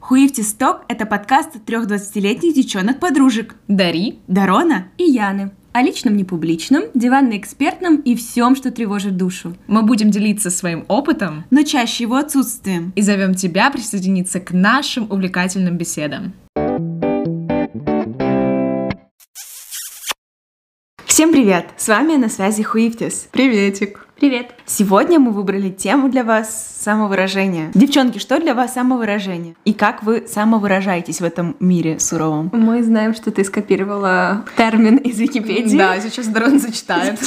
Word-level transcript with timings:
Хуифти 0.00 0.42
Сток– 0.42 0.84
это 0.88 1.06
подкаст 1.06 1.64
трех 1.66 1.86
20-летних 1.86 2.54
девчонок-подружек. 2.54 3.56
Дари, 3.66 4.20
Дарона. 4.28 4.88
и 4.96 5.04
Яны. 5.04 5.50
О 5.72 5.82
личном 5.82 6.16
непубличном, 6.16 6.84
диванно-экспертном 6.94 7.96
и 7.96 8.14
всем, 8.14 8.56
что 8.56 8.70
тревожит 8.70 9.16
душу. 9.16 9.54
мы 9.66 9.82
будем 9.82 10.10
делиться 10.10 10.50
своим 10.50 10.84
опытом 10.88 11.44
но 11.50 11.62
чаще 11.62 12.04
его 12.04 12.16
отсутствием. 12.16 12.92
и 12.96 13.02
зовем 13.02 13.34
тебя 13.34 13.70
присоединиться 13.70 14.40
к 14.40 14.52
нашим 14.52 15.10
увлекательным 15.10 15.76
беседам. 15.76 16.32
Всем 21.04 21.32
привет! 21.32 21.66
С 21.76 21.88
вами 21.88 22.14
на 22.14 22.28
связи 22.28 22.62
Хуифтис. 22.62 23.28
Приветик. 23.32 24.07
Привет. 24.18 24.50
Сегодня 24.66 25.20
мы 25.20 25.30
выбрали 25.30 25.70
тему 25.70 26.08
для 26.08 26.24
вас 26.24 26.76
самовыражение. 26.80 27.70
Девчонки, 27.72 28.18
что 28.18 28.40
для 28.40 28.52
вас 28.52 28.74
самовыражение? 28.74 29.54
И 29.64 29.72
как 29.72 30.02
вы 30.02 30.26
самовыражаетесь 30.26 31.20
в 31.20 31.24
этом 31.24 31.54
мире 31.60 32.00
суровом? 32.00 32.50
Мы 32.52 32.82
знаем, 32.82 33.14
что 33.14 33.30
ты 33.30 33.44
скопировала 33.44 34.44
термин 34.56 34.96
из 34.96 35.20
Википедии. 35.20 35.78
Да, 35.78 36.00
сейчас 36.00 36.26
Дрон 36.26 36.58
зачитает. 36.58 37.20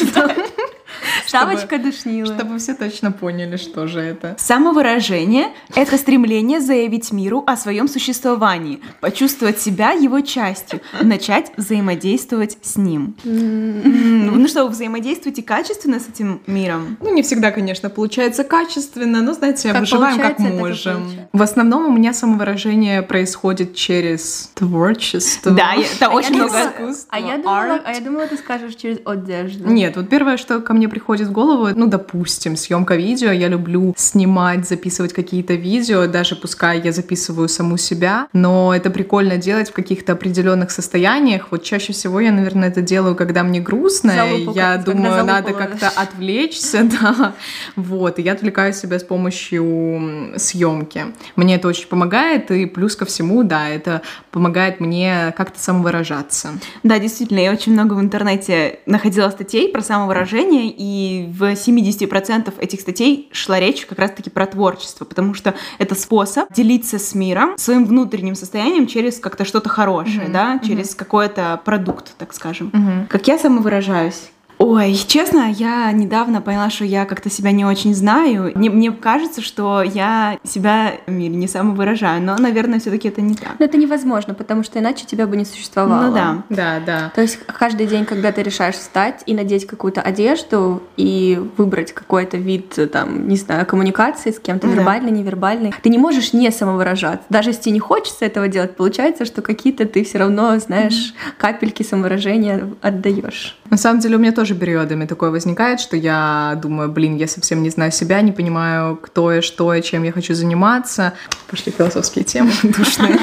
Ставочка 1.25 1.77
душнила. 1.77 2.33
Чтобы 2.33 2.59
все 2.59 2.73
точно 2.73 3.11
поняли, 3.11 3.57
что 3.57 3.87
же 3.87 3.99
это. 3.99 4.35
Самовыражение— 4.37 5.49
это 5.75 5.97
стремление 5.97 6.59
заявить 6.59 7.11
миру 7.11 7.43
о 7.47 7.57
своем 7.57 7.87
существовании, 7.87 8.79
почувствовать 8.99 9.59
себя 9.59 9.91
его 9.91 10.21
частью, 10.21 10.81
начать 11.01 11.51
взаимодействовать 11.57 12.57
с 12.61 12.75
ним. 12.75 13.15
Ну 13.23 14.47
что, 14.47 14.65
вы 14.65 14.69
взаимодействуете 14.69 15.43
качественно 15.43 15.99
с 15.99 16.07
этим 16.07 16.41
миром? 16.47 16.97
Ну, 17.01 17.13
не 17.13 17.23
всегда, 17.23 17.51
конечно, 17.51 17.89
получается 17.89 18.43
качественно, 18.43 19.21
но, 19.21 19.33
знаете, 19.33 19.73
выживаем 19.73 20.19
как 20.19 20.39
можем. 20.39 21.09
В 21.33 21.41
основном 21.41 21.85
у 21.87 21.91
меня 21.91 22.13
самовыражение 22.13 23.01
происходит 23.01 23.75
через 23.75 24.51
творчество. 24.55 25.51
Да, 25.51 25.73
это 25.75 26.09
очень 26.13 26.35
много... 26.35 26.61
искусство, 26.61 27.07
А 27.09 27.19
я, 27.19 27.41
а 27.43 27.93
я 27.93 28.01
думала, 28.01 28.27
ты 28.27 28.37
скажешь 28.37 28.75
через 28.75 28.99
одежду. 29.05 29.69
Нет, 29.69 29.95
вот 29.95 30.09
первое, 30.09 30.37
что 30.37 30.59
ко 30.61 30.73
мне 30.73 30.87
приходит 30.91 31.27
в 31.29 31.31
голову, 31.31 31.69
ну, 31.73 31.87
допустим, 31.87 32.55
съемка 32.57 32.95
видео. 32.95 33.31
Я 33.31 33.47
люблю 33.47 33.93
снимать, 33.97 34.67
записывать 34.67 35.13
какие-то 35.13 35.53
видео, 35.53 36.05
даже 36.07 36.35
пускай 36.35 36.81
я 36.81 36.91
записываю 36.91 37.47
саму 37.47 37.77
себя, 37.77 38.27
но 38.33 38.73
это 38.75 38.89
прикольно 38.89 39.37
делать 39.37 39.69
в 39.69 39.73
каких-то 39.73 40.11
определенных 40.13 40.69
состояниях. 40.69 41.47
Вот 41.51 41.63
чаще 41.63 41.93
всего 41.93 42.19
я, 42.19 42.31
наверное, 42.31 42.67
это 42.69 42.81
делаю, 42.81 43.15
когда 43.15 43.43
мне 43.43 43.61
грустно, 43.61 44.13
Залупу, 44.13 44.51
я 44.53 44.75
как- 44.75 44.85
думаю, 44.85 45.25
надо 45.25 45.53
как-то 45.53 45.87
отвлечься, 45.89 46.83
да. 47.01 47.33
Вот, 47.77 48.19
и 48.19 48.21
я 48.21 48.33
отвлекаю 48.33 48.73
себя 48.73 48.99
с 48.99 49.03
помощью 49.03 50.33
съемки. 50.37 51.05
Мне 51.35 51.55
это 51.55 51.67
очень 51.67 51.87
помогает, 51.87 52.51
и 52.51 52.65
плюс 52.65 52.95
ко 52.95 53.05
всему, 53.05 53.43
да, 53.43 53.69
это 53.69 54.01
помогает 54.31 54.79
мне 54.81 55.33
как-то 55.37 55.59
самовыражаться. 55.59 56.49
Да, 56.83 56.99
действительно, 56.99 57.39
я 57.39 57.51
очень 57.51 57.71
много 57.73 57.93
в 57.93 58.01
интернете 58.01 58.79
находила 58.85 59.29
статей 59.29 59.69
про 59.71 59.81
самовыражение, 59.81 60.69
и 60.81 61.29
в 61.31 61.43
70% 61.43 62.53
этих 62.57 62.81
статей 62.81 63.29
шла 63.31 63.59
речь 63.59 63.85
как 63.85 63.99
раз-таки 63.99 64.31
про 64.31 64.47
творчество, 64.47 65.05
потому 65.05 65.35
что 65.35 65.53
это 65.77 65.93
способ 65.93 66.51
делиться 66.51 66.97
с 66.97 67.13
миром 67.13 67.55
своим 67.57 67.85
внутренним 67.85 68.33
состоянием 68.33 68.87
через 68.87 69.19
как-то 69.19 69.45
что-то 69.45 69.69
хорошее, 69.69 70.23
Мгм, 70.23 70.33
да, 70.33 70.59
через 70.65 70.95
какой-то 70.95 71.61
продукт, 71.63 72.15
так 72.17 72.33
скажем. 72.33 72.71
Мгм. 72.73 73.05
Как 73.07 73.27
я 73.27 73.37
самовыражаюсь? 73.37 74.31
Ой, 74.61 74.93
честно, 75.07 75.51
я 75.51 75.91
недавно 75.91 76.39
поняла, 76.39 76.69
что 76.69 76.85
я 76.85 77.05
как-то 77.05 77.31
себя 77.31 77.51
не 77.51 77.65
очень 77.65 77.95
знаю. 77.95 78.51
Мне, 78.53 78.69
мне 78.69 78.91
кажется, 78.91 79.41
что 79.41 79.81
я 79.81 80.37
себя 80.43 80.93
в 81.07 81.11
мире 81.11 81.35
не 81.35 81.47
самовыражаю, 81.47 82.21
но, 82.21 82.37
наверное, 82.37 82.79
все-таки 82.79 83.07
это 83.07 83.21
не 83.21 83.33
так. 83.33 83.55
Но 83.57 83.65
это 83.65 83.77
невозможно, 83.77 84.35
потому 84.35 84.63
что 84.63 84.77
иначе 84.77 85.05
тебя 85.07 85.25
бы 85.25 85.35
не 85.35 85.45
существовало. 85.45 86.07
Ну 86.07 86.13
да. 86.13 86.43
Да, 86.49 86.79
да. 86.85 87.11
То 87.15 87.21
есть 87.21 87.39
каждый 87.47 87.87
день, 87.87 88.05
когда 88.05 88.31
ты 88.31 88.43
решаешь 88.43 88.75
встать 88.75 89.23
и 89.25 89.33
надеть 89.33 89.65
какую-то 89.65 90.01
одежду 90.01 90.83
и 90.95 91.41
выбрать 91.57 91.91
какой-то 91.91 92.37
вид, 92.37 92.77
там, 92.91 93.27
не 93.27 93.37
знаю, 93.37 93.65
коммуникации 93.65 94.29
с 94.29 94.39
кем-то, 94.39 94.67
Ну 94.67 94.73
да. 94.73 94.79
вербальный, 94.79 95.11
невербальный, 95.11 95.73
ты 95.81 95.89
не 95.89 95.97
можешь 95.97 96.33
не 96.33 96.51
самовыражаться. 96.51 97.25
Даже 97.29 97.49
если 97.49 97.63
тебе 97.63 97.73
не 97.73 97.79
хочется 97.79 98.25
этого 98.25 98.47
делать, 98.47 98.75
получается, 98.75 99.25
что 99.25 99.41
какие-то 99.41 99.85
ты 99.85 100.03
все 100.03 100.19
равно, 100.19 100.59
знаешь, 100.59 101.15
капельки 101.39 101.81
самовыражения 101.81 102.69
отдаешь. 102.81 103.57
На 103.71 103.77
самом 103.77 104.01
деле 104.01 104.17
у 104.17 104.19
меня 104.19 104.31
тоже 104.31 104.50
периодами 104.55 105.05
такое 105.05 105.29
возникает, 105.29 105.79
что 105.79 105.95
я 105.97 106.59
думаю, 106.61 106.89
блин, 106.89 107.15
я 107.15 107.27
совсем 107.27 107.63
не 107.63 107.69
знаю 107.69 107.91
себя, 107.91 108.21
не 108.21 108.31
понимаю, 108.31 108.97
кто 108.97 109.31
я, 109.31 109.41
что 109.41 109.73
я, 109.73 109.81
чем 109.81 110.03
я 110.03 110.11
хочу 110.11 110.33
заниматься. 110.33 111.13
Пошли 111.49 111.71
философские 111.71 112.23
темы 112.23 112.51
душные. 112.63 113.19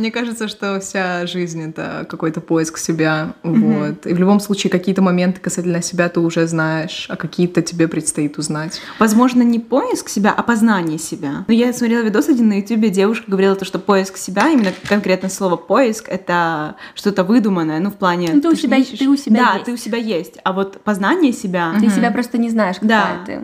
Мне 0.00 0.10
кажется, 0.10 0.48
что 0.48 0.80
вся 0.80 1.26
жизнь— 1.26 1.62
это 1.68 2.06
какой-то 2.08 2.40
поиск 2.40 2.78
себя. 2.78 3.34
Вот. 3.42 4.06
И 4.06 4.14
в 4.14 4.18
любом 4.18 4.40
случае 4.40 4.70
какие-то 4.70 5.02
моменты 5.02 5.40
касательно 5.40 5.82
себя 5.82 6.08
ты 6.08 6.20
уже 6.20 6.46
знаешь, 6.46 7.06
а 7.10 7.16
какие-то 7.16 7.60
тебе 7.60 7.86
предстоит 7.86 8.38
узнать. 8.38 8.80
Возможно, 8.98 9.42
не 9.42 9.58
поиск 9.58 10.08
себя, 10.08 10.32
а 10.34 10.42
познание 10.42 10.98
себя. 10.98 11.44
Но 11.46 11.52
я 11.52 11.70
смотрела 11.74 12.02
видос 12.02 12.30
один 12.30 12.48
на 12.48 12.54
ютубе, 12.60 12.88
девушка 12.88 13.30
говорила 13.30 13.54
то, 13.56 13.66
что 13.66 13.78
поиск 13.78 14.16
себя, 14.16 14.48
именно 14.48 14.72
конкретно 14.88 15.28
слово 15.28 15.56
поиск, 15.56 16.08
это 16.08 16.76
что-то 16.94 17.22
выдуманное, 17.22 17.78
ну, 17.80 17.90
в 17.90 17.94
плане... 17.96 18.30
Ну, 18.32 18.40
ты 18.40 18.48
у 18.48 18.56
ж 18.56 18.58
себя- 18.60 18.78
ищешь- 18.78 18.98
ты 18.98 19.06
у 19.06 19.16
себя 19.16 19.36
Да, 19.44 19.52
есть. 19.54 19.64
ты 19.66 19.72
у 19.72 19.76
себя 19.76 19.98
есть. 19.98 20.38
А 20.44 20.54
вот 20.54 20.80
познание 20.80 21.34
себя... 21.34 21.74
Ты 21.78 21.90
себя 21.90 22.10
просто 22.10 22.38
не 22.38 22.48
знаешь, 22.48 22.76
какая 22.80 23.18
Да. 23.18 23.26
ты. 23.26 23.40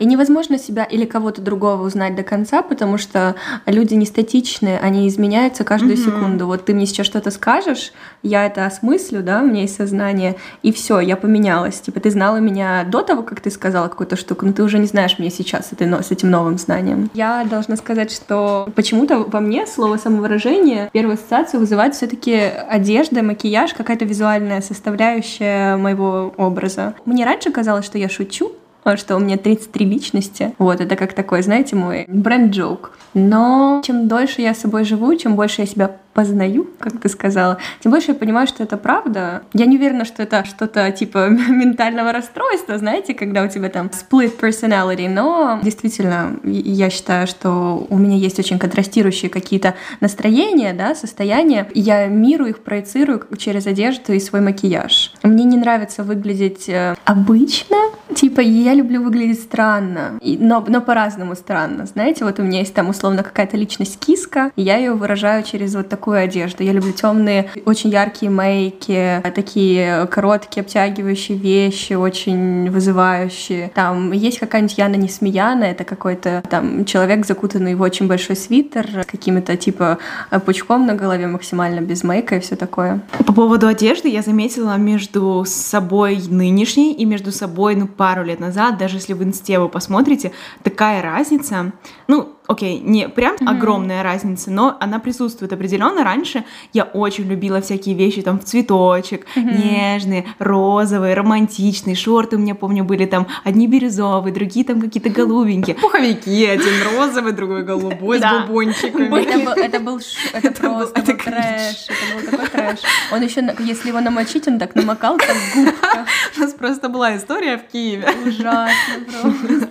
И 0.00 0.04
невозможно 0.04 0.58
себя 0.58 0.84
или 0.84 1.06
кого-то 1.06 1.40
другого 1.40 1.82
узнать 1.86 2.14
до 2.14 2.22
конца, 2.24 2.60
потому 2.60 2.98
что 2.98 3.36
люди 3.64 3.94
не 3.94 4.04
статичны, 4.04 4.78
они 4.82 5.08
изменяются 5.08 5.64
каждую 5.64 5.93
Мгм. 5.96 6.04
секунду. 6.04 6.46
Вот 6.46 6.64
ты 6.64 6.74
мне 6.74 6.86
сейчас 6.86 7.06
что-то 7.06 7.30
скажешь, 7.30 7.92
я 8.22 8.46
это 8.46 8.66
осмыслю, 8.66 9.22
да, 9.22 9.40
у 9.42 9.46
меня 9.46 9.62
есть 9.62 9.76
сознание, 9.76 10.36
и 10.62 10.72
все, 10.72 11.00
я 11.00 11.16
поменялась. 11.16 11.80
Типа 11.80 12.00
ты 12.00 12.10
знала 12.10 12.38
меня 12.38 12.84
до 12.84 13.02
того, 13.02 13.22
как 13.22 13.40
ты 13.40 13.50
сказала 13.50 13.88
какую-то 13.88 14.16
штуку, 14.16 14.46
но 14.46 14.52
ты 14.52 14.62
уже 14.62 14.78
не 14.78 14.86
знаешь 14.86 15.18
меня 15.18 15.30
сейчас 15.30 15.68
с, 15.68 15.72
этой, 15.72 15.90
с 16.02 16.10
этим 16.10 16.30
новым 16.30 16.58
знанием. 16.58 17.10
Я 17.14 17.44
должна 17.48 17.76
сказать, 17.76 18.10
что 18.12 18.68
почему-то 18.74 19.18
во 19.18 19.40
мне 19.40 19.66
слово 19.66 19.96
самовыражение 19.96 20.90
первую 20.92 21.14
ассоциацию 21.14 21.60
вызывает 21.60 21.94
все-таки 21.94 22.34
одежда, 22.34 23.22
макияж, 23.22 23.74
какая-то 23.74 24.04
визуальная 24.04 24.60
составляющая 24.60 25.76
моего 25.76 26.32
образа. 26.36 26.94
Мне 27.04 27.24
раньше 27.24 27.50
казалось, 27.50 27.84
что 27.84 27.98
я 27.98 28.08
шучу, 28.08 28.52
что 28.96 29.16
у 29.16 29.18
меня 29.18 29.36
33 29.36 29.86
личности. 29.86 30.54
Вот, 30.58 30.80
это 30.80 30.96
как 30.96 31.12
такой, 31.12 31.42
знаете, 31.42 31.76
мой 31.76 32.04
бренд-джоук. 32.08 32.96
Но 33.14 33.82
чем 33.84 34.08
дольше 34.08 34.42
я 34.42 34.54
с 34.54 34.60
собой 34.60 34.84
живу, 34.84 35.14
чем 35.16 35.36
больше 35.36 35.62
я 35.62 35.66
себя 35.66 35.96
познаю, 36.14 36.66
как 36.78 37.00
ты 37.00 37.08
сказала, 37.08 37.58
тем 37.80 37.92
больше 37.92 38.12
я 38.12 38.14
понимаю, 38.14 38.46
что 38.46 38.62
это 38.62 38.76
правда. 38.76 39.42
Я 39.52 39.66
не 39.66 39.76
уверена, 39.76 40.04
что 40.04 40.22
это 40.22 40.44
что-то 40.44 40.90
типа 40.92 41.28
ментального 41.48 42.12
расстройства, 42.12 42.78
знаете, 42.78 43.14
когда 43.14 43.42
у 43.42 43.48
тебя 43.48 43.68
там 43.68 43.88
split 43.88 44.38
personality, 44.40 45.08
но 45.08 45.58
действительно, 45.62 46.36
я 46.44 46.90
считаю, 46.90 47.26
что 47.26 47.86
у 47.90 47.98
меня 47.98 48.16
есть 48.16 48.38
очень 48.38 48.58
контрастирующие 48.58 49.30
какие-то 49.30 49.74
настроения, 50.00 50.72
да, 50.72 50.94
состояния, 50.94 51.68
я 51.74 52.06
миру 52.06 52.46
их 52.46 52.60
проецирую 52.62 53.22
через 53.36 53.66
одежду 53.66 54.12
и 54.12 54.20
свой 54.20 54.40
макияж. 54.40 55.12
Мне 55.22 55.44
не 55.44 55.56
нравится 55.56 56.02
выглядеть 56.04 56.68
э, 56.68 56.94
обычно, 57.04 57.76
типа 58.14 58.40
я 58.40 58.74
люблю 58.74 59.02
выглядеть 59.02 59.40
странно, 59.42 60.18
и- 60.20 60.38
но, 60.40 60.64
но 60.68 60.80
по-разному 60.80 61.34
странно, 61.34 61.86
знаете, 61.86 62.24
вот 62.24 62.38
у 62.38 62.42
меня 62.42 62.60
есть 62.60 62.74
там 62.74 62.88
условно 62.88 63.22
какая-то 63.22 63.56
личность 63.56 63.98
киска, 63.98 64.52
и 64.56 64.62
я 64.62 64.76
ее 64.76 64.92
выражаю 64.92 65.42
через 65.42 65.74
вот 65.74 65.88
такую 66.04 66.22
одежду. 66.22 66.62
Я 66.62 66.72
люблю 66.72 66.92
темные, 66.92 67.50
очень 67.64 67.88
яркие 67.88 68.30
мейки, 68.30 69.22
такие 69.34 70.06
короткие 70.08 70.60
обтягивающие 70.60 71.38
вещи, 71.38 71.94
очень 71.94 72.70
вызывающие. 72.70 73.70
Там 73.74 74.12
есть 74.12 74.38
какая-нибудь 74.38 74.76
Яна 74.76 74.96
Несмеяна, 74.96 75.64
это 75.64 75.84
какой-то 75.84 76.42
там 76.50 76.84
человек, 76.84 77.24
закутанный 77.24 77.74
в 77.74 77.80
очень 77.80 78.06
большой 78.06 78.36
свитер 78.36 78.86
с 79.02 79.06
каким-то 79.06 79.56
типа 79.56 79.96
пучком 80.44 80.86
на 80.86 80.94
голове 80.94 81.26
максимально 81.26 81.80
без 81.80 82.04
мейка 82.04 82.36
и 82.36 82.40
все 82.40 82.54
такое. 82.54 83.00
По 83.26 83.32
поводу 83.32 83.66
одежды 83.66 84.10
я 84.10 84.20
заметила 84.20 84.76
между 84.76 85.44
собой 85.46 86.20
нынешней 86.28 86.92
и 86.92 87.06
между 87.06 87.32
собой, 87.32 87.76
ну, 87.76 87.86
пару 87.86 88.24
лет 88.24 88.40
назад, 88.40 88.76
даже 88.76 88.96
если 88.96 89.14
в 89.14 89.24
инсте 89.24 89.58
вы 89.58 89.70
посмотрите, 89.70 90.32
такая 90.62 91.00
разница. 91.00 91.72
Ну, 92.08 92.34
окей, 92.46 92.80
не 92.80 93.08
прям 93.08 93.36
огромная 93.46 94.02
разница, 94.02 94.50
но 94.50 94.76
она 94.80 94.98
присутствует 94.98 95.52
определенно. 95.52 96.04
Раньше 96.04 96.44
я 96.72 96.84
очень 96.84 97.24
любила 97.24 97.60
всякие 97.60 97.94
вещи 97.94 98.22
там 98.22 98.38
в 98.38 98.44
цветочек, 98.44 99.26
нежные, 99.36 100.26
розовые, 100.38 101.14
романтичные. 101.14 101.96
Шорты 101.96 102.36
у 102.36 102.38
меня, 102.38 102.54
помню, 102.54 102.84
были 102.84 103.06
там 103.06 103.26
одни 103.44 103.66
бирюзовые, 103.66 104.32
другие 104.32 104.64
там 104.64 104.80
какие-то 104.80 105.08
голубенькие. 105.10 105.76
Пуховики, 105.76 106.44
один 106.46 106.74
розовый, 106.96 107.32
другой 107.32 107.62
голубой, 107.62 108.18
Да. 108.18 108.44
с 108.44 108.46
бубончиками. 108.46 109.22
Это 109.24 109.38
был, 109.38 109.52
это 109.52 109.80
просто 109.80 110.34
это 110.38 110.68
был 110.68 110.86
трэш, 110.86 111.86
это 111.88 112.14
был 112.14 112.30
такой 112.30 112.48
трэш. 112.48 112.78
Он 113.12 113.22
еще, 113.22 113.54
если 113.60 113.88
его 113.88 114.00
намочить, 114.00 114.46
он 114.48 114.58
так 114.58 114.74
намокал, 114.74 115.16
как 115.18 115.36
губка. 115.54 116.06
У 116.36 116.40
нас 116.40 116.52
просто 116.52 116.88
была 116.88 117.16
история 117.16 117.58
в 117.58 117.70
Киеве. 117.72 118.08
Ужасно 118.26 118.94
просто. 119.06 119.63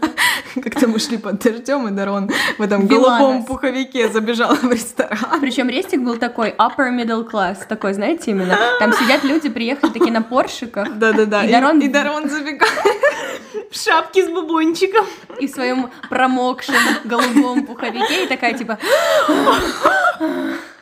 Как-то 0.63 0.87
мы 0.87 0.99
шли 0.99 1.17
под 1.17 1.39
дождем, 1.39 1.87
и 1.87 1.91
Дарон 1.91 2.29
в 2.57 2.61
этом 2.61 2.87
голубом 2.87 3.43
пуховике 3.45 4.09
забежал 4.09 4.55
в 4.55 4.71
ресторан. 4.71 5.41
Причем 5.41 5.69
рестик 5.69 6.01
был 6.01 6.17
такой 6.17 6.49
upper 6.51 6.91
middle 6.91 7.29
class, 7.29 7.67
такой, 7.67 7.93
знаете, 7.93 8.31
именно. 8.31 8.57
Там 8.79 8.93
сидят 8.93 9.23
люди, 9.23 9.49
приехали 9.49 9.91
такие 9.91 10.11
на 10.11 10.21
поршиках. 10.21 10.93
Да-да-да. 10.93 11.45
И 11.45 11.51
Дарон, 11.51 11.79
и 11.79 11.87
Дарон 11.87 12.29
забегает 12.29 12.71
в 13.71 13.77
шапке 13.77 14.25
с 14.25 14.29
бубончиком. 14.29 15.05
И 15.39 15.47
в 15.47 15.51
своем 15.51 15.89
промокшем 16.09 16.75
голубом 17.05 17.65
пуховике, 17.65 18.25
и 18.25 18.27
такая 18.27 18.53
типа... 18.53 18.77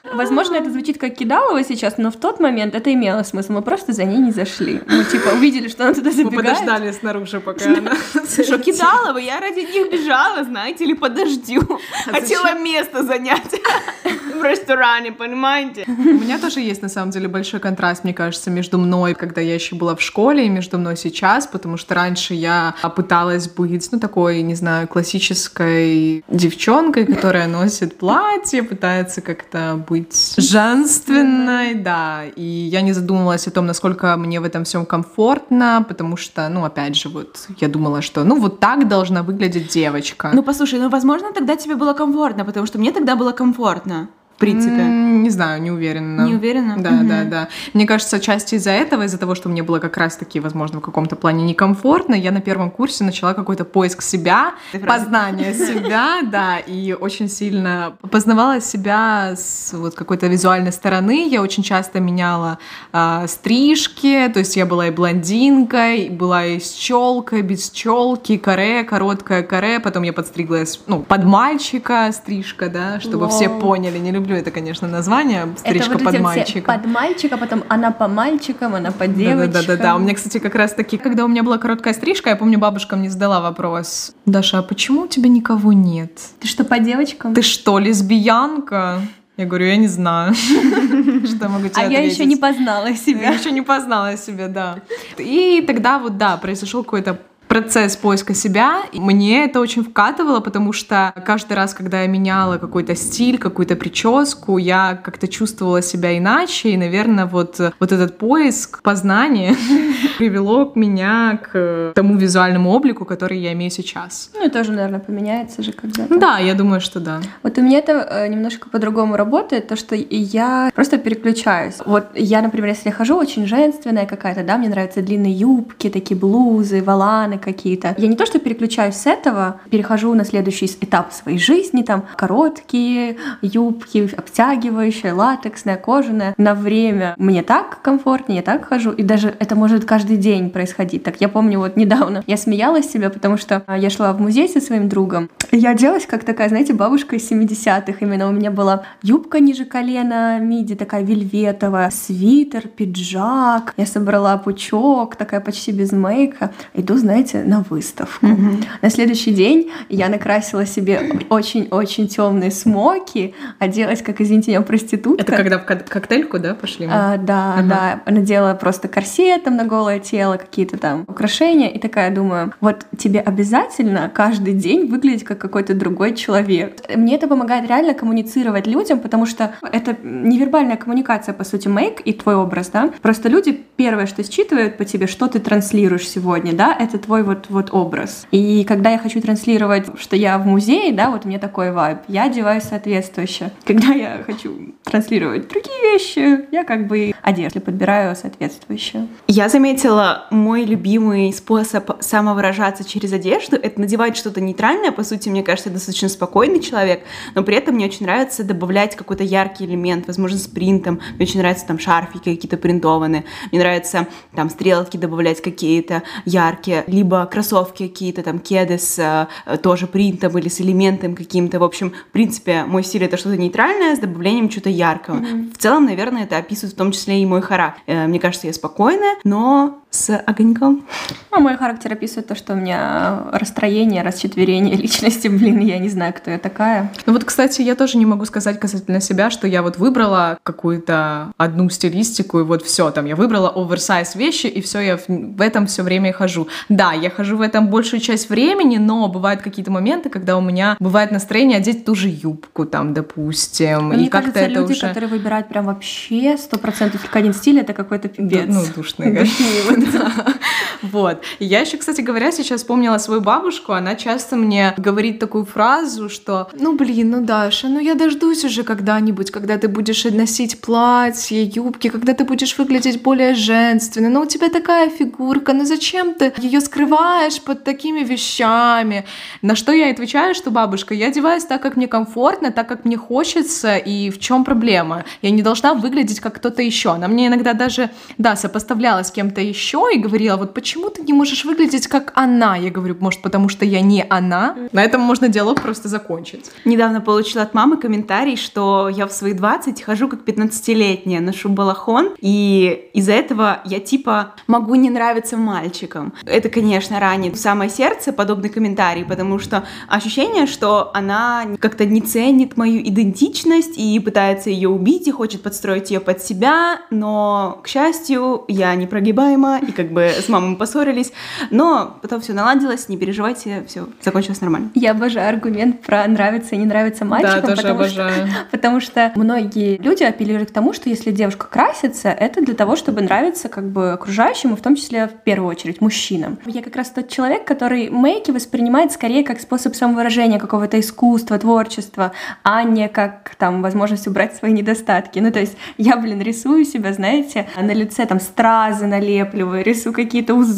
Возможно, 0.03 0.55
это 0.55 0.71
звучит 0.71 0.97
как 0.97 1.15
кидалово 1.15 1.63
сейчас, 1.63 1.97
но 1.97 2.11
в 2.11 2.15
тот 2.15 2.39
момент 2.39 2.75
это 2.75 2.93
имело 2.93 3.23
смысл. 3.23 3.53
Мы 3.53 3.61
просто 3.61 3.93
за 3.93 4.03
ней 4.03 4.17
не 4.17 4.31
зашли. 4.31 4.81
Мы 4.87 5.03
типа 5.05 5.29
увидели, 5.29 5.67
что 5.67 5.83
она 5.85 5.93
туда 5.93 6.11
забегает. 6.11 6.33
Мы 6.33 6.43
подождали 6.43 6.91
снаружи, 6.91 7.39
пока 7.39 7.65
она... 7.65 7.91
Что 8.27 8.57
кидалово? 8.57 9.17
Я 9.17 9.39
ради 9.39 9.59
них 9.59 9.91
бежала, 9.91 10.43
знаете, 10.43 10.85
или 10.85 10.93
по 10.93 11.09
дождю. 11.09 11.61
А 12.07 12.11
Хотела 12.11 12.57
место 12.59 13.03
занять 13.03 13.61
в 14.41 14.43
ресторане, 14.43 15.11
понимаете? 15.11 15.85
У 15.87 15.91
меня 15.91 16.39
тоже 16.39 16.61
есть, 16.61 16.81
на 16.81 16.89
самом 16.89 17.11
деле, 17.11 17.27
большой 17.27 17.59
контраст, 17.59 18.03
мне 18.03 18.13
кажется, 18.13 18.49
между 18.49 18.77
мной, 18.77 19.13
когда 19.13 19.41
я 19.41 19.53
еще 19.53 19.75
была 19.75 19.95
в 19.95 20.01
школе, 20.01 20.45
и 20.45 20.49
между 20.49 20.77
мной 20.77 20.97
сейчас, 20.97 21.47
потому 21.47 21.77
что 21.77 21.95
раньше 21.95 22.33
я 22.33 22.75
пыталась 22.95 23.47
быть, 23.47 23.87
ну, 23.91 23.99
такой, 23.99 24.41
не 24.41 24.55
знаю, 24.55 24.87
классической 24.87 26.23
девчонкой, 26.27 27.05
которая 27.05 27.47
носит 27.47 27.97
платье, 27.97 28.63
пытается 28.63 29.21
как-то 29.21 29.83
быть 29.91 30.35
женственной, 30.37 31.75
да. 31.75 32.23
И 32.37 32.69
я 32.71 32.81
не 32.81 32.93
задумывалась 32.93 33.47
о 33.47 33.51
том, 33.51 33.65
насколько 33.65 34.15
мне 34.15 34.39
в 34.39 34.45
этом 34.45 34.63
всем 34.63 34.85
комфортно, 34.85 35.85
потому 35.85 36.15
что, 36.15 36.47
ну, 36.49 36.63
опять 36.63 36.95
же, 36.95 37.09
вот 37.09 37.49
я 37.59 37.67
думала, 37.67 38.01
что, 38.01 38.23
ну, 38.23 38.39
вот 38.39 38.59
так 38.59 38.87
должна 38.87 39.21
выглядеть 39.21 39.67
девочка. 39.67 40.31
Ну, 40.33 40.43
послушай, 40.43 40.79
ну, 40.79 40.89
возможно, 40.89 41.33
тогда 41.33 41.57
тебе 41.57 41.75
было 41.75 41.93
комфортно, 41.93 42.45
потому 42.45 42.65
что 42.65 42.79
мне 42.79 42.91
тогда 42.93 43.15
было 43.17 43.33
комфортно 43.33 44.07
принципе? 44.41 44.81
Не 45.21 45.29
знаю, 45.29 45.61
не 45.61 45.71
уверена. 45.71 46.23
Не 46.23 46.33
уверена? 46.33 46.75
Да, 46.77 46.89
угу. 46.89 47.07
да, 47.07 47.23
да. 47.23 47.47
Мне 47.73 47.85
кажется, 47.85 48.19
часть 48.19 48.53
из-за 48.53 48.71
этого, 48.71 49.03
из-за 49.03 49.17
того, 49.17 49.35
что 49.35 49.49
мне 49.49 49.63
было 49.63 49.79
как 49.79 49.97
раз-таки, 49.97 50.39
возможно, 50.39 50.79
в 50.79 50.81
каком-то 50.81 51.15
плане 51.15 51.45
некомфортно, 51.45 52.15
я 52.15 52.31
на 52.31 52.41
первом 52.41 52.71
курсе 52.71 53.03
начала 53.03 53.33
какой-то 53.33 53.63
поиск 53.65 54.01
себя, 54.01 54.53
познание 54.85 55.53
себя, 55.67 56.21
да, 56.23 56.57
и 56.57 56.93
очень 56.93 57.29
сильно 57.29 57.93
познавала 58.09 58.59
себя 58.61 59.35
с 59.35 59.73
вот 59.73 59.95
какой-то 59.95 60.27
визуальной 60.27 60.71
стороны. 60.71 61.29
Я 61.29 61.41
очень 61.41 61.63
часто 61.63 61.99
меняла 61.99 62.57
э, 62.91 63.25
стрижки, 63.27 64.27
то 64.33 64.39
есть 64.39 64.57
я 64.57 64.65
была 64.65 64.87
и 64.87 64.91
блондинкой, 64.91 66.09
была 66.09 66.45
и 66.45 66.59
с 66.59 66.71
челкой, 66.71 67.43
без 67.43 67.69
челки, 67.69 68.37
каре, 68.37 68.83
короткая 68.83 69.43
каре, 69.43 69.79
потом 69.79 70.03
я 70.03 70.13
подстриглась, 70.13 70.79
ну, 70.87 71.03
под 71.03 71.23
мальчика 71.25 72.09
стрижка, 72.11 72.69
да, 72.69 72.99
чтобы 72.99 73.27
Воу. 73.27 73.29
все 73.29 73.49
поняли, 73.49 73.99
не 73.99 74.11
люблю 74.11 74.30
люблю 74.31 74.37
это, 74.37 74.51
конечно, 74.51 74.87
название 74.87 75.53
«Стрижка 75.57 75.93
вот 75.93 76.03
под 76.03 76.19
мальчика». 76.19 76.71
Под 76.71 76.85
мальчика, 76.85 77.37
потом 77.37 77.63
она 77.67 77.91
по 77.91 78.07
мальчикам, 78.07 78.75
она 78.75 78.91
по 78.91 79.07
девочкам. 79.07 79.51
Да-да-да. 79.51 79.95
У 79.95 79.99
меня, 79.99 80.15
кстати, 80.15 80.39
как 80.39 80.55
раз 80.55 80.73
таки, 80.73 80.97
когда 80.97 81.25
у 81.25 81.27
меня 81.27 81.43
была 81.43 81.57
короткая 81.57 81.93
стрижка, 81.93 82.29
я 82.29 82.35
помню, 82.35 82.57
бабушка 82.57 82.95
мне 82.95 83.09
задала 83.09 83.41
вопрос. 83.41 84.13
Даша, 84.25 84.59
а 84.59 84.61
почему 84.61 85.01
у 85.01 85.07
тебя 85.07 85.29
никого 85.29 85.73
нет? 85.73 86.11
Ты 86.39 86.47
что, 86.47 86.63
по 86.63 86.79
девочкам? 86.79 87.33
Ты 87.33 87.41
что, 87.41 87.79
лесбиянка? 87.79 89.01
Я 89.37 89.45
говорю, 89.45 89.65
я 89.65 89.77
не 89.77 89.87
знаю, 89.87 90.33
что 91.25 91.49
могу 91.49 91.67
тебе 91.67 91.81
А 91.81 91.85
я 91.85 92.03
еще 92.03 92.25
не 92.25 92.35
познала 92.35 92.93
себя. 92.93 93.21
Я 93.21 93.31
еще 93.31 93.51
не 93.51 93.61
познала 93.61 94.17
себя, 94.17 94.47
да. 94.47 94.79
И 95.17 95.63
тогда 95.65 95.99
вот, 95.99 96.17
да, 96.17 96.37
произошел 96.37 96.83
какой-то 96.83 97.17
процесс 97.51 97.97
поиска 97.97 98.33
себя. 98.33 98.83
Мне 98.93 99.43
это 99.43 99.59
очень 99.59 99.83
вкатывало, 99.83 100.39
потому 100.39 100.71
что 100.71 101.13
каждый 101.25 101.53
раз, 101.53 101.73
когда 101.73 102.03
я 102.03 102.07
меняла 102.07 102.57
какой-то 102.57 102.95
стиль, 102.95 103.37
какую-то 103.37 103.75
прическу, 103.75 104.57
я 104.57 104.95
как-то 104.95 105.27
чувствовала 105.27 105.81
себя 105.81 106.17
иначе, 106.17 106.69
и, 106.69 106.77
наверное, 106.77 107.25
вот, 107.25 107.59
вот 107.59 107.91
этот 107.91 108.17
поиск 108.17 108.81
познания 108.81 109.53
привело 110.17 110.71
меня 110.75 111.41
к 111.43 111.91
тому 111.93 112.15
визуальному 112.15 112.71
облику, 112.71 113.03
который 113.03 113.37
я 113.39 113.51
имею 113.51 113.69
сейчас. 113.69 114.31
Ну, 114.33 114.45
и 114.45 114.49
тоже, 114.49 114.71
наверное, 114.71 115.01
поменяется 115.01 115.61
же 115.61 115.73
когда-то. 115.73 116.17
Да, 116.17 116.37
я 116.37 116.53
думаю, 116.53 116.79
что 116.79 117.01
да. 117.01 117.19
Вот 117.43 117.57
у 117.57 117.61
меня 117.61 117.79
это 117.79 117.91
э, 117.91 118.27
немножко 118.29 118.69
по-другому 118.69 119.17
работает, 119.17 119.67
то, 119.67 119.75
что 119.75 119.93
я 119.93 120.71
просто 120.73 120.97
переключаюсь. 120.97 121.79
Вот 121.85 122.05
я, 122.15 122.41
например, 122.41 122.69
если 122.69 122.87
я 122.87 122.95
хожу 122.95 123.17
очень 123.17 123.45
женственная 123.45 124.05
какая-то, 124.05 124.41
да, 124.45 124.57
мне 124.57 124.69
нравятся 124.69 125.01
длинные 125.01 125.33
юбки, 125.33 125.89
такие 125.89 126.17
блузы, 126.17 126.81
валаны, 126.81 127.40
какие-то. 127.41 127.95
Я 127.97 128.07
не 128.07 128.15
то, 128.15 128.25
что 128.25 128.39
переключаюсь 128.39 128.95
с 128.95 129.05
этого, 129.07 129.59
перехожу 129.69 130.13
на 130.13 130.23
следующий 130.23 130.65
этап 130.65 131.11
своей 131.11 131.39
жизни, 131.39 131.83
там 131.83 132.05
короткие 132.15 133.17
юбки, 133.41 134.09
обтягивающие, 134.15 135.13
латексная, 135.13 135.77
кожаная. 135.77 136.33
На 136.37 136.53
время 136.53 137.15
мне 137.17 137.43
так 137.43 137.81
комфортнее, 137.81 138.37
я 138.37 138.43
так 138.43 138.65
хожу, 138.65 138.91
и 138.91 139.03
даже 139.03 139.35
это 139.39 139.55
может 139.55 139.85
каждый 139.85 140.17
день 140.17 140.49
происходить. 140.49 141.03
Так 141.03 141.19
я 141.19 141.29
помню 141.29 141.59
вот 141.59 141.75
недавно 141.75 142.23
я 142.27 142.37
смеялась 142.37 142.89
себя, 142.89 143.09
потому 143.09 143.37
что 143.37 143.63
я 143.67 143.89
шла 143.89 144.13
в 144.13 144.21
музей 144.21 144.47
со 144.47 144.61
своим 144.61 144.87
другом, 144.87 145.29
я 145.51 145.71
оделась 145.71 146.05
как 146.05 146.23
такая, 146.23 146.47
знаете, 146.49 146.73
бабушка 146.73 147.17
из 147.17 147.29
70-х. 147.29 147.93
Именно 147.99 148.29
у 148.29 148.31
меня 148.31 148.51
была 148.51 148.83
юбка 149.03 149.39
ниже 149.39 149.65
колена, 149.65 150.39
миди 150.39 150.75
такая 150.75 151.03
вельветовая, 151.03 151.89
свитер, 151.89 152.67
пиджак. 152.67 153.73
Я 153.75 153.85
собрала 153.85 154.37
пучок, 154.37 155.15
такая 155.15 155.41
почти 155.41 155.71
без 155.71 155.91
мейка. 155.91 156.51
Иду, 156.73 156.97
знаете, 156.97 157.30
знаете, 157.31 157.49
на 157.49 157.63
выставку. 157.69 158.25
Mm-hmm. 158.25 158.65
На 158.81 158.89
следующий 158.89 159.31
день 159.31 159.71
я 159.89 160.09
накрасила 160.09 160.65
себе 160.65 161.01
очень-очень 161.29 162.07
темные 162.07 162.51
смоки, 162.51 163.33
оделась, 163.59 164.01
как, 164.01 164.21
извините 164.21 164.51
меня, 164.51 164.61
проститутка. 164.61 165.21
Это 165.21 165.35
когда 165.35 165.59
в 165.59 165.65
коктейльку, 165.65 166.39
да, 166.39 166.53
пошли? 166.53 166.87
А, 166.89 167.17
да, 167.17 167.55
ага. 167.57 168.01
да. 168.05 168.11
Надела 168.11 168.53
просто 168.53 168.87
корсетом 168.87 169.55
на 169.55 169.65
голое 169.65 169.99
тело, 169.99 170.37
какие-то 170.37 170.77
там 170.77 171.05
украшения, 171.07 171.69
и 171.69 171.79
такая 171.79 172.13
думаю, 172.13 172.53
вот 172.61 172.85
тебе 172.97 173.19
обязательно 173.19 174.11
каждый 174.13 174.53
день 174.53 174.87
выглядеть 174.87 175.23
как 175.23 175.39
какой-то 175.39 175.73
другой 175.73 176.15
человек. 176.15 176.81
Мне 176.95 177.15
это 177.15 177.27
помогает 177.27 177.67
реально 177.67 177.93
коммуницировать 177.93 178.67
людям, 178.67 178.99
потому 178.99 179.25
что 179.25 179.53
это 179.61 179.95
невербальная 180.03 180.77
коммуникация, 180.77 181.33
по 181.33 181.43
сути, 181.43 181.67
мейк 181.67 182.01
и 182.01 182.13
твой 182.13 182.35
образ, 182.35 182.69
да. 182.69 182.91
Просто 183.01 183.29
люди 183.29 183.51
первое, 183.75 184.05
что 184.05 184.23
считывают 184.23 184.77
по 184.77 184.85
тебе, 184.85 185.07
что 185.07 185.27
ты 185.27 185.39
транслируешь 185.39 186.07
сегодня, 186.07 186.53
да, 186.53 186.75
это 186.77 186.97
твой 186.97 187.20
такой 187.21 187.35
вот, 187.35 187.45
вот 187.49 187.73
образ. 187.73 188.27
И 188.31 188.63
когда 188.67 188.91
я 188.91 188.97
хочу 188.97 189.21
транслировать, 189.21 189.87
что 189.99 190.15
я 190.15 190.37
в 190.37 190.45
музее, 190.45 190.91
да, 190.93 191.09
вот 191.09 191.25
меня 191.25 191.39
такой 191.39 191.71
вайб, 191.71 191.99
я 192.07 192.23
одеваюсь 192.23 192.63
соответствующе. 192.63 193.51
Когда 193.65 193.87
я 193.93 194.23
хочу 194.25 194.73
транслировать 194.83 195.47
другие 195.47 195.93
вещи, 195.93 196.45
я 196.51 196.63
как 196.63 196.87
бы 196.87 197.13
одежду 197.21 197.61
подбираю 197.61 198.15
соответствующую. 198.15 199.07
Я 199.27 199.49
заметила, 199.49 200.27
мой 200.31 200.65
любимый 200.65 201.31
способ 201.33 201.91
самовыражаться 202.01 202.83
через 202.83 203.13
одежду— 203.13 203.55
это 203.61 203.79
надевать 203.79 204.17
что-то 204.17 204.41
нейтральное. 204.41 204.91
По 204.91 205.03
сути, 205.03 205.29
мне 205.29 205.43
кажется, 205.43 205.69
я 205.69 205.73
достаточно 205.73 206.09
спокойный 206.09 206.59
человек, 206.59 207.01
но 207.35 207.43
при 207.43 207.55
этом 207.55 207.75
мне 207.75 207.85
очень 207.85 208.05
нравится 208.05 208.43
добавлять 208.43 208.95
какой-то 208.95 209.23
яркий 209.23 209.65
элемент, 209.65 210.07
возможно, 210.07 210.37
с 210.37 210.47
принтом. 210.47 210.99
Мне 211.15 211.25
очень 211.25 211.39
нравится 211.39 211.65
там 211.67 211.79
шарфики 211.79 212.33
какие-то 212.35 212.57
принтованные. 212.57 213.25
Мне 213.51 213.61
нравится 213.61 214.07
там 214.35 214.49
стрелки 214.49 214.97
добавлять 214.97 215.41
какие-то 215.41 216.03
яркие, 216.25 216.83
либо 217.01 217.25
кроссовки 217.25 217.87
какие-то, 217.87 218.21
там, 218.21 218.37
кеды 218.37 218.77
с 218.77 218.99
э, 218.99 219.57
тоже 219.57 219.87
принтом 219.87 220.37
или 220.37 220.49
с 220.49 220.61
элементом 220.61 221.15
каким-то. 221.15 221.59
В 221.59 221.63
общем, 221.63 221.93
в 222.09 222.11
принципе, 222.11 222.63
мой 222.63 222.83
стиль— 222.83 223.03
это 223.05 223.17
что-то 223.17 223.37
нейтральное 223.37 223.95
с 223.95 223.99
добавлением 223.99 224.49
чего-то 224.49 224.69
яркого. 224.69 225.15
Mm-hmm. 225.15 225.53
В 225.53 225.57
целом, 225.57 225.85
наверное, 225.85 226.23
это 226.25 226.37
описывает 226.37 226.75
в 226.75 226.77
том 226.77 226.91
числе 226.91 227.21
и 227.21 227.25
мой 227.25 227.41
характер. 227.41 227.81
Э, 227.87 228.07
мне 228.07 228.19
кажется, 228.19 228.45
я 228.45 228.53
спокойная, 228.53 229.15
но 229.23 229.81
с 229.91 230.15
огоньком. 230.15 230.85
А 231.31 231.39
мой 231.39 231.57
характер 231.57 231.91
описывает 231.91 232.27
то, 232.27 232.35
что 232.35 232.53
у 232.53 232.55
меня 232.55 233.23
расстроение, 233.33 234.03
расчетверение 234.03 234.75
личности. 234.75 235.27
Блин, 235.27 235.59
я 235.59 235.77
не 235.79 235.89
знаю, 235.89 236.13
кто 236.13 236.31
я 236.31 236.39
такая. 236.39 236.91
Ну 237.05 237.13
вот, 237.13 237.25
кстати, 237.25 237.61
я 237.61 237.75
тоже 237.75 237.97
не 237.97 238.05
могу 238.05 238.25
сказать 238.25 238.59
касательно 238.59 239.01
себя, 239.01 239.29
что 239.29 239.47
я 239.47 239.61
вот 239.61 239.77
выбрала 239.77 240.39
какую-то 240.43 241.33
одну 241.37 241.69
стилистику, 241.69 242.39
и 242.39 242.43
вот 242.43 242.63
все, 242.63 242.89
там, 242.91 243.05
я 243.05 243.17
выбрала 243.17 243.49
оверсайз 243.49 244.15
вещи, 244.15 244.47
и 244.47 244.61
все, 244.61 244.79
я 244.79 244.97
в, 244.97 245.07
в 245.07 245.41
этом 245.41 245.67
все 245.67 245.83
время 245.83 246.13
хожу. 246.13 246.47
Да, 246.69 246.90
я 246.93 247.09
хожу 247.09 247.37
в 247.37 247.41
этом 247.41 247.67
большую 247.67 247.99
часть 247.99 248.29
времени, 248.29 248.77
но 248.77 249.07
бывают 249.07 249.41
какие-то 249.41 249.71
моменты, 249.71 250.09
когда 250.09 250.37
у 250.37 250.41
меня 250.41 250.75
бывает 250.79 251.11
настроение 251.11 251.57
одеть 251.57 251.85
ту 251.85 251.95
же 251.95 252.09
юбку, 252.09 252.65
там, 252.65 252.93
допустим. 252.93 253.89
Мне 253.89 254.05
и 254.05 254.09
как-то 254.09 254.39
это 254.39 254.53
люди, 254.53 254.73
уже... 254.73 254.87
которые 254.87 255.09
выбирают 255.09 255.49
прям 255.49 255.65
вообще 255.65 256.37
сто 256.37 256.57
процентов 256.57 257.01
только 257.01 257.19
один 257.19 257.33
стиль, 257.33 257.59
это 257.59 257.73
какой-то 257.73 258.07
пипец. 258.09 258.47
Ну, 258.47 258.61
душный, 258.75 259.13
конечно. 259.13 260.11
Вот. 260.81 261.23
Я 261.39 261.61
еще, 261.61 261.77
кстати 261.77 262.01
говоря, 262.01 262.31
сейчас 262.31 262.61
вспомнила 262.61 262.97
свою 262.97 263.21
бабушку. 263.21 263.73
Она 263.73 263.95
часто 263.95 264.35
мне 264.35 264.73
говорит 264.77 265.19
такую 265.19 265.45
фразу, 265.45 266.09
что 266.09 266.49
«Ну, 266.59 266.75
блин, 266.75 267.11
ну, 267.11 267.21
Даша, 267.23 267.67
ну 267.67 267.79
я 267.79 267.95
дождусь 267.95 268.43
уже 268.43 268.63
когда-нибудь, 268.63 269.31
когда 269.31 269.57
ты 269.57 269.67
будешь 269.67 270.03
носить 270.05 270.61
платье, 270.61 271.43
юбки, 271.43 271.89
когда 271.89 272.13
ты 272.13 272.23
будешь 272.23 272.57
выглядеть 272.57 273.01
более 273.01 273.35
женственно. 273.35 274.09
Ну, 274.09 274.21
у 274.21 274.25
тебя 274.25 274.49
такая 274.49 274.89
фигурка, 274.89 275.53
ну 275.53 275.65
зачем 275.65 276.13
ты 276.13 276.33
ее 276.37 276.61
скрываешь 276.61 277.41
под 277.41 277.63
такими 277.63 278.03
вещами?» 278.03 279.05
На 279.41 279.55
что 279.55 279.71
я 279.71 279.91
отвечаю, 279.91 280.35
что 280.35 280.51
бабушка, 280.51 280.93
я 280.93 281.07
одеваюсь 281.07 281.45
так, 281.45 281.61
как 281.61 281.75
мне 281.75 281.87
комфортно, 281.87 282.51
так, 282.51 282.67
как 282.67 282.85
мне 282.85 282.97
хочется, 282.97 283.77
и 283.77 284.09
в 284.09 284.19
чем 284.19 284.43
проблема? 284.43 285.05
Я 285.21 285.31
не 285.31 285.41
должна 285.41 285.73
выглядеть 285.73 286.19
как 286.19 286.35
кто-то 286.35 286.61
еще. 286.61 286.91
Она 286.91 287.07
мне 287.07 287.27
иногда 287.27 287.53
даже, 287.53 287.89
да, 288.17 288.35
сопоставляла 288.35 289.03
с 289.03 289.11
кем-то 289.11 289.41
еще 289.41 289.87
и 289.93 289.99
говорила, 289.99 290.37
вот 290.37 290.53
почему 290.53 290.70
ты 290.89 291.03
не 291.03 291.13
можешь 291.13 291.45
выглядеть 291.45 291.87
как 291.87 292.11
она? 292.15 292.55
Я 292.55 292.69
говорю, 292.71 292.95
может, 292.99 293.21
потому 293.21 293.49
что 293.49 293.65
я 293.65 293.81
не 293.81 294.05
она? 294.09 294.55
На 294.71 294.83
этом 294.83 295.01
можно 295.01 295.27
диалог 295.27 295.61
просто 295.61 295.87
закончить. 295.87 296.51
Недавно 296.65 297.01
получила 297.01 297.43
от 297.43 297.53
мамы 297.53 297.77
комментарий, 297.77 298.35
что 298.35 298.89
я 298.89 299.07
в 299.07 299.11
свои 299.11 299.33
20 299.33 299.81
хожу 299.81 300.07
как 300.07 300.21
15-летняя, 300.21 301.19
ношу 301.19 301.49
балахон, 301.49 302.15
и 302.19 302.89
из-за 302.93 303.13
этого 303.13 303.59
я 303.65 303.79
типа 303.79 304.33
могу 304.47 304.75
не 304.75 304.89
нравиться 304.89 305.37
мальчикам. 305.37 306.13
Это, 306.25 306.49
конечно, 306.49 306.99
ранит 306.99 307.35
в 307.35 307.39
самое 307.39 307.69
сердце 307.69 308.13
подобный 308.13 308.49
комментарий, 308.49 309.05
потому 309.05 309.39
что 309.39 309.65
ощущение, 309.87 310.45
что 310.47 310.91
она 310.93 311.45
как-то 311.59 311.85
не 311.85 312.01
ценит 312.01 312.57
мою 312.57 312.81
идентичность 312.81 313.77
и 313.77 313.99
пытается 313.99 314.49
ее 314.49 314.69
убить 314.69 315.07
и 315.07 315.11
хочет 315.11 315.43
подстроить 315.43 315.91
ее 315.91 315.99
под 315.99 316.21
себя, 316.21 316.81
но, 316.89 317.59
к 317.63 317.67
счастью, 317.67 318.45
я 318.47 318.75
непрогибаема 318.75 319.59
и 319.59 319.71
как 319.71 319.91
бы 319.91 320.03
с 320.03 320.29
мамой 320.29 320.55
поссорились, 320.61 321.11
но 321.49 321.97
потом 322.03 322.21
все 322.21 322.33
наладилось, 322.33 322.87
не 322.87 322.95
переживайте, 322.95 323.63
все 323.67 323.87
закончилось 323.99 324.41
нормально. 324.41 324.69
Я 324.75 324.91
обожаю 324.91 325.27
аргумент 325.27 325.81
про 325.81 326.07
нравится 326.07 326.53
и 326.53 326.57
не 326.59 326.65
нравится 326.65 327.03
мальчикам, 327.03 327.41
да, 327.41 327.47
тоже 327.47 327.61
потому, 327.63 327.79
обожаю. 327.79 328.27
Что, 328.27 328.35
потому 328.51 328.79
что 328.79 329.11
многие 329.15 329.77
люди 329.77 330.03
апеллируют 330.03 330.51
к 330.51 330.53
тому, 330.53 330.73
что 330.73 330.87
если 330.87 331.09
девушка 331.09 331.47
красится, 331.47 332.09
это 332.09 332.41
для 332.41 332.53
того, 332.53 332.75
чтобы 332.75 333.01
нравиться 333.01 333.49
как 333.49 333.69
бы 333.69 333.93
окружающим, 333.93 334.53
и 334.53 334.55
в 334.55 334.61
том 334.61 334.75
числе 334.75 335.07
в 335.07 335.23
первую 335.23 335.49
очередь 335.49 335.81
мужчинам. 335.81 336.37
Я 336.45 336.61
как 336.61 336.75
раз 336.75 336.91
тот 336.91 337.09
человек, 337.09 337.43
который 337.43 337.89
мейки 337.89 338.29
воспринимает 338.29 338.91
скорее 338.91 339.23
как 339.23 339.41
способ 339.41 339.75
самовыражения 339.75 340.37
какого-то 340.37 340.79
искусства, 340.79 341.39
творчества, 341.39 342.11
а 342.43 342.61
не 342.61 342.87
как 342.87 343.33
там 343.39 343.63
возможность 343.63 344.07
убрать 344.07 344.35
свои 344.35 344.51
недостатки. 344.51 345.17
Ну, 345.17 345.31
то 345.31 345.39
есть 345.39 345.57
я, 345.79 345.97
блин, 345.97 346.21
рисую 346.21 346.65
себя, 346.65 346.93
знаете, 346.93 347.47
на 347.59 347.73
лице 347.73 348.05
там 348.05 348.19
стразы 348.19 348.85
налепливаю, 348.85 349.63
рисую 349.63 349.93
какие-то 349.93 350.35
узоры. 350.35 350.50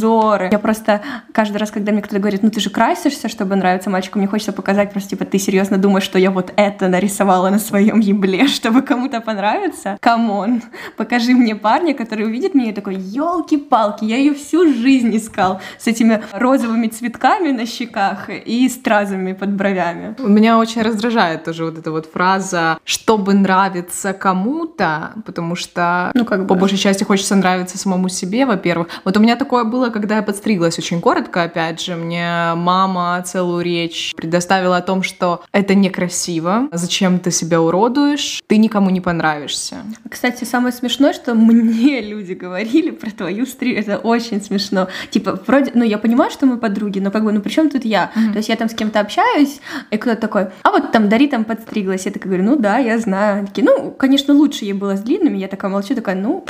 Я 0.51 0.59
просто 0.59 1.01
каждый 1.31 1.57
раз, 1.57 1.71
когда 1.71 1.91
мне 1.91 2.01
кто-то 2.01 2.19
говорит, 2.19 2.43
ну 2.43 2.49
ты 2.49 2.59
же 2.59 2.69
красишься, 2.69 3.29
чтобы 3.29 3.55
нравиться 3.55 3.89
мальчику, 3.89 4.19
мне 4.19 4.27
хочется 4.27 4.53
показать 4.53 4.91
просто, 4.91 5.11
типа, 5.11 5.25
ты 5.25 5.39
серьезно 5.39 5.77
думаешь, 5.77 6.03
что 6.03 6.19
я 6.19 6.31
вот 6.31 6.53
это 6.55 6.87
нарисовала 6.87 7.49
на 7.49 7.59
своем 7.59 7.99
ебле, 7.99 8.47
чтобы 8.47 8.81
кому-то 8.81 9.21
понравиться? 9.21 9.97
Come 9.99 10.35
on, 10.35 10.61
покажи 10.97 11.33
мне 11.33 11.55
парня, 11.55 11.93
который 11.93 12.25
увидит 12.25 12.55
меня 12.55 12.71
и 12.71 12.73
такой, 12.73 12.95
елки-палки, 12.95 14.05
я 14.05 14.17
ее 14.17 14.33
всю 14.33 14.73
жизнь 14.73 15.15
искал 15.15 15.61
с 15.77 15.87
этими 15.87 16.23
розовыми 16.31 16.87
цветками 16.87 17.51
на 17.51 17.65
щеках 17.65 18.29
и 18.29 18.69
стразами 18.69 19.33
под 19.33 19.51
бровями. 19.51 20.15
Меня 20.19 20.57
очень 20.57 20.81
раздражает 20.81 21.43
тоже 21.43 21.65
вот 21.65 21.77
эта 21.77 21.91
вот 21.91 22.05
фраза 22.11 22.79
«чтобы 22.83 23.33
нравиться 23.33 24.13
кому-то», 24.13 25.13
потому 25.25 25.55
что, 25.55 26.11
ну, 26.13 26.25
как 26.25 26.41
бы... 26.41 26.47
по 26.47 26.55
большей 26.55 26.77
части 26.77 27.03
хочется 27.03 27.35
нравиться 27.35 27.77
самому 27.77 28.09
себе, 28.09 28.45
во-первых. 28.45 28.87
Вот 29.03 29.17
у 29.17 29.19
меня 29.19 29.35
такое 29.35 29.63
было, 29.63 29.82
когда 29.91 30.17
я 30.17 30.23
подстриглась 30.23 30.77
очень 30.79 31.01
коротко, 31.01 31.43
опять 31.43 31.81
же, 31.81 31.95
мне 31.95 32.53
мама 32.55 33.21
целую 33.25 33.63
речь 33.63 34.13
предоставила 34.15 34.77
о 34.77 34.81
том, 34.81 35.03
что 35.03 35.43
это 35.51 35.75
некрасиво, 35.75 36.67
зачем 36.71 37.19
ты 37.19 37.31
себя 37.31 37.61
уродуешь, 37.61 38.41
ты 38.47 38.57
никому 38.57 38.89
не 38.89 39.01
понравишься. 39.01 39.77
Кстати, 40.09 40.43
самое 40.43 40.73
смешное, 40.73 41.13
что 41.13 41.35
мне 41.35 42.01
люди 42.13 42.33
говорили 42.33 42.91
про 42.91 43.11
твою 43.11 43.45
стрижку, 43.45 43.81
это 43.81 43.97
очень 43.97 44.41
смешно. 44.41 44.87
Типа, 45.09 45.39
вроде, 45.47 45.71
ну, 45.73 45.83
я 45.83 45.97
понимаю, 45.97 46.31
что 46.31 46.45
мы 46.45 46.57
подруги, 46.57 46.99
но 46.99 47.11
как 47.11 47.23
бы, 47.23 47.31
ну, 47.31 47.41
при 47.41 47.49
чем 47.49 47.69
тут 47.69 47.85
я? 47.85 48.11
Mm-hmm. 48.15 48.31
То 48.31 48.37
есть 48.37 48.49
я 48.49 48.55
там 48.55 48.69
с 48.69 48.73
кем-то 48.73 48.99
общаюсь, 48.99 49.59
и 49.91 49.97
кто-то 49.97 50.19
такой, 50.19 50.47
а 50.63 50.71
вот 50.71 50.91
там 50.91 51.09
Дари 51.09 51.27
там 51.27 51.43
подстриглась. 51.45 52.05
Я 52.05 52.11
такая 52.11 52.29
говорю, 52.29 52.43
ну 52.43 52.55
да, 52.55 52.77
я 52.77 52.97
знаю. 52.99 53.39
Они 53.39 53.47
такие, 53.47 53.65
ну, 53.65 53.91
конечно, 53.91 54.33
лучше 54.33 54.65
ей 54.65 54.73
было 54.73 54.95
с 54.95 55.01
длинными. 55.01 55.37
Я 55.37 55.47
такая 55.47 55.71
молчу, 55.71 55.95
такая, 55.95 56.15
ну, 56.15 56.45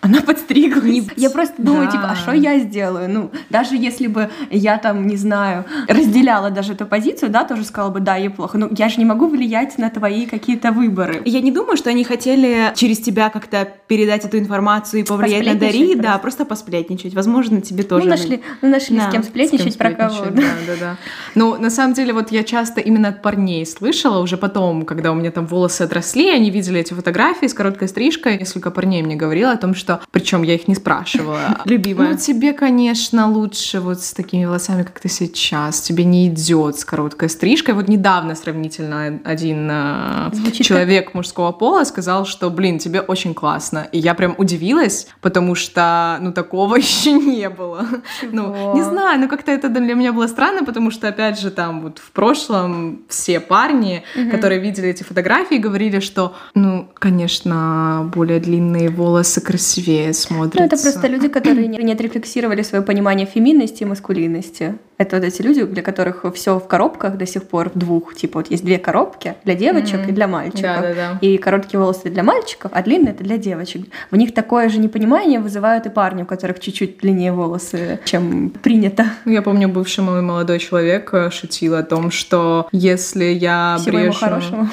она 0.00 0.20
подстриглась. 0.20 0.84
Не... 0.84 1.08
Я 1.16 1.30
просто 1.30 1.60
думаю, 1.60 1.86
да. 1.86 1.92
типа, 1.92 2.08
а 2.10 2.16
что 2.16 2.32
я 2.32 2.58
сделаю? 2.58 3.10
Ну, 3.10 3.30
даже 3.50 3.76
если 3.76 4.06
бы 4.06 4.30
я 4.50 4.78
там, 4.78 5.06
не 5.06 5.16
знаю, 5.16 5.64
разделяла 5.88 6.50
даже 6.50 6.74
эту 6.74 6.86
позицию, 6.86 7.30
да, 7.30 7.44
тоже 7.44 7.64
сказала 7.64 7.90
бы, 7.90 8.00
да, 8.00 8.16
ей 8.16 8.30
плохо. 8.30 8.58
Ну, 8.58 8.68
я 8.76 8.88
же 8.88 8.98
не 8.98 9.04
могу 9.04 9.26
влиять 9.26 9.78
на 9.78 9.90
твои 9.90 10.26
какие-то 10.26 10.70
выборы. 10.70 11.22
Я 11.24 11.40
не 11.40 11.50
думаю, 11.50 11.76
что 11.76 11.90
они 11.90 12.04
хотели 12.04 12.72
через 12.76 12.98
тебя 13.00 13.30
как-то 13.30 13.68
передать 13.88 14.24
эту 14.24 14.38
информацию 14.38 15.00
и 15.00 15.04
повлиять 15.04 15.46
на 15.46 15.54
Дари, 15.54 15.86
просто. 15.86 16.02
да, 16.02 16.18
просто 16.18 16.44
посплетничать. 16.44 17.14
Возможно, 17.14 17.60
тебе 17.60 17.82
тоже. 17.82 18.04
Ну, 18.04 18.10
нашли, 18.10 18.42
ну, 18.62 18.68
нашли 18.68 18.96
да. 18.96 19.08
с 19.08 19.12
кем 19.12 19.22
сплетничать, 19.22 19.74
с 19.74 19.76
кем 19.76 19.96
про 19.96 20.08
кого. 20.08 20.26
Да, 20.26 20.42
да, 20.66 20.72
да. 20.78 20.96
Ну, 21.34 21.56
на 21.56 21.70
самом 21.70 21.94
деле, 21.94 22.12
вот 22.12 22.30
я 22.30 22.44
часто 22.44 22.80
именно 22.80 23.08
от 23.08 23.22
парней 23.22 23.66
слышала, 23.66 24.22
уже 24.22 24.36
потом, 24.36 24.84
когда 24.84 25.10
у 25.10 25.14
меня 25.14 25.30
там 25.30 25.46
волосы 25.46 25.82
отросли, 25.82 26.30
они 26.30 26.50
видели 26.50 26.80
эти 26.80 26.94
фотографии 26.94 27.46
с 27.46 27.54
короткой 27.54 27.88
стрижкой, 27.88 28.38
несколько 28.38 28.70
парней 28.70 29.02
мне 29.02 29.16
говорило 29.16 29.55
о 29.56 29.58
том, 29.58 29.74
что, 29.74 30.00
причем 30.10 30.42
я 30.42 30.54
их 30.54 30.68
не 30.68 30.74
спрашивала. 30.74 31.60
Любимая. 31.64 32.12
Ну, 32.12 32.18
тебе, 32.18 32.52
конечно, 32.52 33.28
лучше 33.28 33.80
вот 33.80 34.00
с 34.02 34.12
такими 34.12 34.44
волосами, 34.44 34.82
как 34.82 35.00
ты 35.00 35.08
сейчас. 35.08 35.80
Тебе 35.80 36.04
не 36.04 36.28
идет 36.28 36.78
с 36.78 36.84
короткой 36.84 37.28
стрижкой. 37.28 37.74
Вот 37.74 37.88
недавно 37.88 38.34
сравнительно 38.34 39.20
один 39.24 39.68
э, 39.70 40.30
Звучит 40.32 40.66
человек 40.66 41.14
мужского 41.14 41.52
пола 41.52 41.84
сказал, 41.84 42.26
что, 42.26 42.50
блин, 42.50 42.78
тебе 42.78 43.00
очень 43.00 43.34
классно. 43.34 43.88
И 43.92 43.98
я 43.98 44.14
прям 44.14 44.34
удивилась, 44.38 45.08
потому 45.20 45.54
что, 45.54 46.18
ну, 46.20 46.32
такого 46.32 46.76
еще 46.76 47.12
не 47.12 47.48
было. 47.48 47.86
Чего? 48.20 48.32
Ну, 48.32 48.74
не 48.74 48.82
знаю, 48.82 49.20
ну, 49.20 49.28
как-то 49.28 49.52
это 49.52 49.68
для 49.68 49.94
меня 49.94 50.12
было 50.12 50.26
странно, 50.26 50.64
потому 50.64 50.90
что, 50.90 51.08
опять 51.08 51.40
же, 51.40 51.50
там 51.50 51.80
вот 51.80 51.98
в 51.98 52.10
прошлом 52.12 53.02
все 53.08 53.40
парни, 53.40 54.04
угу. 54.16 54.30
которые 54.30 54.60
видели 54.60 54.88
эти 54.88 55.02
фотографии, 55.02 55.56
говорили, 55.56 56.00
что, 56.00 56.34
ну, 56.54 56.88
конечно, 56.94 58.10
более 58.14 58.40
длинные 58.40 58.90
волосы 58.90 59.40
красивее 59.46 60.12
смотрятся. 60.12 60.60
Ну, 60.60 60.66
это 60.66 60.76
просто 60.76 61.06
люди, 61.06 61.28
которые 61.28 61.68
не, 61.68 61.78
не 61.78 61.92
отрефлексировали 61.92 62.62
свое 62.62 62.82
понимание 62.82 63.26
феминности 63.26 63.84
и 63.84 63.86
маскулинности. 63.86 64.78
Это 64.98 65.16
вот 65.16 65.24
эти 65.24 65.42
люди, 65.42 65.64
для 65.64 65.82
которых 65.82 66.24
все 66.34 66.58
в 66.58 66.66
коробках 66.66 67.16
до 67.16 67.26
сих 67.26 67.44
пор 67.44 67.70
в 67.70 67.78
двух. 67.78 68.14
Типа 68.14 68.40
вот 68.40 68.50
есть 68.50 68.64
две 68.64 68.78
коробки 68.78 69.34
для 69.44 69.54
девочек 69.54 70.00
mm-hmm. 70.00 70.08
и 70.08 70.12
для 70.12 70.26
мальчиков. 70.26 70.62
Да, 70.62 70.80
да, 70.80 70.94
да. 70.94 71.18
И 71.20 71.36
короткие 71.38 71.80
волосы 71.80 72.10
для 72.10 72.22
мальчиков, 72.22 72.70
а 72.74 72.82
длинные 72.82 73.12
это 73.12 73.24
для 73.24 73.38
девочек. 73.38 73.86
В 74.10 74.16
них 74.16 74.32
такое 74.34 74.68
же 74.68 74.78
непонимание 74.78 75.40
вызывают 75.40 75.86
и 75.86 75.90
парни, 75.90 76.22
у 76.22 76.26
которых 76.26 76.60
чуть-чуть 76.60 76.98
длиннее 76.98 77.32
волосы, 77.32 78.00
чем 78.04 78.50
принято. 78.50 79.06
Я 79.24 79.42
помню, 79.42 79.68
бывший 79.68 80.04
мой 80.04 80.22
молодой 80.22 80.58
человек 80.58 81.12
э, 81.12 81.30
шутил 81.30 81.74
о 81.74 81.82
том, 81.82 82.10
что 82.10 82.68
если 82.72 83.24
я 83.24 83.76
Всего 83.78 83.98
брешу, 83.98 84.68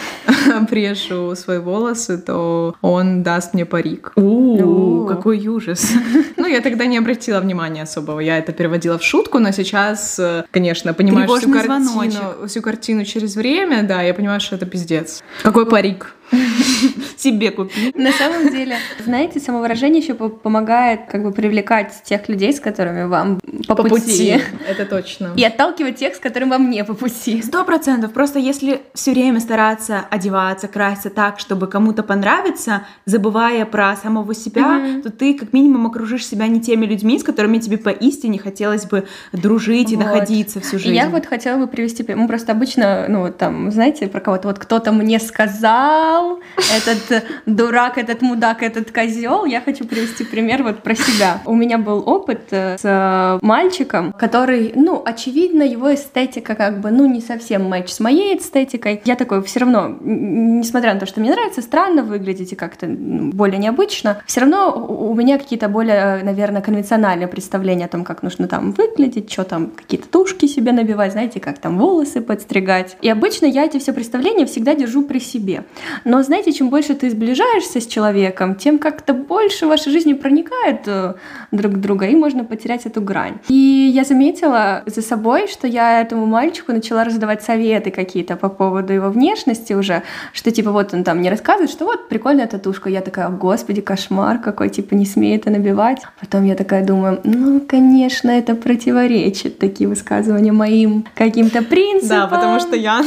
брешу 0.70 1.36
свои 1.36 1.60
волосы, 1.60 2.18
то 2.18 2.76
он 2.82 3.24
даст 3.24 3.54
мне 3.54 3.66
парик. 3.66 4.14
У, 4.16 5.06
какой 5.08 5.46
ужас. 5.48 5.92
Ну, 6.36 6.48
я 6.48 6.60
тогда 6.62 6.86
не 6.86 6.98
обратила 6.98 7.40
внимания 7.40 7.84
особого. 7.84 8.20
Я 8.20 8.38
это 8.38 8.52
переводила 8.52 8.98
в 8.98 9.04
шутку, 9.04 9.40
но 9.40 9.52
сейчас, 9.52 10.13
э, 10.20 10.44
конечно, 10.52 10.94
понимаю 10.94 11.28
всю 11.28 11.52
картину, 11.52 12.48
всю 12.48 12.62
картину 12.62 13.06
через 13.06 13.36
время, 13.36 13.84
да, 13.84 14.02
я 14.02 14.14
понимаю, 14.14 14.40
что 14.40 14.56
это 14.56 14.66
пиздец. 14.66 15.24
Какой 15.42 15.66
парик? 15.66 16.16
себе 17.18 17.52
купи. 17.52 17.94
На 17.96 18.12
самом 18.12 18.50
деле, 18.50 18.78
знаете, 19.04 19.40
самовыражение 19.40 20.02
еще 20.02 20.14
помогает 20.16 21.02
как 21.10 21.24
бы 21.24 21.32
привлекать 21.32 21.94
тех 22.04 22.28
людей, 22.30 22.54
с 22.54 22.60
которыми 22.60 23.06
вам 23.06 23.40
по, 23.68 23.76
по 23.76 23.84
пути. 23.84 23.96
пути. 23.96 24.42
Это 24.68 24.86
точно. 24.86 25.34
И 25.36 25.44
отталкивать 25.44 25.98
тех, 25.98 26.16
с 26.16 26.20
которыми 26.20 26.52
вам 26.52 26.70
не 26.70 26.84
по 26.84 26.94
пути. 26.94 27.42
Сто 27.42 27.64
процентов. 27.64 28.14
Просто 28.14 28.40
если 28.40 28.82
все 28.94 29.12
время 29.12 29.40
стараться 29.40 30.06
одеваться, 30.10 30.68
краситься 30.68 31.10
так, 31.10 31.40
чтобы 31.40 31.68
кому-то 31.68 32.04
понравиться, 32.04 32.86
забывая 33.06 33.66
про 33.66 33.96
самого 33.96 34.34
себя, 34.34 34.80
mm-hmm. 34.80 35.02
то 35.04 35.12
ты 35.12 35.34
как 35.34 35.54
минимум 35.54 35.88
окружишь 35.88 36.26
себя 36.26 36.48
не 36.48 36.62
теми 36.62 36.86
людьми, 36.86 37.20
с 37.20 37.24
которыми 37.24 37.58
тебе 37.58 37.78
поистине 37.78 38.40
хотелось 38.40 38.86
бы 38.86 39.08
дружить 39.32 39.90
вот. 39.90 39.94
и 39.94 39.98
находиться 39.98 40.60
всю 40.60 40.78
жизнь. 40.78 40.94
И 40.94 40.96
я 40.96 41.10
вот 41.10 41.26
хотела 41.26 41.58
бы 41.58 41.68
привести, 41.68 42.04
мы 42.14 42.28
просто 42.28 42.52
обычно, 42.52 43.06
ну 43.08 43.32
там, 43.32 43.72
знаете, 43.72 44.08
про 44.08 44.20
кого-то 44.20 44.48
вот 44.48 44.60
кто-то 44.60 44.92
мне 44.92 45.20
сказал, 45.20 46.23
козел, 46.24 46.40
этот 46.76 47.24
дурак, 47.46 47.98
этот 47.98 48.22
мудак, 48.22 48.64
этот 48.64 48.92
козел. 48.92 49.46
Я 49.46 49.62
хочу 49.62 49.86
привести 49.86 50.24
пример 50.24 50.64
вот 50.64 50.84
про 50.84 50.96
себя. 50.96 51.42
У 51.46 51.56
меня 51.56 51.78
был 51.78 52.04
опыт 52.06 52.42
э, 52.52 52.78
с 52.78 53.40
мальчиком, 53.42 54.14
который, 54.14 54.72
ну, 54.76 55.02
очевидно, 55.04 55.64
его 55.64 55.94
эстетика 55.94 56.56
как 56.56 56.80
бы, 56.80 56.92
ну, 56.92 57.06
не 57.06 57.22
совсем 57.22 57.70
матч 57.70 57.90
с 57.90 58.00
моей 58.00 58.38
эстетикой. 58.38 59.02
Я 59.06 59.16
такой 59.16 59.44
все 59.44 59.62
равно, 59.62 59.96
несмотря 60.02 60.94
на 60.94 61.00
то, 61.00 61.06
что 61.06 61.20
мне 61.20 61.32
нравится, 61.32 61.62
странно 61.62 62.04
выглядеть 62.04 62.54
и 62.54 62.56
как-то 62.56 62.88
более 62.88 63.60
необычно, 63.60 64.22
все 64.26 64.42
равно 64.42 64.74
у 64.74 65.14
меня 65.16 65.38
какие-то 65.38 65.68
более, 65.68 66.24
наверное, 66.24 66.62
конвенциональные 66.62 67.28
представления 67.28 67.86
о 67.86 67.90
том, 67.90 68.04
как 68.04 68.24
нужно 68.24 68.48
там 68.48 68.72
выглядеть, 68.72 69.32
что 69.32 69.44
там, 69.44 69.72
какие-то 69.72 70.08
тушки 70.08 70.46
себе 70.46 70.72
набивать, 70.72 71.12
знаете, 71.12 71.40
как 71.40 71.60
там 71.60 71.78
волосы 71.78 72.22
подстригать. 72.22 72.98
И 73.02 73.10
обычно 73.10 73.46
я 73.46 73.66
эти 73.66 73.80
все 73.80 73.94
представления 73.94 74.46
всегда 74.46 74.76
держу 74.76 75.04
при 75.04 75.20
себе. 75.20 75.64
Но 76.06 76.13
знаете, 76.22 76.52
чем 76.52 76.70
больше 76.70 76.94
ты 76.94 77.10
сближаешься 77.10 77.80
с 77.80 77.88
человеком, 77.88 78.56
тем 78.56 78.78
как-то 78.78 79.14
больше 79.14 79.66
в 79.66 79.70
вашей 79.70 79.92
жизни 79.92 80.14
проникает 80.14 80.82
э, 80.86 81.14
друг 81.52 81.80
друга, 81.80 82.06
и 82.06 82.16
можно 82.16 82.44
потерять 82.44 82.86
эту 82.86 83.02
грань. 83.02 83.40
И 83.48 83.92
я 83.94 84.04
заметила 84.04 84.84
за 84.86 85.02
собой, 85.02 85.48
что 85.48 85.68
я 85.68 86.02
этому 86.02 86.26
мальчику 86.26 86.72
начала 86.72 87.04
раздавать 87.04 87.44
советы 87.44 87.90
какие-то 87.92 88.36
по 88.36 88.50
поводу 88.50 88.94
его 88.94 89.10
внешности 89.10 89.74
уже, 89.74 90.04
что 90.34 90.52
типа 90.52 90.72
вот 90.72 90.94
он 90.94 91.04
там 91.04 91.18
мне 91.18 91.30
рассказывает, 91.30 91.72
что 91.72 91.86
вот 91.86 92.10
прикольная 92.10 92.48
татушка. 92.48 92.90
Я 92.90 93.02
такая, 93.02 93.30
господи, 93.30 93.82
кошмар 93.82 94.40
какой, 94.40 94.70
типа 94.70 94.94
не 94.96 95.06
смей 95.06 95.38
это 95.38 95.50
набивать. 95.50 96.02
Потом 96.20 96.46
я 96.46 96.56
такая 96.56 96.86
думаю, 96.86 97.22
ну, 97.24 97.62
конечно, 97.62 98.30
это 98.30 98.56
противоречит 98.56 99.58
такие 99.60 99.88
высказывания 99.88 100.52
моим 100.52 101.06
каким-то 101.16 101.64
принципам. 101.64 102.10
Да, 102.10 102.28
потому 102.28 102.60
что 102.60 102.76
я 102.76 103.04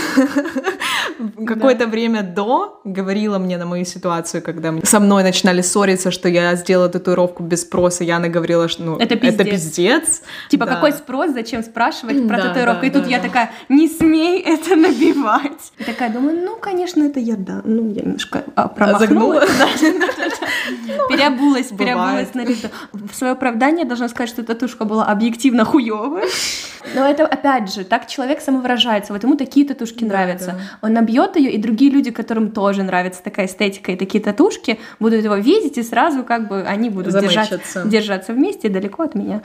какое-то 1.47 1.87
время 1.87 2.23
до 2.23 2.81
говорила 2.87 3.39
мне 3.39 3.59
на 3.59 3.67
мою 3.67 3.85
ситуацию, 3.85 4.43
когда 4.43 4.73
со 4.85 5.01
мной 5.01 5.23
начинали 5.23 5.61
ссориться, 5.61 6.11
что 6.11 6.29
я 6.29 6.55
сделала 6.55 6.89
татуировку 6.89 7.43
без 7.43 7.63
спроса, 7.63 8.05
Яна 8.05 8.29
говорила, 8.29 8.69
что 8.69 8.83
ну, 8.83 8.97
это 8.97 9.17
пиздец. 9.17 9.41
Это 9.41 9.51
пиздец. 9.51 10.23
Типа, 10.49 10.67
какой 10.67 10.93
спрос, 10.93 11.33
зачем 11.33 11.63
спрашивать 11.63 12.27
про 12.29 12.41
татуировку? 12.41 12.87
И 12.87 12.91
тут 12.91 13.07
я 13.09 13.19
такая, 13.19 13.51
не 13.69 13.89
смей 13.89 14.41
это 14.41 14.77
набивать. 14.77 15.73
И 15.79 15.85
такая 15.85 16.11
думаю, 16.11 16.41
ну, 16.45 16.57
конечно, 16.57 17.03
это 17.03 17.19
я, 17.19 17.37
да. 17.37 17.63
Ну, 17.65 17.91
я 17.91 18.03
немножко 18.03 18.45
а, 18.55 18.69
промахнулась. 18.69 19.51
Переобулась, 21.09 21.67
переобулась 21.67 22.35
на 22.35 22.45
В 22.93 23.15
свое 23.15 23.33
оправдание 23.33 23.85
должна 23.85 24.09
сказать, 24.09 24.31
что 24.31 24.43
татушка 24.45 24.85
была 24.85 25.07
объективно 25.07 25.65
хуёвая. 25.65 26.27
Но 26.95 27.05
это, 27.07 27.27
опять 27.27 27.73
же, 27.73 27.85
так 27.85 28.07
человек 28.07 28.41
самовыражается. 28.41 29.13
Вот 29.13 29.23
ему 29.23 29.37
такие 29.37 29.67
татушки 29.67 30.05
нравятся. 30.05 30.61
Он 30.83 30.93
набьет 30.93 31.37
ее, 31.37 31.51
и 31.51 31.59
другие 31.59 31.91
люди, 31.91 32.11
которым 32.11 32.51
тоже 32.51 32.76
нравится 32.83 33.23
такая 33.23 33.47
эстетика 33.47 33.93
и 33.93 33.97
такие 33.97 34.23
татушки, 34.23 34.79
будут 35.01 35.25
его 35.25 35.37
видеть, 35.37 35.79
и 35.79 35.83
сразу 35.83 36.25
как 36.25 36.49
бы 36.49 36.63
они 36.63 36.91
будут 36.91 37.19
держаться, 37.19 37.85
держаться 37.85 38.33
вместе 38.33 38.69
далеко 38.69 39.05
от 39.05 39.15
меня. 39.15 39.43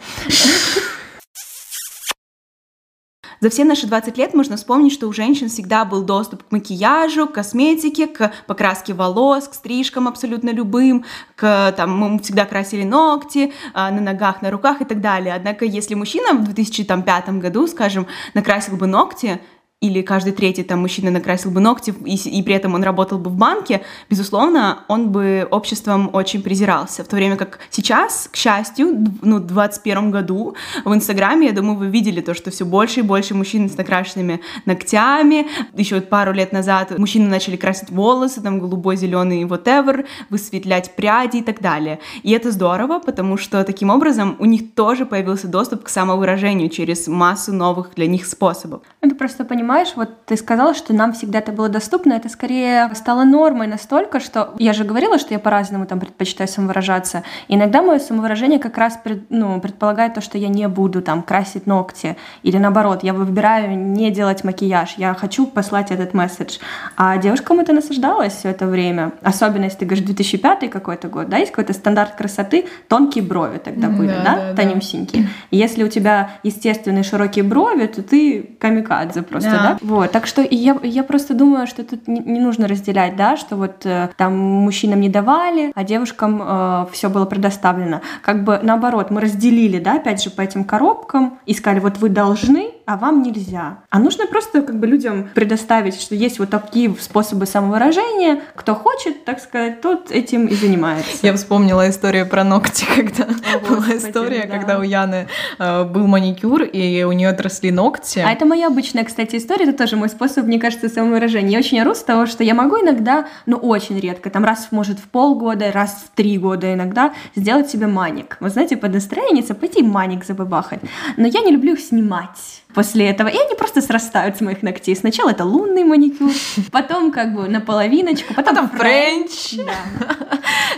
За 3.41 3.49
все 3.49 3.63
наши 3.63 3.87
20 3.87 4.17
лет 4.19 4.35
можно 4.35 4.55
вспомнить, 4.55 4.93
что 4.93 5.07
у 5.07 5.13
женщин 5.13 5.49
всегда 5.49 5.83
был 5.83 6.03
доступ 6.03 6.43
к 6.43 6.51
макияжу, 6.51 7.25
к 7.25 7.33
косметике, 7.33 8.05
к 8.05 8.31
покраске 8.45 8.93
волос, 8.93 9.47
к 9.47 9.55
стрижкам 9.55 10.07
абсолютно 10.07 10.51
любым, 10.51 11.05
к, 11.35 11.71
там, 11.75 11.97
мы 11.97 12.19
всегда 12.19 12.45
красили 12.45 12.83
ногти 12.83 13.51
а, 13.73 13.89
на 13.89 13.99
ногах, 13.99 14.43
на 14.43 14.51
руках 14.51 14.81
и 14.81 14.85
так 14.85 15.01
далее. 15.01 15.33
Однако, 15.33 15.65
если 15.65 15.95
мужчина 15.95 16.33
в 16.33 16.43
2005 16.43 17.29
году, 17.39 17.65
скажем, 17.65 18.05
накрасил 18.35 18.77
бы 18.77 18.85
ногти, 18.85 19.41
или 19.81 20.03
каждый 20.03 20.31
третий 20.31 20.61
там 20.63 20.79
мужчина 20.79 21.09
накрасил 21.09 21.49
бы 21.49 21.59
ногти, 21.59 21.93
и, 22.05 22.15
и 22.15 22.43
при 22.43 22.53
этом 22.53 22.75
он 22.75 22.83
работал 22.83 23.17
бы 23.17 23.31
в 23.31 23.35
банке, 23.35 23.81
безусловно, 24.11 24.83
он 24.87 25.11
бы 25.11 25.47
обществом 25.49 26.11
очень 26.13 26.43
презирался. 26.43 27.03
В 27.03 27.07
то 27.07 27.15
время 27.15 27.35
как 27.35 27.57
сейчас, 27.71 28.29
к 28.31 28.35
счастью, 28.35 28.89
ну, 29.23 29.37
в 29.37 29.47
2021 29.47 30.11
году 30.11 30.55
в 30.85 30.93
Инстаграме, 30.93 31.47
я 31.47 31.53
думаю, 31.53 31.77
вы 31.77 31.87
видели 31.87 32.21
то, 32.21 32.35
что 32.35 32.51
все 32.51 32.63
больше 32.63 32.99
и 32.99 33.03
больше 33.03 33.33
мужчин 33.33 33.69
с 33.69 33.75
накрашенными 33.75 34.41
ногтями. 34.65 35.47
Еще 35.75 35.99
пару 35.99 36.31
лет 36.31 36.51
назад 36.51 36.95
мужчины 36.99 37.27
начали 37.27 37.55
красить 37.55 37.89
волосы, 37.89 38.39
там, 38.39 38.59
голубой, 38.59 38.97
зеленый, 38.97 39.45
whatever, 39.45 40.05
высветлять 40.29 40.95
пряди 40.95 41.37
и 41.37 41.41
так 41.41 41.59
далее. 41.59 41.99
И 42.21 42.31
это 42.33 42.51
здорово, 42.51 42.99
потому 42.99 43.35
что 43.35 43.63
таким 43.63 43.89
образом 43.89 44.35
у 44.37 44.45
них 44.45 44.75
тоже 44.75 45.07
появился 45.07 45.47
доступ 45.47 45.85
к 45.85 45.89
самовыражению 45.89 46.69
через 46.69 47.07
массу 47.07 47.51
новых 47.51 47.95
для 47.95 48.05
них 48.05 48.27
способов. 48.27 48.83
Это 49.01 49.15
просто 49.15 49.43
понимаешь, 49.43 49.70
понимаешь, 49.71 49.93
вот 49.95 50.25
ты 50.25 50.35
сказала, 50.35 50.73
что 50.73 50.93
нам 50.93 51.13
всегда 51.13 51.39
это 51.39 51.53
было 51.53 51.69
доступно, 51.69 52.11
это 52.11 52.27
скорее 52.27 52.93
стало 52.93 53.23
нормой 53.23 53.67
настолько, 53.67 54.19
что 54.19 54.53
я 54.59 54.73
же 54.73 54.83
говорила, 54.83 55.17
что 55.17 55.33
я 55.33 55.39
по-разному 55.39 55.85
там 55.85 56.01
предпочитаю 56.01 56.49
самовыражаться. 56.49 57.23
И 57.47 57.55
иногда 57.55 57.81
мое 57.81 57.99
самовыражение 57.99 58.59
как 58.59 58.77
раз 58.77 58.99
пред, 59.01 59.29
ну, 59.29 59.61
предполагает 59.61 60.13
то, 60.13 60.19
что 60.19 60.37
я 60.37 60.49
не 60.49 60.67
буду 60.67 61.01
там 61.01 61.23
красить 61.23 61.67
ногти, 61.67 62.17
или 62.43 62.57
наоборот, 62.57 63.01
я 63.03 63.13
выбираю 63.13 63.77
не 63.77 64.11
делать 64.11 64.43
макияж, 64.43 64.95
я 64.97 65.13
хочу 65.13 65.47
послать 65.47 65.89
этот 65.89 66.13
месседж. 66.13 66.57
А 66.97 67.15
девушкам 67.15 67.61
это 67.61 67.71
насаждалось 67.71 68.33
все 68.33 68.49
это 68.49 68.67
время, 68.67 69.13
особенно 69.23 69.63
если 69.65 69.77
ты 69.77 69.85
говоришь 69.85 70.05
2005 70.05 70.69
какой-то 70.69 71.07
год, 71.07 71.29
да, 71.29 71.37
есть 71.37 71.51
какой-то 71.51 71.71
стандарт 71.71 72.15
красоты, 72.15 72.65
тонкие 72.89 73.23
брови 73.23 73.57
тогда 73.57 73.87
были, 73.87 74.09
да, 74.09 74.23
да, 74.23 74.53
да 74.53 74.53
тонюсенькие. 74.53 75.23
Да. 75.23 75.29
Если 75.51 75.83
у 75.83 75.87
тебя 75.87 76.31
естественные 76.43 77.03
широкие 77.03 77.45
брови, 77.45 77.87
то 77.87 78.03
ты 78.03 78.57
камикадзе 78.59 79.21
просто, 79.21 79.51
да. 79.51 79.60
Вот, 79.81 80.11
так 80.11 80.27
что 80.27 80.41
я, 80.41 80.77
я 80.83 81.03
просто 81.03 81.33
думаю, 81.33 81.67
что 81.67 81.83
тут 81.83 82.07
не, 82.07 82.19
не 82.19 82.39
нужно 82.39 82.67
разделять, 82.67 83.15
да, 83.15 83.37
что 83.37 83.55
вот 83.55 83.85
э, 83.85 84.09
там 84.17 84.37
мужчинам 84.37 84.99
не 85.01 85.09
давали, 85.09 85.71
а 85.75 85.83
девушкам 85.83 86.41
э, 86.43 86.85
все 86.91 87.09
было 87.09 87.25
предоставлено. 87.25 88.01
Как 88.21 88.43
бы 88.43 88.59
наоборот, 88.61 89.11
мы 89.11 89.21
разделили, 89.21 89.79
да, 89.79 89.95
опять 89.95 90.23
же, 90.23 90.29
по 90.29 90.41
этим 90.41 90.63
коробкам 90.63 91.39
и 91.45 91.53
сказали, 91.53 91.79
вот 91.79 91.97
вы 91.97 92.09
должны, 92.09 92.71
а 92.85 92.97
вам 92.97 93.21
нельзя. 93.21 93.79
А 93.89 93.99
нужно 93.99 94.27
просто 94.27 94.61
как 94.61 94.79
бы 94.79 94.87
людям 94.87 95.29
предоставить, 95.33 96.01
что 96.01 96.15
есть 96.15 96.39
вот 96.39 96.49
такие 96.49 96.93
способы 96.99 97.45
самовыражения. 97.45 98.41
Кто 98.55 98.75
хочет, 98.75 99.23
так 99.25 99.39
сказать, 99.39 99.81
тот 99.81 100.11
этим 100.11 100.47
и 100.47 100.55
занимается. 100.55 101.11
Я 101.21 101.33
вспомнила 101.35 101.89
историю 101.89 102.27
про 102.27 102.43
ногти, 102.43 102.85
когда 102.95 103.23
О, 103.23 103.59
была 103.69 103.95
история, 103.95 104.47
да. 104.47 104.57
когда 104.57 104.79
у 104.79 104.81
Яны 104.81 105.27
э, 105.59 105.83
был 105.85 106.07
маникюр, 106.07 106.63
и 106.63 107.03
у 107.03 107.11
нее 107.11 107.29
отросли 107.29 107.71
ногти. 107.71 108.19
А 108.19 108.31
это 108.31 108.45
моя 108.45 108.67
обычная, 108.67 109.03
кстати, 109.03 109.37
история. 109.37 109.65
Это 109.65 109.77
тоже 109.77 109.95
мой 109.95 110.09
способ, 110.09 110.45
мне 110.45 110.59
кажется, 110.59 110.89
самовыражения. 110.89 111.51
Я 111.51 111.59
очень 111.59 111.79
ору 111.79 111.95
с 111.95 112.03
того, 112.03 112.25
что 112.25 112.43
я 112.43 112.53
могу 112.53 112.77
иногда, 112.77 113.27
ну 113.45 113.57
очень 113.57 113.99
редко, 113.99 114.29
там 114.29 114.43
раз, 114.43 114.69
может, 114.71 114.99
в 114.99 115.07
полгода, 115.07 115.71
раз 115.71 116.05
в 116.05 116.15
три 116.15 116.37
года 116.37 116.73
иногда 116.73 117.13
сделать 117.35 117.69
себе 117.69 117.87
маник. 117.87 118.37
Вы 118.39 118.49
знаете, 118.49 118.77
под 118.77 118.93
настроение 118.93 119.43
пойти 119.61 119.83
маник 119.83 120.25
забабахать. 120.25 120.81
Но 121.17 121.27
я 121.27 121.41
не 121.41 121.51
люблю 121.51 121.73
их 121.73 121.79
снимать 121.79 122.61
после 122.73 123.09
этого. 123.09 123.27
И 123.27 123.37
они 123.37 123.55
просто 123.55 123.81
срастают 123.81 124.37
с 124.37 124.41
моих 124.41 124.63
ногтей. 124.63 124.95
Сначала 124.95 125.31
это 125.31 125.45
лунный 125.45 125.83
маникюр, 125.83 126.31
потом 126.71 127.11
как 127.11 127.33
бы 127.33 127.47
наполовиночку, 127.47 128.33
потом, 128.33 128.55
потом 128.55 128.69
френч. 128.69 129.55
Да. 129.57 130.07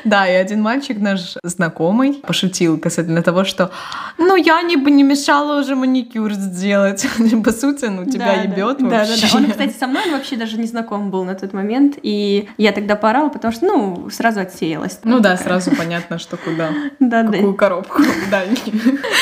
да, 0.03 0.27
и 0.27 0.33
один 0.33 0.61
мальчик 0.61 0.99
наш 0.99 1.35
знакомый 1.43 2.13
пошутил 2.13 2.79
касательно 2.79 3.21
того, 3.21 3.43
что 3.43 3.71
ну 4.17 4.35
я 4.35 4.61
не 4.61 4.77
бы 4.77 4.91
не 4.91 5.03
мешала 5.03 5.59
уже 5.59 5.75
маникюр 5.75 6.33
сделать. 6.33 7.05
По 7.43 7.51
сути, 7.51 7.85
ну 7.85 8.05
тебя 8.05 8.35
да, 8.35 8.41
ебет 8.41 8.77
да. 8.79 8.85
вообще. 8.85 9.21
Да, 9.21 9.27
да, 9.27 9.31
да. 9.31 9.37
Он, 9.37 9.51
кстати, 9.51 9.73
со 9.77 9.87
мной 9.87 10.11
вообще 10.11 10.35
даже 10.35 10.57
не 10.57 10.67
знаком 10.67 11.11
был 11.11 11.23
на 11.23 11.35
тот 11.35 11.53
момент, 11.53 11.97
и 12.01 12.49
я 12.57 12.71
тогда 12.71 12.95
поорала, 12.95 13.29
потому 13.29 13.53
что, 13.53 13.65
ну, 13.65 14.09
сразу 14.09 14.39
отсеялась. 14.39 14.99
Ну 15.03 15.19
да, 15.19 15.37
сразу 15.37 15.71
понятно, 15.75 16.19
что 16.19 16.37
куда. 16.37 16.69
Да, 16.99 17.23
Какую 17.23 17.53
коробку 17.53 18.01
да, 18.31 18.43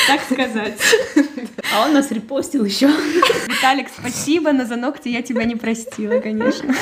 Так 0.06 0.20
сказать. 0.22 0.78
А 1.74 1.84
он 1.86 1.94
нас 1.94 2.10
репостил 2.10 2.61
еще. 2.64 2.90
Виталик, 3.48 3.88
спасибо, 3.96 4.52
но 4.52 4.64
за 4.64 4.76
ногти 4.76 5.08
я 5.08 5.22
тебя 5.22 5.44
не 5.44 5.56
простила, 5.56 6.20
конечно 6.20 6.74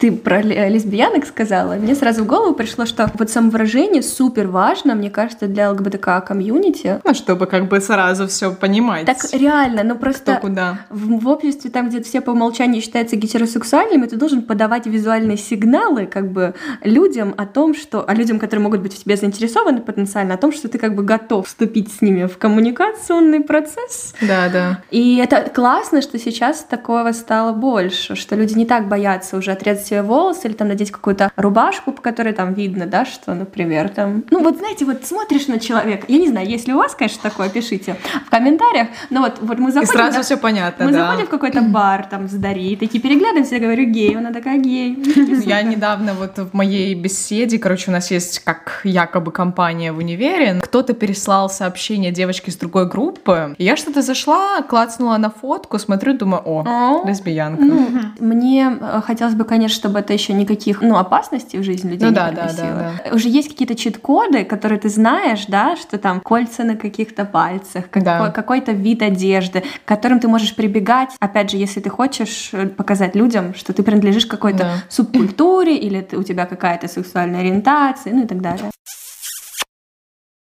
ты 0.00 0.10
про 0.10 0.42
лесбиянок 0.42 1.24
сказала, 1.24 1.74
мне 1.74 1.94
сразу 1.94 2.24
в 2.24 2.26
голову 2.26 2.52
пришло, 2.54 2.84
что 2.84 3.08
вот 3.14 3.30
самовыражение 3.30 4.02
супер 4.02 4.48
важно, 4.48 4.96
мне 4.96 5.08
кажется, 5.08 5.46
для 5.46 5.70
ЛГБТК 5.70 6.20
комьюнити. 6.20 7.00
Ну, 7.04 7.14
чтобы 7.14 7.46
как 7.46 7.68
бы 7.68 7.80
сразу 7.80 8.26
все 8.26 8.52
понимать. 8.52 9.06
Так 9.06 9.18
реально, 9.32 9.84
ну 9.84 9.96
просто 9.96 10.32
Кто 10.32 10.48
куда. 10.48 10.80
В, 10.90 11.20
в 11.20 11.28
обществе, 11.28 11.70
там, 11.70 11.90
где 11.90 12.02
все 12.02 12.20
по 12.20 12.32
умолчанию 12.32 12.82
считаются 12.82 13.14
гетеросексуальными, 13.14 14.06
ты 14.06 14.16
должен 14.16 14.42
подавать 14.42 14.86
визуальные 14.86 15.36
сигналы 15.36 16.06
как 16.06 16.30
бы 16.32 16.54
людям 16.82 17.32
о 17.36 17.46
том, 17.46 17.72
что, 17.72 18.04
а 18.06 18.14
людям, 18.14 18.40
которые 18.40 18.64
могут 18.64 18.80
быть 18.80 18.94
в 18.94 19.02
тебе 19.02 19.16
заинтересованы 19.16 19.80
потенциально, 19.80 20.34
о 20.34 20.38
том, 20.38 20.52
что 20.52 20.68
ты 20.68 20.78
как 20.78 20.96
бы 20.96 21.04
готов 21.04 21.46
вступить 21.46 21.92
с 21.92 22.02
ними 22.02 22.26
в 22.26 22.36
коммуникационный 22.36 23.40
процесс. 23.40 24.12
Да, 24.20 24.48
да. 24.52 24.82
И 24.90 25.18
это 25.18 25.48
классно, 25.54 26.02
что 26.02 26.18
сейчас 26.18 26.64
такого 26.64 27.12
стало 27.12 27.52
больше, 27.52 28.16
что 28.16 28.34
люди 28.34 28.54
не 28.54 28.66
так 28.66 28.88
боятся 28.88 29.36
уже 29.36 29.52
отрезать 29.52 29.83
сделать 29.84 29.86
себе 29.86 30.02
волосы 30.02 30.48
или 30.48 30.54
там 30.54 30.68
надеть 30.68 30.90
какую-то 30.90 31.30
рубашку, 31.36 31.92
по 31.92 32.02
которой 32.02 32.32
там 32.32 32.54
видно, 32.54 32.86
да, 32.86 33.04
что, 33.04 33.34
например, 33.34 33.88
там... 33.88 34.24
Ну 34.30 34.42
вот 34.42 34.58
знаете, 34.58 34.84
вот 34.84 35.06
смотришь 35.06 35.46
на 35.48 35.58
человека, 35.58 36.06
я 36.08 36.18
не 36.18 36.28
знаю, 36.28 36.48
если 36.48 36.72
у 36.72 36.78
вас, 36.78 36.94
конечно, 36.94 37.20
такое, 37.22 37.48
пишите 37.48 37.96
в 38.26 38.30
комментариях, 38.30 38.88
но 39.10 39.20
вот, 39.20 39.38
вот 39.40 39.58
мы 39.58 39.72
заходим... 39.72 39.92
И 39.92 39.96
сразу 39.96 40.16
да, 40.18 40.22
все 40.22 40.36
понятно, 40.36 40.86
Мы 40.86 40.92
да. 40.92 41.06
заходим 41.06 41.26
в 41.26 41.30
какой-то 41.30 41.62
бар 41.62 42.06
там 42.06 42.28
с 42.28 42.32
Дарьей, 42.32 42.76
такие 42.76 43.00
переглядываемся, 43.00 43.56
я 43.56 43.60
говорю, 43.60 43.84
гей, 43.84 44.16
она 44.16 44.32
такая 44.32 44.58
гей. 44.58 44.98
Я 45.44 45.62
недавно 45.62 46.14
вот 46.14 46.38
в 46.38 46.54
моей 46.54 46.94
беседе, 46.94 47.58
короче, 47.58 47.90
у 47.90 47.92
нас 47.92 48.10
есть 48.10 48.40
как 48.40 48.80
якобы 48.84 49.32
компания 49.32 49.92
в 49.92 49.98
универе, 49.98 50.60
кто-то 50.62 50.94
переслал 50.94 51.50
сообщение 51.50 52.12
девочке 52.12 52.50
из 52.50 52.56
другой 52.56 52.88
группы, 52.88 53.54
и 53.58 53.64
я 53.64 53.76
что-то 53.76 54.02
зашла, 54.02 54.62
клацнула 54.62 55.16
на 55.18 55.30
фотку, 55.30 55.78
смотрю, 55.78 56.16
думаю, 56.16 56.42
о, 56.44 57.04
лесбиянка. 57.06 57.62
Ну, 57.62 57.88
мне 58.20 58.76
э, 58.80 59.00
хотелось 59.04 59.34
бы, 59.34 59.44
конечно, 59.44 59.73
чтобы 59.74 59.98
это 59.98 60.12
еще 60.12 60.32
никаких, 60.32 60.80
ну, 60.80 60.96
опасностей 60.96 61.58
в 61.58 61.62
жизни 61.62 61.90
людей 61.90 62.04
Ну 62.06 62.10
не 62.10 62.14
да, 62.14 62.30
да, 62.30 62.42
приносило. 62.46 62.92
да, 63.04 63.14
Уже 63.14 63.28
есть 63.28 63.48
какие-то 63.48 63.74
чит-коды, 63.74 64.44
которые 64.44 64.78
ты 64.78 64.88
знаешь, 64.88 65.44
да, 65.48 65.76
что 65.76 65.98
там 65.98 66.20
кольца 66.20 66.64
на 66.64 66.76
каких-то 66.76 67.24
пальцах, 67.24 67.84
какой- 67.90 68.02
Да. 68.04 68.30
какой-то 68.30 68.72
вид 68.72 69.02
одежды, 69.02 69.62
к 69.84 69.88
которым 69.88 70.20
ты 70.20 70.28
можешь 70.28 70.54
прибегать, 70.56 71.10
опять 71.20 71.50
же, 71.50 71.56
если 71.56 71.80
ты 71.80 71.90
хочешь 71.90 72.50
э, 72.52 72.66
показать 72.68 73.14
людям, 73.16 73.54
что 73.54 73.72
ты 73.72 73.82
принадлежишь 73.82 74.26
какой-то 74.26 74.58
Да. 74.58 74.72
субкультуре 74.88 75.76
или 75.76 76.00
ты- 76.00 76.16
у 76.16 76.22
тебя 76.22 76.46
какая-то 76.46 76.88
сексуальная 76.88 77.40
ориентация, 77.40 78.14
ну 78.14 78.24
и 78.24 78.26
так 78.26 78.40
далее. 78.40 78.70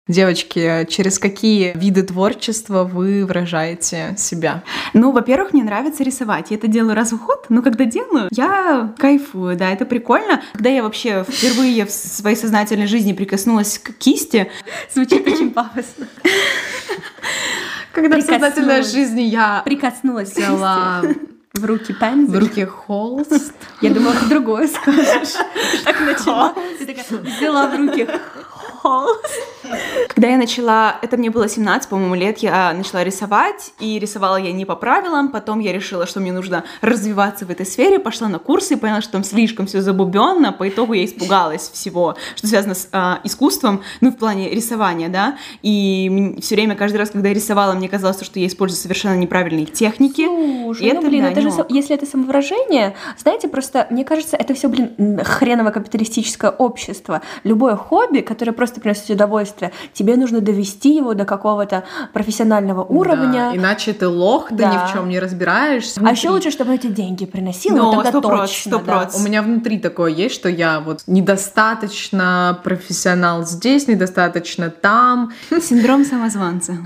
Девочки, 0.07 0.87
через 0.91 1.19
какие 1.19 1.73
виды 1.79 2.03
творчества 2.03 2.85
вы 2.85 3.25
выражаете 3.25 4.15
себя? 4.19 4.63
Ну, 4.93 5.13
во-первых, 5.13 5.55
мне 5.55 5.65
нравится 5.65 6.03
рисовать. 6.05 6.51
Я 6.51 6.59
это 6.59 6.69
делаю 6.69 6.95
раз 6.95 7.13
в 7.13 7.25
год, 7.25 7.47
но 7.49 7.63
когда 7.63 7.87
делаю, 7.87 8.29
я 8.31 8.93
кайфую, 8.99 9.57
да, 9.57 9.71
это 9.71 9.87
прикольно. 9.87 10.43
Когда 10.53 10.69
я 10.69 10.83
вообще 10.83 11.25
впервые 11.27 11.87
в 11.87 11.91
своей 11.91 12.37
сознательной 12.37 12.87
жизни 12.87 13.15
прикоснулась 13.15 13.79
к 13.79 13.93
кисти, 13.95 14.51
Звучит 14.93 15.27
очень 15.27 15.51
пафосно. 15.51 16.07
Когда 17.93 18.19
в 18.19 18.23
сознательной 18.23 18.83
жизни 18.83 19.23
я 19.23 19.63
Прикоснулась 19.65 20.37
взяла 20.37 21.01
в 21.55 21.65
руки 21.65 21.95
в 21.95 21.99
пензель. 21.99 22.41
руки 22.41 22.65
холст, 22.67 23.55
Я 23.81 23.89
думала, 23.89 24.15
ты 24.17 24.27
другое 24.27 24.69
скажешь. 24.69 25.35
Так 25.85 25.99
начала. 26.01 26.55
Ты 26.79 26.85
такая 26.85 27.05
взяла 27.23 27.69
в 27.69 27.77
руки 27.79 28.07
холст. 28.83 29.54
Когда 30.09 30.29
я 30.29 30.37
начала, 30.37 30.97
это 31.03 31.17
мне 31.17 31.31
было 31.31 31.49
17, 31.49 31.89
по-моему, 31.89 32.15
лет, 32.15 32.39
я 32.39 32.73
начала 32.73 33.03
рисовать, 33.03 33.73
и 33.81 33.99
рисовала 33.99 34.37
я 34.37 34.53
не 34.53 34.65
по 34.65 34.77
правилам, 34.77 35.29
потом 35.29 35.61
я 35.61 35.73
решила, 35.73 36.07
что 36.07 36.21
мне 36.21 36.33
нужно 36.33 36.65
развиваться 36.81 37.47
в 37.47 37.51
этой 37.51 37.67
сфере, 37.67 37.99
пошла 37.99 38.29
на 38.29 38.39
курсы 38.39 38.75
и 38.75 38.77
поняла, 38.77 39.01
что 39.01 39.13
там 39.13 39.25
слишком 39.25 39.67
все 39.67 39.81
забубенно, 39.81 40.53
по 40.53 40.69
итогу 40.69 40.93
я 40.93 41.05
испугалась 41.05 41.71
всего, 41.71 42.17
что 42.37 42.47
связано 42.47 42.75
с 42.75 42.89
а, 42.93 43.21
искусством, 43.25 43.83
ну, 44.01 44.11
в 44.11 44.17
плане 44.17 44.51
рисования, 44.51 45.09
да, 45.09 45.39
и 45.63 46.37
все 46.41 46.55
время, 46.55 46.75
каждый 46.77 46.99
раз, 46.99 47.11
когда 47.11 47.29
я 47.29 47.35
рисовала, 47.35 47.73
мне 47.73 47.89
казалось, 47.89 48.21
что 48.21 48.39
я 48.39 48.47
использую 48.47 48.81
совершенно 48.81 49.17
неправильные 49.17 49.67
техники. 49.67 50.27
Слушай, 50.27 50.87
И 50.87 50.93
ну 50.93 51.01
это, 51.01 51.09
блин, 51.09 51.25
это 51.25 51.41
же, 51.41 51.51
если 51.69 51.95
это 51.95 52.07
самовыражение, 52.07 52.95
знаете, 53.19 53.49
просто, 53.49 53.87
мне 53.91 54.05
кажется, 54.05 54.37
это 54.37 54.55
все, 54.55 54.69
блин, 54.69 55.21
хреново 55.25 55.71
капиталистическое 55.71 56.51
общество. 56.51 57.23
Любое 57.43 57.77
хобби, 57.77 58.21
которое 58.21 58.53
просто 58.53 58.81
приносит 58.81 59.11
удовольствие, 59.11 59.54
тебе 59.93 60.17
нужно 60.17 60.41
довести 60.41 60.97
его 60.97 61.15
до 61.15 61.25
какого-то 61.25 61.85
профессионального 62.13 62.83
уровня. 62.83 63.51
Да, 63.53 63.57
иначе 63.57 63.93
ты 63.93 64.09
лох, 64.09 64.49
ты 64.49 64.57
Да. 64.57 64.73
ни 64.73 64.89
в 64.89 64.93
чем 64.93 65.09
не 65.09 65.19
разбираешься. 65.19 66.01
А 66.05 66.11
еще 66.11 66.31
лучше, 66.31 66.51
чтобы 66.51 66.75
эти 66.75 66.87
деньги 66.89 67.27
приносило, 67.27 67.77
Ну, 67.77 67.93
тогда 67.93 68.11
сто 68.11 68.21
проц, 68.21 68.41
точно, 68.51 68.71
сто 68.71 68.79
да. 68.85 68.85
проц. 69.01 69.17
У 69.17 69.23
меня 69.23 69.43
внутри 69.43 69.79
такое 69.79 70.11
есть, 70.13 70.35
что 70.35 70.49
я 70.49 70.81
вот 70.81 71.03
недостаточно 71.07 72.59
профессионал 72.63 73.45
здесь, 73.45 73.89
недостаточно 73.89 74.71
там. 74.71 75.33
Синдром 75.61 76.05
самозванца. 76.05 76.77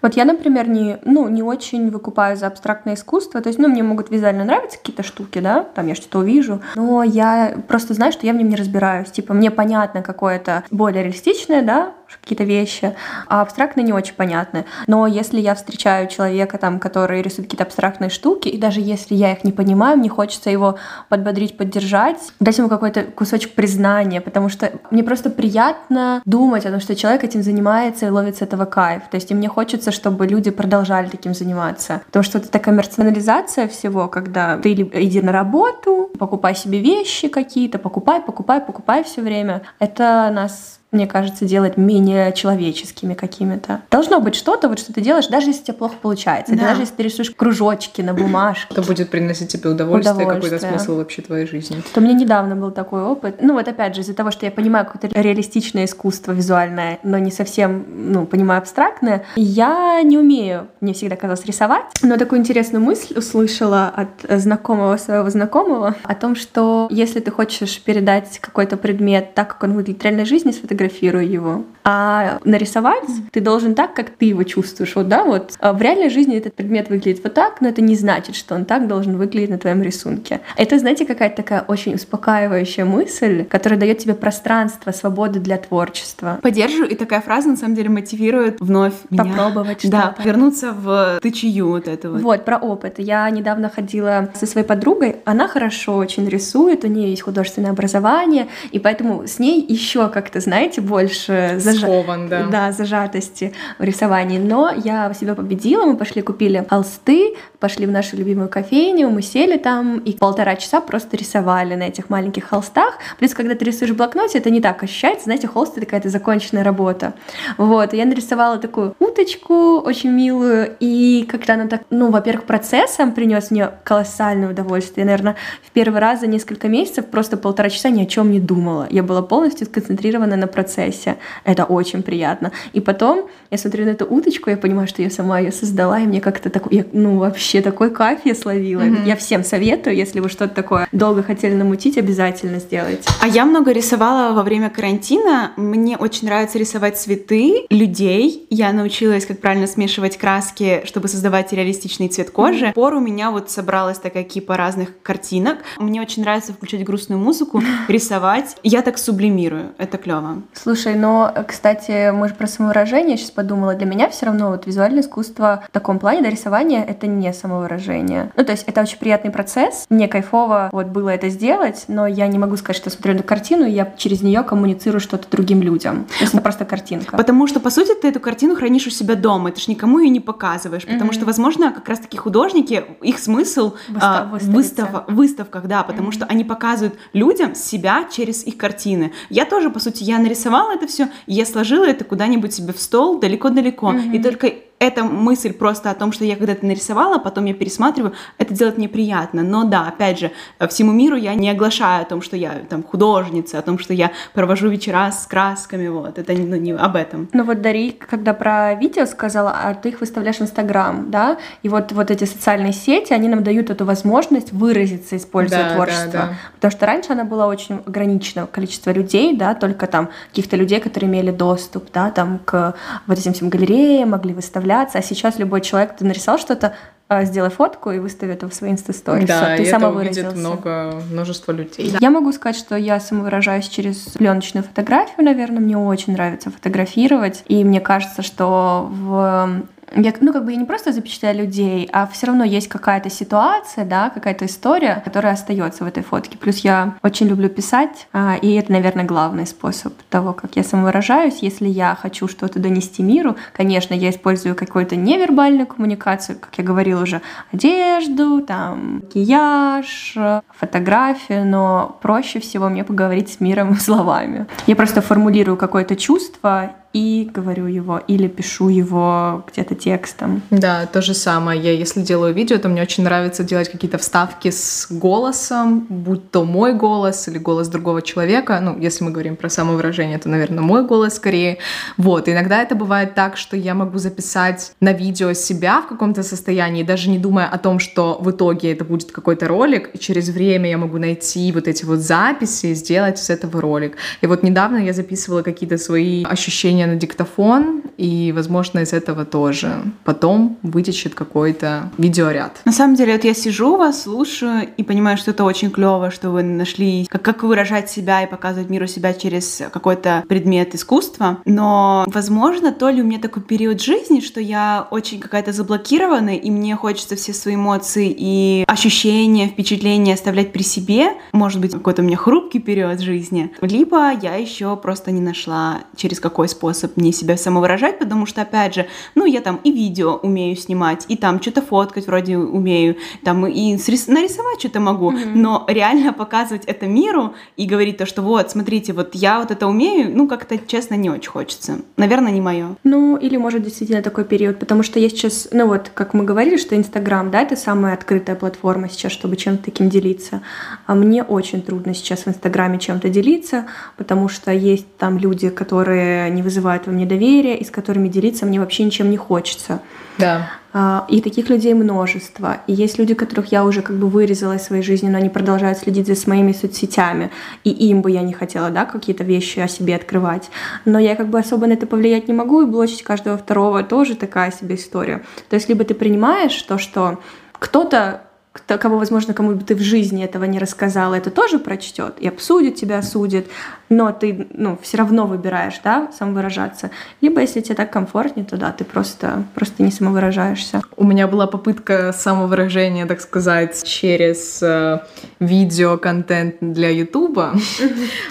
Вот 0.00 0.14
я, 0.14 0.24
например, 0.24 0.68
не, 0.68 0.98
ну, 1.04 1.28
не 1.28 1.42
очень 1.42 1.90
выкупаю 1.90 2.36
за 2.36 2.46
абстрактное 2.46 2.94
искусство. 2.94 3.40
То 3.40 3.48
есть, 3.48 3.58
ну, 3.58 3.68
мне 3.68 3.82
могут 3.82 4.10
визуально 4.10 4.44
нравиться 4.44 4.78
какие-то 4.78 5.02
штуки, 5.02 5.38
да, 5.38 5.62
там 5.62 5.86
я 5.86 5.94
что-то 5.94 6.18
увижу, 6.20 6.60
но 6.76 7.02
я 7.02 7.54
просто 7.68 7.94
знаю, 7.94 8.12
что 8.12 8.26
я 8.26 8.32
в 8.32 8.36
нем 8.36 8.48
не 8.48 8.56
разбираюсь. 8.56 9.10
Типа, 9.10 9.34
мне 9.34 9.50
понятно 9.50 10.02
какое-то 10.02 10.64
более 10.70 11.02
реалистичное, 11.04 11.62
да, 11.62 11.92
какие-то 12.20 12.44
вещи, 12.44 12.94
а 13.28 13.42
абстрактные 13.42 13.84
не 13.84 13.92
очень 13.92 14.14
понятны. 14.14 14.64
Но 14.86 15.06
если 15.06 15.40
я 15.40 15.54
встречаю 15.54 16.08
человека, 16.08 16.58
там, 16.58 16.78
который 16.78 17.22
рисует 17.22 17.48
какие-то 17.48 17.64
абстрактные 17.64 18.10
штуки, 18.10 18.48
и 18.48 18.58
даже 18.58 18.80
если 18.80 19.14
я 19.14 19.32
их 19.32 19.44
не 19.44 19.52
понимаю, 19.52 19.96
мне 19.96 20.08
хочется 20.08 20.50
его 20.50 20.76
подбодрить, 21.08 21.56
поддержать, 21.56 22.18
дать 22.40 22.58
ему 22.58 22.68
какой-то 22.68 23.02
кусочек 23.04 23.54
признания, 23.54 24.20
потому 24.20 24.48
что 24.48 24.72
мне 24.90 25.02
просто 25.02 25.30
приятно 25.30 26.22
думать 26.24 26.66
о 26.66 26.70
том, 26.70 26.80
что 26.80 26.94
человек 26.94 27.24
этим 27.24 27.42
занимается 27.42 28.06
и 28.06 28.10
ловит 28.10 28.36
с 28.36 28.42
этого 28.42 28.64
кайф. 28.64 29.02
То 29.10 29.16
есть 29.16 29.30
и 29.30 29.34
мне 29.34 29.48
хочется, 29.48 29.92
чтобы 29.92 30.26
люди 30.26 30.50
продолжали 30.50 31.08
таким 31.08 31.34
заниматься. 31.34 32.02
Потому 32.06 32.22
что 32.22 32.38
вот 32.38 32.48
эта 32.48 32.58
коммерциализация 32.58 33.68
всего, 33.68 34.08
когда 34.08 34.58
ты 34.58 34.72
иди 34.72 35.20
на 35.20 35.32
работу, 35.32 36.10
покупай 36.18 36.54
себе 36.54 36.80
вещи 36.80 37.28
какие-то, 37.28 37.78
покупай, 37.78 38.20
покупай, 38.20 38.60
покупай 38.60 39.04
все 39.04 39.22
время, 39.22 39.62
это 39.78 40.30
нас 40.32 40.81
мне 40.92 41.06
кажется, 41.06 41.46
делать 41.46 41.78
менее 41.78 42.32
человеческими 42.32 43.14
какими-то. 43.14 43.80
Должно 43.90 44.20
быть 44.20 44.34
что-то, 44.34 44.68
вот 44.68 44.78
что 44.78 44.92
ты 44.92 45.00
делаешь, 45.00 45.26
даже 45.26 45.48
если 45.48 45.62
тебе 45.64 45.72
плохо 45.74 45.94
получается, 46.00 46.54
Да. 46.54 46.68
даже 46.68 46.82
если 46.82 46.94
ты 46.94 47.02
рисуешь 47.04 47.30
кружочки 47.30 48.02
на 48.02 48.12
бумажке. 48.12 48.66
Это 48.70 48.82
будет 48.82 49.08
приносить 49.10 49.48
тебе 49.50 49.70
удовольствие, 49.70 50.14
какой-то 50.26 50.46
Удовольствие. 50.46 50.78
смысл 50.78 50.96
вообще 50.96 51.22
твоей 51.22 51.46
жизни. 51.46 51.82
То 51.94 52.00
у 52.00 52.02
меня 52.02 52.12
недавно 52.14 52.56
был 52.56 52.70
такой 52.70 53.02
опыт. 53.02 53.36
Ну 53.40 53.54
вот 53.54 53.66
опять 53.68 53.94
же, 53.94 54.02
из-за 54.02 54.12
того, 54.14 54.30
что 54.30 54.44
я 54.44 54.52
понимаю 54.52 54.84
какое-то 54.86 55.18
реалистичное 55.18 55.86
искусство 55.86 56.32
визуальное, 56.32 56.98
но 57.02 57.16
не 57.18 57.30
совсем, 57.30 57.84
ну, 58.12 58.26
понимаю 58.26 58.58
абстрактное, 58.58 59.24
я 59.36 60.02
не 60.02 60.18
умею, 60.18 60.68
мне 60.82 60.92
всегда 60.92 61.16
казалось, 61.16 61.44
рисовать. 61.46 61.84
Но 62.02 62.18
такую 62.18 62.40
интересную 62.40 62.84
мысль 62.84 63.16
услышала 63.16 63.88
от 63.88 64.40
знакомого 64.42 64.98
своего 64.98 65.30
знакомого 65.30 65.94
о 66.02 66.14
том, 66.14 66.36
что 66.36 66.86
если 66.90 67.20
ты 67.20 67.30
хочешь 67.30 67.80
передать 67.80 68.38
какой-то 68.40 68.76
предмет 68.76 69.32
так, 69.34 69.48
как 69.48 69.62
он 69.64 69.72
выглядит 69.72 70.02
в 70.02 70.04
реальной 70.04 70.26
жизни, 70.26 70.50
сфотографируй 70.82 71.26
его. 71.26 71.64
А 71.84 72.38
нарисовать 72.44 73.04
ты 73.32 73.40
должен 73.40 73.74
так, 73.74 73.94
как 73.94 74.10
ты 74.10 74.26
его 74.26 74.42
чувствуешь. 74.44 74.94
Вот, 74.94 75.08
да, 75.08 75.24
вот 75.24 75.54
а 75.58 75.72
в 75.72 75.82
реальной 75.82 76.10
жизни 76.10 76.36
этот 76.36 76.54
предмет 76.54 76.88
выглядит 76.88 77.22
вот 77.24 77.34
так, 77.34 77.60
но 77.60 77.68
это 77.68 77.80
не 77.82 77.96
значит, 77.96 78.36
что 78.36 78.54
он 78.54 78.64
так 78.64 78.86
должен 78.86 79.16
выглядеть 79.16 79.50
на 79.50 79.58
твоем 79.58 79.82
рисунке. 79.82 80.40
Это, 80.56 80.78
знаете, 80.78 81.04
какая-то 81.06 81.36
такая 81.36 81.62
очень 81.62 81.94
успокаивающая 81.94 82.84
мысль, 82.84 83.44
которая 83.44 83.78
дает 83.80 83.98
тебе 83.98 84.14
пространство, 84.14 84.92
свободу 84.92 85.40
для 85.40 85.56
творчества. 85.58 86.38
Поддерживаю, 86.42 86.88
и 86.90 86.94
такая 86.94 87.20
фраза 87.20 87.48
на 87.48 87.56
самом 87.56 87.74
деле 87.74 87.88
мотивирует 87.88 88.60
вновь 88.60 88.94
меня. 89.10 89.24
Попробовать 89.24 89.80
Да, 89.90 90.12
что-то. 90.14 90.28
вернуться 90.28 90.72
в 90.72 91.18
тычью 91.20 91.68
вот 91.68 91.88
этого. 91.88 92.18
Вот, 92.18 92.44
про 92.44 92.58
опыт. 92.58 92.94
Я 92.98 93.28
недавно 93.30 93.68
ходила 93.68 94.30
со 94.34 94.46
своей 94.46 94.66
подругой. 94.66 95.16
Она 95.24 95.48
хорошо 95.48 95.96
очень 95.96 96.28
рисует, 96.28 96.84
у 96.84 96.88
нее 96.88 97.10
есть 97.10 97.22
художественное 97.22 97.70
образование, 97.70 98.46
и 98.70 98.78
поэтому 98.78 99.26
с 99.26 99.38
ней 99.38 99.64
еще 99.68 100.08
как-то, 100.08 100.40
знаете, 100.40 100.80
больше 100.80 101.56
зажа- 101.58 101.71
Скован, 101.78 102.28
да. 102.28 102.72
зажатости 102.72 103.52
в 103.78 103.84
рисовании. 103.84 104.38
Но 104.38 104.70
я 104.70 105.12
себя 105.14 105.34
победила, 105.34 105.84
мы 105.86 105.96
пошли 105.96 106.22
купили 106.22 106.64
холсты, 106.68 107.36
пошли 107.58 107.86
в 107.86 107.90
нашу 107.90 108.16
любимую 108.16 108.48
кофейню, 108.48 109.10
мы 109.10 109.22
сели 109.22 109.56
там 109.56 109.98
и 109.98 110.12
полтора 110.16 110.56
часа 110.56 110.80
просто 110.80 111.16
рисовали 111.16 111.74
на 111.74 111.84
этих 111.84 112.10
маленьких 112.10 112.44
холстах. 112.44 112.98
Плюс, 113.18 113.34
когда 113.34 113.54
ты 113.54 113.64
рисуешь 113.64 113.92
в 113.92 113.96
блокноте, 113.96 114.38
это 114.38 114.50
не 114.50 114.60
так 114.60 114.82
ощущается, 114.82 115.24
знаете, 115.24 115.46
холст— 115.46 115.72
это 115.76 115.86
какая-то 115.86 116.08
законченная 116.08 116.64
работа. 116.64 117.14
Вот, 117.58 117.92
я 117.92 118.04
нарисовала 118.04 118.58
такую 118.58 118.94
уточку 118.98 119.78
очень 119.78 120.10
милую, 120.10 120.76
и 120.80 121.26
когда 121.30 121.54
она 121.54 121.66
так, 121.66 121.82
ну, 121.90 122.10
во-первых, 122.10 122.44
процессом 122.44 123.12
принес 123.12 123.50
мне 123.50 123.70
колоссальное 123.84 124.50
удовольствие. 124.50 125.04
Я, 125.04 125.10
наверное, 125.10 125.36
в 125.62 125.70
первый 125.70 126.00
раз 126.00 126.20
за 126.20 126.26
несколько 126.26 126.68
месяцев 126.68 127.06
просто 127.06 127.36
полтора 127.36 127.70
часа 127.70 127.90
ни 127.90 128.02
о 128.02 128.06
чем 128.06 128.30
не 128.30 128.40
думала. 128.40 128.86
Я 128.90 129.02
была 129.02 129.22
полностью 129.22 129.66
сконцентрирована 129.66 130.36
на 130.36 130.46
процессе. 130.46 131.16
Это 131.44 131.61
очень 131.64 132.02
приятно. 132.02 132.52
И 132.72 132.80
потом 132.80 133.28
я 133.50 133.58
смотрю 133.58 133.84
на 133.84 133.90
эту 133.90 134.06
уточку, 134.06 134.50
я 134.50 134.56
понимаю, 134.56 134.88
что 134.88 135.02
я 135.02 135.10
сама 135.10 135.38
ее 135.38 135.52
создала, 135.52 136.00
и 136.00 136.06
мне 136.06 136.20
как-то 136.20 136.50
так, 136.50 136.64
я, 136.70 136.84
ну, 136.92 137.18
вообще 137.18 137.60
такой 137.60 137.90
кайф 137.90 138.20
я 138.24 138.34
словила. 138.34 138.82
Я 139.04 139.16
всем 139.16 139.44
советую, 139.44 139.96
если 139.96 140.20
вы 140.20 140.28
что-то 140.28 140.54
такое 140.54 140.88
долго 140.92 141.22
хотели 141.22 141.54
намутить, 141.54 141.98
обязательно 141.98 142.58
сделайте. 142.58 143.08
А 143.20 143.26
я 143.26 143.44
много 143.44 143.72
рисовала 143.72 144.34
во 144.34 144.42
время 144.42 144.70
карантина. 144.70 145.52
Мне 145.56 145.96
очень 145.96 146.28
нравится 146.28 146.58
рисовать 146.58 146.98
цветы, 146.98 147.66
людей. 147.70 148.46
Я 148.50 148.72
научилась, 148.72 149.26
как 149.26 149.40
правильно 149.40 149.66
смешивать 149.66 150.16
краски, 150.16 150.82
чтобы 150.84 151.08
создавать 151.08 151.52
реалистичный 151.52 152.08
цвет 152.08 152.30
кожи. 152.30 152.72
Пор 152.74 152.94
у 152.94 153.00
меня 153.00 153.30
вот 153.30 153.50
собралась 153.50 153.98
такая 153.98 154.24
кипа 154.24 154.56
разных 154.56 154.90
картинок. 155.02 155.58
Мне 155.78 156.00
очень 156.00 156.22
нравится 156.22 156.52
включать 156.52 156.84
грустную 156.84 157.20
музыку, 157.20 157.62
рисовать. 157.88 158.56
Я 158.62 158.82
так 158.82 158.98
сублимирую. 158.98 159.72
Это 159.78 159.98
клево. 159.98 160.42
Слушай, 160.52 160.94
но, 160.94 161.32
кстати, 161.52 162.10
мы 162.10 162.28
же 162.28 162.34
про 162.34 162.46
самовыражение 162.46 163.16
сейчас 163.16 163.30
подумала. 163.30 163.74
Для 163.74 163.86
меня 163.86 164.08
все 164.08 164.26
равно 164.26 164.48
вот 164.48 164.66
визуальное 164.66 165.02
искусство 165.02 165.62
в 165.68 165.70
таком 165.70 165.98
плане, 165.98 166.22
да, 166.22 166.30
рисование— 166.30 166.84
это 166.88 167.06
не 167.06 167.32
самовыражение. 167.32 168.32
Ну, 168.36 168.44
то 168.44 168.52
есть 168.52 168.64
это 168.66 168.80
очень 168.80 168.98
приятный 168.98 169.30
процесс. 169.30 169.86
Мне 169.90 170.08
кайфово 170.08 170.70
вот 170.72 170.86
было 170.86 171.10
это 171.10 171.28
сделать, 171.28 171.84
но 171.88 172.06
я 172.06 172.26
не 172.26 172.38
могу 172.38 172.56
сказать, 172.56 172.76
что 172.76 172.90
смотрю 172.90 173.14
на 173.14 173.22
картину, 173.22 173.66
и 173.66 173.70
я 173.70 173.92
через 173.96 174.22
нее 174.22 174.42
коммуницирую 174.42 175.00
что-то 175.00 175.30
другим 175.30 175.62
людям. 175.62 176.06
То 176.06 176.22
есть 176.22 176.32
это 176.32 176.42
просто 176.42 176.64
картинка. 176.64 177.16
Потому 177.16 177.46
что, 177.46 177.60
по 177.60 177.70
сути, 177.70 177.94
ты 177.94 178.08
эту 178.08 178.20
картину 178.20 178.56
хранишь 178.56 178.86
у 178.86 178.90
себя 178.90 179.14
дома, 179.14 179.52
ты 179.52 179.60
же 179.60 179.70
никому 179.70 179.98
ее 179.98 180.08
не 180.08 180.20
показываешь, 180.20 180.86
потому 180.86 181.10
mm-hmm. 181.10 181.14
что, 181.14 181.26
возможно, 181.26 181.70
как 181.70 181.88
раз-таки 181.88 182.16
художники, 182.16 182.84
их 183.02 183.18
смысл 183.18 183.74
Выстав, 183.88 184.02
а, 184.02 184.28
выстав, 184.32 185.04
выставках, 185.08 185.66
да, 185.66 185.82
потому 185.82 186.08
mm-hmm. 186.08 186.12
что 186.12 186.26
они 186.26 186.44
показывают 186.44 186.98
людям 187.12 187.54
себя 187.54 188.06
через 188.10 188.44
их 188.44 188.56
картины. 188.56 189.12
Я 189.28 189.44
тоже, 189.44 189.70
по 189.70 189.80
сути, 189.80 190.02
я 190.02 190.18
нарисовала 190.18 190.72
это 190.72 190.86
все, 190.86 191.08
я 191.26 191.41
сложила 191.46 191.84
это 191.84 192.04
куда-нибудь 192.04 192.54
себе 192.54 192.72
в 192.72 192.80
стол 192.80 193.18
далеко-далеко, 193.18 193.92
mm-hmm. 193.92 194.16
и 194.16 194.22
только 194.22 194.52
эта 194.82 195.04
мысль 195.04 195.52
просто 195.52 195.90
о 195.90 195.94
том, 195.94 196.10
что 196.10 196.24
я 196.24 196.34
когда-то 196.34 196.66
нарисовала, 196.66 197.18
потом 197.18 197.44
я 197.44 197.54
пересматриваю, 197.54 198.14
это 198.38 198.52
делать 198.52 198.78
мне 198.78 198.88
приятно. 198.88 199.42
Но 199.42 199.62
да, 199.62 199.86
опять 199.86 200.18
же, 200.18 200.32
всему 200.68 200.90
миру 200.90 201.14
я 201.14 201.34
не 201.34 201.50
оглашаю 201.50 202.02
о 202.02 202.04
том, 202.04 202.20
что 202.20 202.36
я 202.36 202.54
там 202.68 202.82
художница, 202.82 203.60
о 203.60 203.62
том, 203.62 203.78
что 203.78 203.94
я 203.94 204.10
провожу 204.34 204.68
вечера 204.68 205.10
с 205.12 205.26
красками, 205.26 205.86
вот, 205.86 206.18
это 206.18 206.32
ну, 206.32 206.56
не 206.56 206.72
об 206.72 206.96
этом. 206.96 207.28
Ну 207.32 207.44
вот 207.44 207.62
Дари, 207.62 207.92
когда 207.92 208.34
про 208.34 208.74
видео 208.74 209.06
сказала, 209.06 209.52
а 209.52 209.74
ты 209.74 209.90
их 209.90 210.00
выставляешь 210.00 210.38
в 210.38 210.42
Инстаграм, 210.42 211.10
да, 211.12 211.38
и 211.62 211.68
вот, 211.68 211.92
вот 211.92 212.10
эти 212.10 212.24
социальные 212.24 212.72
сети, 212.72 213.12
они 213.12 213.28
нам 213.28 213.44
дают 213.44 213.70
эту 213.70 213.84
возможность 213.84 214.52
выразиться, 214.52 215.16
используя 215.16 215.68
да, 215.68 215.74
творчество. 215.74 216.12
Да, 216.12 216.26
да. 216.26 216.38
Потому 216.56 216.72
что 216.72 216.86
раньше 216.86 217.12
она 217.12 217.24
была 217.24 217.46
очень 217.46 217.82
ограничена 217.86 218.48
количество 218.48 218.90
людей, 218.90 219.36
да, 219.36 219.54
только 219.54 219.86
там 219.86 220.08
каких-то 220.30 220.56
людей, 220.56 220.80
которые 220.80 221.08
имели 221.08 221.30
доступ, 221.30 221.84
да, 221.92 222.10
там 222.10 222.40
к 222.44 222.74
вот 223.06 223.18
этим 223.18 223.32
всем 223.32 223.48
галереям, 223.48 224.10
могли 224.10 224.34
выставлять 224.34 224.71
выставляться, 224.72 224.98
а 224.98 225.02
сейчас 225.02 225.38
любой 225.38 225.60
человек, 225.60 225.96
ты 225.96 226.04
нарисовал 226.04 226.38
что-то, 226.38 226.74
а, 227.08 227.24
сделай 227.24 227.50
фотку 227.50 227.90
и 227.90 227.98
выстави 227.98 228.32
это 228.32 228.48
в 228.48 228.54
свои 228.54 228.70
инстасторис. 228.70 229.28
Да, 229.28 229.56
ты 229.56 229.64
и 229.64 229.66
это 229.66 229.88
увидит 229.90 230.34
много, 230.34 231.02
множество 231.10 231.52
людей. 231.52 231.90
Да. 231.92 231.98
Я 232.00 232.10
могу 232.10 232.32
сказать, 232.32 232.56
что 232.56 232.76
я 232.76 233.00
самовыражаюсь 233.00 233.68
через 233.68 233.96
пленочную 233.96 234.64
фотографию, 234.64 235.24
наверное, 235.24 235.60
мне 235.60 235.76
очень 235.76 236.14
нравится 236.14 236.50
фотографировать, 236.50 237.44
и 237.48 237.64
мне 237.64 237.80
кажется, 237.80 238.22
что 238.22 238.88
в 238.90 239.62
я, 239.96 240.12
ну, 240.20 240.32
как 240.32 240.44
бы 240.44 240.52
я 240.52 240.58
не 240.58 240.64
просто 240.64 240.92
запечатляю 240.92 241.38
людей, 241.38 241.88
а 241.92 242.06
все 242.06 242.26
равно 242.26 242.44
есть 242.44 242.68
какая-то 242.68 243.10
ситуация, 243.10 243.84
да, 243.84 244.10
какая-то 244.10 244.46
история, 244.46 245.02
которая 245.04 245.34
остается 245.34 245.84
в 245.84 245.86
этой 245.86 246.02
фотке. 246.02 246.38
Плюс 246.38 246.58
я 246.58 246.96
очень 247.02 247.26
люблю 247.26 247.48
писать, 247.48 248.06
а, 248.12 248.36
и 248.40 248.52
это, 248.54 248.72
наверное, 248.72 249.04
главный 249.04 249.46
способ 249.46 249.94
того, 250.10 250.32
как 250.32 250.56
я 250.56 250.64
самовыражаюсь. 250.64 251.38
Если 251.42 251.68
я 251.68 251.94
хочу 252.00 252.28
что-то 252.28 252.58
донести 252.58 253.02
миру, 253.02 253.36
конечно, 253.52 253.94
я 253.94 254.10
использую 254.10 254.54
какую-то 254.54 254.96
невербальную 254.96 255.66
коммуникацию, 255.66 256.38
как 256.38 256.56
я 256.58 256.64
говорила 256.64 257.02
уже, 257.02 257.20
одежду, 257.52 258.42
там, 258.42 259.02
макияж, 259.02 260.16
фотографию, 260.54 261.46
но 261.46 261.98
проще 262.02 262.40
всего 262.40 262.68
мне 262.68 262.84
поговорить 262.84 263.32
с 263.32 263.40
миром 263.40 263.76
словами. 263.78 264.46
Я 264.66 264.76
просто 264.76 265.02
формулирую 265.02 265.56
какое-то 265.56 265.96
чувство 265.96 266.72
и 266.92 267.30
говорю 267.32 267.66
его, 267.66 268.00
или 268.06 268.28
пишу 268.28 268.68
его 268.68 269.44
где-то 269.50 269.74
текстом. 269.74 270.42
Да, 270.50 270.86
то 270.86 271.00
же 271.00 271.14
самое. 271.14 271.60
Я, 271.60 271.72
если 271.72 272.02
делаю 272.02 272.34
видео, 272.34 272.58
то 272.58 272.68
мне 272.68 272.82
очень 272.82 273.04
нравится 273.04 273.44
делать 273.44 273.70
какие-то 273.70 273.98
вставки 273.98 274.50
с 274.50 274.86
голосом, 274.90 275.86
будь 275.88 276.30
то 276.30 276.44
мой 276.44 276.74
голос 276.74 277.28
или 277.28 277.38
голос 277.38 277.68
другого 277.68 278.02
человека. 278.02 278.60
Ну, 278.60 278.78
если 278.78 279.04
мы 279.04 279.10
говорим 279.10 279.36
про 279.36 279.48
самовыражение, 279.48 280.18
то, 280.18 280.28
наверное, 280.28 280.62
мой 280.62 280.86
голос 280.86 281.14
скорее. 281.14 281.58
Вот, 281.96 282.28
иногда 282.28 282.62
это 282.62 282.74
бывает 282.74 283.14
так, 283.14 283.36
что 283.36 283.56
я 283.56 283.74
могу 283.74 283.98
записать 283.98 284.72
на 284.80 284.92
видео 284.92 285.32
себя 285.32 285.80
в 285.80 285.88
каком-то 285.88 286.22
состоянии, 286.22 286.82
даже 286.82 287.08
не 287.08 287.18
думая 287.18 287.46
о 287.46 287.58
том, 287.58 287.78
что 287.78 288.18
в 288.20 288.30
итоге 288.30 288.72
это 288.72 288.84
будет 288.84 289.12
какой-то 289.12 289.48
ролик, 289.48 289.90
и 289.94 289.98
через 289.98 290.28
время 290.28 290.68
я 290.68 290.78
могу 290.78 290.98
найти 290.98 291.52
вот 291.52 291.68
эти 291.68 291.84
вот 291.84 292.00
записи 292.00 292.66
и 292.66 292.74
сделать 292.74 293.18
из 293.18 293.30
этого 293.30 293.60
ролик. 293.60 293.96
И 294.20 294.26
вот 294.26 294.42
недавно 294.42 294.76
я 294.76 294.92
записывала 294.92 295.42
какие-то 295.42 295.78
свои 295.78 296.24
ощущения 296.24 296.81
мне 296.82 296.92
на 296.92 296.98
диктофон, 296.98 297.82
и, 297.96 298.32
возможно, 298.34 298.80
из 298.80 298.92
этого 298.92 299.24
тоже 299.24 299.82
потом 300.04 300.58
вытечет 300.62 301.14
какой-то 301.14 301.90
видеоряд. 301.98 302.60
На 302.64 302.72
самом 302.72 302.96
деле, 302.96 303.12
вот 303.12 303.24
я 303.24 303.34
сижу 303.34 303.76
вас, 303.76 304.02
слушаю 304.02 304.68
и 304.76 304.82
понимаю, 304.82 305.16
что 305.16 305.30
это 305.30 305.44
очень 305.44 305.70
клево, 305.70 306.10
что 306.10 306.30
вы 306.30 306.42
нашли, 306.42 307.06
как, 307.08 307.22
как 307.22 307.42
выражать 307.42 307.90
себя 307.90 308.22
и 308.22 308.30
показывать 308.30 308.70
миру 308.70 308.86
себя 308.86 309.14
через 309.14 309.62
какой-то 309.72 310.24
предмет 310.28 310.74
искусства. 310.74 311.38
Но, 311.44 312.04
возможно, 312.06 312.72
то 312.72 312.90
ли 312.90 313.02
у 313.02 313.04
меня 313.04 313.18
такой 313.18 313.42
период 313.42 313.80
жизни, 313.80 314.20
что 314.20 314.40
я 314.40 314.88
очень 314.90 315.20
какая-то 315.20 315.52
заблокированная, 315.52 316.36
и 316.36 316.50
мне 316.50 316.74
хочется 316.76 317.16
все 317.16 317.32
свои 317.32 317.54
эмоции 317.54 318.14
и 318.16 318.64
ощущения, 318.66 319.48
впечатления 319.48 320.14
оставлять 320.14 320.52
при 320.52 320.62
себе. 320.62 321.10
Может 321.32 321.60
быть, 321.60 321.72
какой-то 321.72 322.02
у 322.02 322.04
меня 322.04 322.16
хрупкий 322.16 322.58
период 322.58 323.00
жизни. 323.00 323.52
Либо 323.60 324.10
я 324.10 324.34
еще 324.36 324.76
просто 324.76 325.10
не 325.10 325.20
нашла, 325.20 325.80
через 325.96 326.18
какой 326.18 326.48
способ 326.48 326.71
способ 326.72 326.96
мне 326.96 327.12
себя 327.12 327.36
самовыражать, 327.36 327.98
потому 327.98 328.26
что, 328.26 328.42
опять 328.42 328.74
же, 328.74 328.86
ну, 329.14 329.26
я 329.26 329.40
там 329.40 329.60
и 329.62 329.70
видео 329.70 330.18
умею 330.22 330.56
снимать, 330.56 331.04
и 331.08 331.16
там 331.16 331.40
что-то 331.40 331.60
фоткать 331.60 332.06
вроде 332.06 332.38
умею, 332.38 332.96
там 333.24 333.46
и 333.46 333.72
нарисовать 333.74 334.60
что-то 334.60 334.80
могу, 334.80 335.12
mm-hmm. 335.12 335.32
но 335.34 335.64
реально 335.68 336.12
показывать 336.12 336.64
это 336.64 336.86
миру 336.86 337.34
и 337.56 337.66
говорить 337.66 337.98
то, 337.98 338.06
что 338.06 338.22
вот, 338.22 338.50
смотрите, 338.50 338.92
вот 338.92 339.14
я 339.14 339.38
вот 339.40 339.50
это 339.50 339.66
умею, 339.66 340.16
ну, 340.16 340.26
как-то, 340.28 340.58
честно, 340.58 340.94
не 340.94 341.10
очень 341.10 341.30
хочется. 341.30 341.80
Наверное, 341.96 342.32
не 342.32 342.40
мое. 342.40 342.76
Ну, 342.84 343.16
или, 343.16 343.36
может, 343.36 343.62
действительно 343.62 344.02
такой 344.02 344.24
период, 344.24 344.58
потому 344.58 344.82
что 344.82 344.98
я 344.98 345.08
сейчас, 345.08 345.48
ну, 345.52 345.66
вот, 345.66 345.90
как 345.92 346.14
мы 346.14 346.24
говорили, 346.24 346.56
что 346.56 346.74
Инстаграм, 346.74 347.30
да, 347.30 347.42
это 347.42 347.56
самая 347.56 347.94
открытая 347.94 348.36
платформа 348.36 348.88
сейчас, 348.88 349.12
чтобы 349.12 349.36
чем-то 349.36 349.64
таким 349.64 349.90
делиться. 349.90 350.40
А 350.86 350.94
мне 350.94 351.22
очень 351.22 351.62
трудно 351.62 351.94
сейчас 351.94 352.20
в 352.20 352.28
Инстаграме 352.28 352.78
чем-то 352.78 353.08
делиться, 353.08 353.66
потому 353.96 354.28
что 354.28 354.50
есть 354.52 354.86
там 354.96 355.18
люди, 355.18 355.50
которые 355.50 356.30
не 356.30 356.42
вызывают 356.42 356.61
вызывают 356.62 356.86
во 356.86 356.92
мне 356.92 357.06
доверие 357.06 357.58
и 357.58 357.64
с 357.64 357.70
которыми 357.70 358.08
делиться 358.08 358.46
мне 358.46 358.60
вообще 358.60 358.84
ничем 358.84 359.10
не 359.10 359.16
хочется. 359.16 359.80
Да. 360.18 360.50
А, 360.72 361.06
и 361.08 361.20
таких 361.20 361.48
людей 361.48 361.74
множество. 361.74 362.58
И 362.66 362.72
есть 362.72 362.98
люди, 362.98 363.14
которых 363.14 363.52
я 363.52 363.64
уже 363.64 363.82
как 363.82 363.96
бы 363.96 364.08
вырезала 364.08 364.54
из 364.56 364.62
своей 364.62 364.82
жизни, 364.82 365.08
но 365.08 365.18
они 365.18 365.28
продолжают 365.28 365.78
следить 365.78 366.06
за 366.06 366.30
моими 366.30 366.52
соцсетями. 366.52 367.30
И 367.64 367.70
им 367.70 368.02
бы 368.02 368.10
я 368.10 368.22
не 368.22 368.32
хотела, 368.32 368.70
да, 368.70 368.84
какие-то 368.84 369.24
вещи 369.24 369.58
о 369.58 369.68
себе 369.68 369.96
открывать. 369.96 370.50
Но 370.84 370.98
я 370.98 371.16
как 371.16 371.28
бы 371.28 371.38
особо 371.38 371.66
на 371.66 371.72
это 371.72 371.86
повлиять 371.86 372.28
не 372.28 372.34
могу, 372.34 372.62
и 372.62 372.66
блочить 372.66 373.02
каждого 373.02 373.36
второго 373.36 373.82
тоже 373.82 374.14
такая 374.14 374.52
себе 374.52 374.76
история. 374.76 375.22
То 375.48 375.56
есть 375.56 375.68
либо 375.68 375.84
ты 375.84 375.94
принимаешь 375.94 376.62
то, 376.62 376.78
что 376.78 377.18
кто-то 377.58 378.22
кого, 378.66 378.98
возможно, 378.98 379.34
кому 379.34 379.52
бы 379.52 379.64
ты 379.64 379.74
в 379.74 379.80
жизни 379.80 380.24
этого 380.24 380.44
не 380.44 380.58
рассказала, 380.58 381.14
это 381.14 381.30
тоже 381.30 381.58
прочтет 381.58 382.14
и 382.20 382.28
обсудит 382.28 382.74
тебя, 382.74 382.98
осудит, 382.98 383.46
но 383.92 384.10
ты, 384.10 384.46
ну, 384.54 384.78
все 384.80 384.96
равно 384.96 385.26
выбираешь, 385.26 385.78
да, 385.84 386.08
самовыражаться. 386.16 386.90
Либо, 387.20 387.42
если 387.42 387.60
тебе 387.60 387.74
так 387.74 387.92
комфортнее, 387.92 388.46
то 388.46 388.56
да, 388.56 388.72
ты 388.72 388.84
просто, 388.84 389.44
просто 389.54 389.82
не 389.82 389.90
самовыражаешься. 389.90 390.80
У 390.96 391.04
меня 391.04 391.28
была 391.28 391.46
попытка 391.46 392.12
самовыражения, 392.12 393.06
так 393.06 393.20
сказать, 393.20 393.84
через 393.84 394.62
э, 394.62 395.00
видео-контент 395.40 396.56
для 396.60 396.88
Ютуба. 396.88 397.52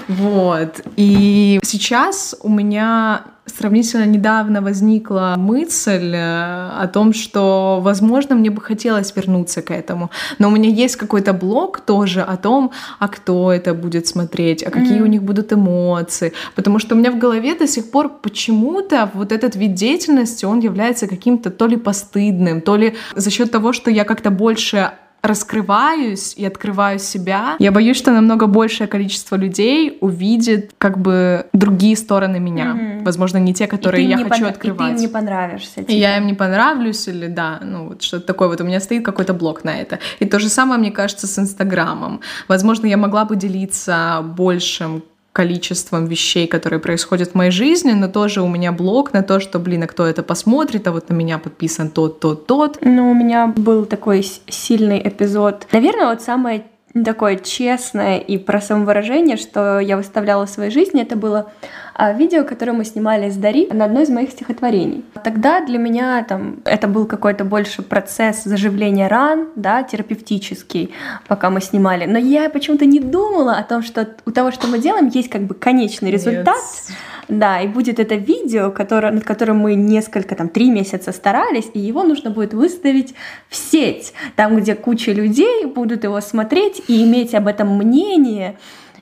Вот. 0.07 0.81
И 0.97 1.59
сейчас 1.63 2.35
у 2.41 2.49
меня 2.49 3.23
сравнительно 3.45 4.05
недавно 4.05 4.61
возникла 4.61 5.35
мысль 5.37 6.13
э, 6.15 6.69
о 6.83 6.87
том, 6.87 7.13
что, 7.13 7.79
возможно, 7.81 8.35
мне 8.35 8.49
бы 8.49 8.61
хотелось 8.61 9.15
вернуться 9.15 9.61
к 9.61 9.71
этому. 9.71 10.09
Но 10.39 10.47
у 10.47 10.51
меня 10.51 10.69
есть 10.69 10.95
какой-то 10.95 11.33
блог 11.33 11.79
тоже 11.79 12.21
о 12.21 12.37
том, 12.37 12.71
а 12.99 13.07
кто 13.07 13.51
это 13.51 13.73
будет 13.73 14.07
смотреть, 14.07 14.63
а 14.63 14.71
какие 14.71 14.99
mm. 14.99 15.03
у 15.03 15.07
них 15.07 15.23
будут 15.23 15.50
эмоции. 15.53 16.33
Потому 16.55 16.79
что 16.79 16.95
у 16.95 16.97
меня 16.97 17.11
в 17.11 17.17
голове 17.17 17.55
до 17.55 17.67
сих 17.67 17.91
пор 17.91 18.09
почему-то 18.09 19.09
вот 19.13 19.31
этот 19.31 19.55
вид 19.55 19.73
деятельности, 19.73 20.45
он 20.45 20.59
является 20.59 21.07
каким-то 21.07 21.49
то 21.49 21.67
ли 21.67 21.77
постыдным, 21.77 22.61
то 22.61 22.75
ли 22.75 22.95
за 23.15 23.29
счет 23.29 23.51
того, 23.51 23.73
что 23.73 23.89
я 23.91 24.03
как-то 24.03 24.31
больше 24.31 24.91
раскрываюсь 25.21 26.33
и 26.35 26.45
открываю 26.45 26.99
себя, 26.99 27.55
я 27.59 27.71
боюсь, 27.71 27.97
что 27.97 28.11
намного 28.11 28.47
большее 28.47 28.87
количество 28.87 29.35
людей 29.35 29.97
увидит 30.01 30.71
как 30.77 30.97
бы 30.97 31.45
другие 31.53 31.95
стороны 31.95 32.39
меня. 32.39 32.75
Mm-hmm. 32.75 33.03
Возможно, 33.03 33.37
не 33.37 33.53
те, 33.53 33.67
которые 33.67 34.09
я 34.09 34.17
хочу 34.17 34.41
пон... 34.41 34.49
открывать. 34.49 34.91
И 34.91 34.93
ты 34.93 34.95
им 34.95 35.01
не 35.01 35.07
понравишься. 35.07 35.75
Типа. 35.75 35.91
И 35.91 35.95
я 35.95 36.17
им 36.17 36.25
не 36.25 36.33
понравлюсь, 36.33 37.07
или 37.07 37.27
да, 37.27 37.59
ну 37.63 37.89
вот 37.89 38.01
что-то 38.01 38.25
такое. 38.25 38.47
Вот 38.47 38.61
у 38.61 38.63
меня 38.63 38.79
стоит 38.79 39.05
какой-то 39.05 39.33
блок 39.33 39.63
на 39.63 39.79
это. 39.79 39.99
И 40.19 40.25
то 40.25 40.39
же 40.39 40.49
самое, 40.49 40.79
мне 40.79 40.91
кажется, 40.91 41.27
с 41.27 41.37
Инстаграмом. 41.37 42.21
Возможно, 42.47 42.87
я 42.87 42.97
могла 42.97 43.25
бы 43.25 43.35
делиться 43.35 44.23
большим 44.35 45.03
количеством 45.33 46.05
вещей, 46.05 46.47
которые 46.47 46.79
происходят 46.79 47.31
в 47.31 47.35
моей 47.35 47.51
жизни, 47.51 47.93
но 47.93 48.07
тоже 48.07 48.41
у 48.41 48.47
меня 48.47 48.71
блок 48.71 49.13
на 49.13 49.23
то, 49.23 49.39
что, 49.39 49.59
блин, 49.59 49.83
а 49.83 49.87
кто 49.87 50.05
это 50.05 50.23
посмотрит, 50.23 50.87
а 50.87 50.91
вот 50.91 51.09
на 51.09 51.13
меня 51.13 51.37
подписан 51.37 51.89
тот, 51.89 52.19
тот, 52.19 52.47
тот. 52.47 52.79
Ну, 52.81 53.11
у 53.11 53.13
меня 53.13 53.47
был 53.47 53.85
такой 53.85 54.25
сильный 54.47 55.01
эпизод. 55.07 55.67
Наверное, 55.71 56.09
вот 56.09 56.21
самое 56.21 56.65
такое 56.93 57.37
честное 57.37 58.17
и 58.17 58.37
про 58.37 58.61
самовыражение, 58.61 59.37
что 59.37 59.79
я 59.79 59.97
выставляла 59.97 60.45
в 60.45 60.49
своей 60.49 60.71
жизни, 60.71 61.01
это 61.01 61.15
было 61.15 61.51
а, 61.93 62.13
видео, 62.13 62.43
которое 62.43 62.73
мы 62.73 62.85
снимали 62.85 63.29
с 63.29 63.35
Дари 63.35 63.67
на 63.71 63.85
одной 63.85 64.03
из 64.03 64.09
моих 64.09 64.31
стихотворений. 64.31 65.05
Тогда 65.23 65.63
для 65.63 65.77
меня 65.77 66.23
там 66.23 66.61
это 66.65 66.87
был 66.87 67.05
какой-то 67.05 67.45
больше 67.45 67.81
процесс 67.81 68.43
заживления 68.43 69.07
ран, 69.07 69.49
да, 69.55 69.83
терапевтический, 69.83 70.93
пока 71.27 71.49
мы 71.49 71.61
снимали. 71.61 72.05
Но 72.05 72.17
я 72.17 72.49
почему-то 72.49 72.85
не 72.85 72.99
думала 72.99 73.53
о 73.53 73.63
том, 73.63 73.83
что 73.83 74.07
у 74.25 74.31
того, 74.31 74.51
что 74.51 74.67
мы 74.67 74.79
делаем, 74.79 75.07
есть 75.07 75.29
как 75.29 75.43
бы 75.43 75.53
конечный 75.53 76.11
результат. 76.11 76.55
Нет. 76.55 76.97
Да, 77.27 77.61
и 77.61 77.67
будет 77.67 77.99
это 77.99 78.15
видео, 78.15 78.71
которое, 78.71 79.11
над 79.11 79.23
которым 79.23 79.57
мы 79.59 79.75
несколько, 79.75 80.35
там, 80.35 80.49
три 80.49 80.69
месяца 80.69 81.11
старались, 81.11 81.69
и 81.73 81.79
его 81.79 82.03
нужно 82.03 82.31
будет 82.31 82.53
выставить 82.53 83.13
в 83.49 83.55
сеть, 83.55 84.13
там, 84.35 84.57
где 84.57 84.75
куча 84.75 85.11
людей 85.11 85.65
будут 85.65 86.03
его 86.03 86.19
смотреть 86.21 86.81
и 86.87 87.03
иметь 87.03 87.33
об 87.33 87.47
этом 87.47 87.77
мнение, 87.77 88.57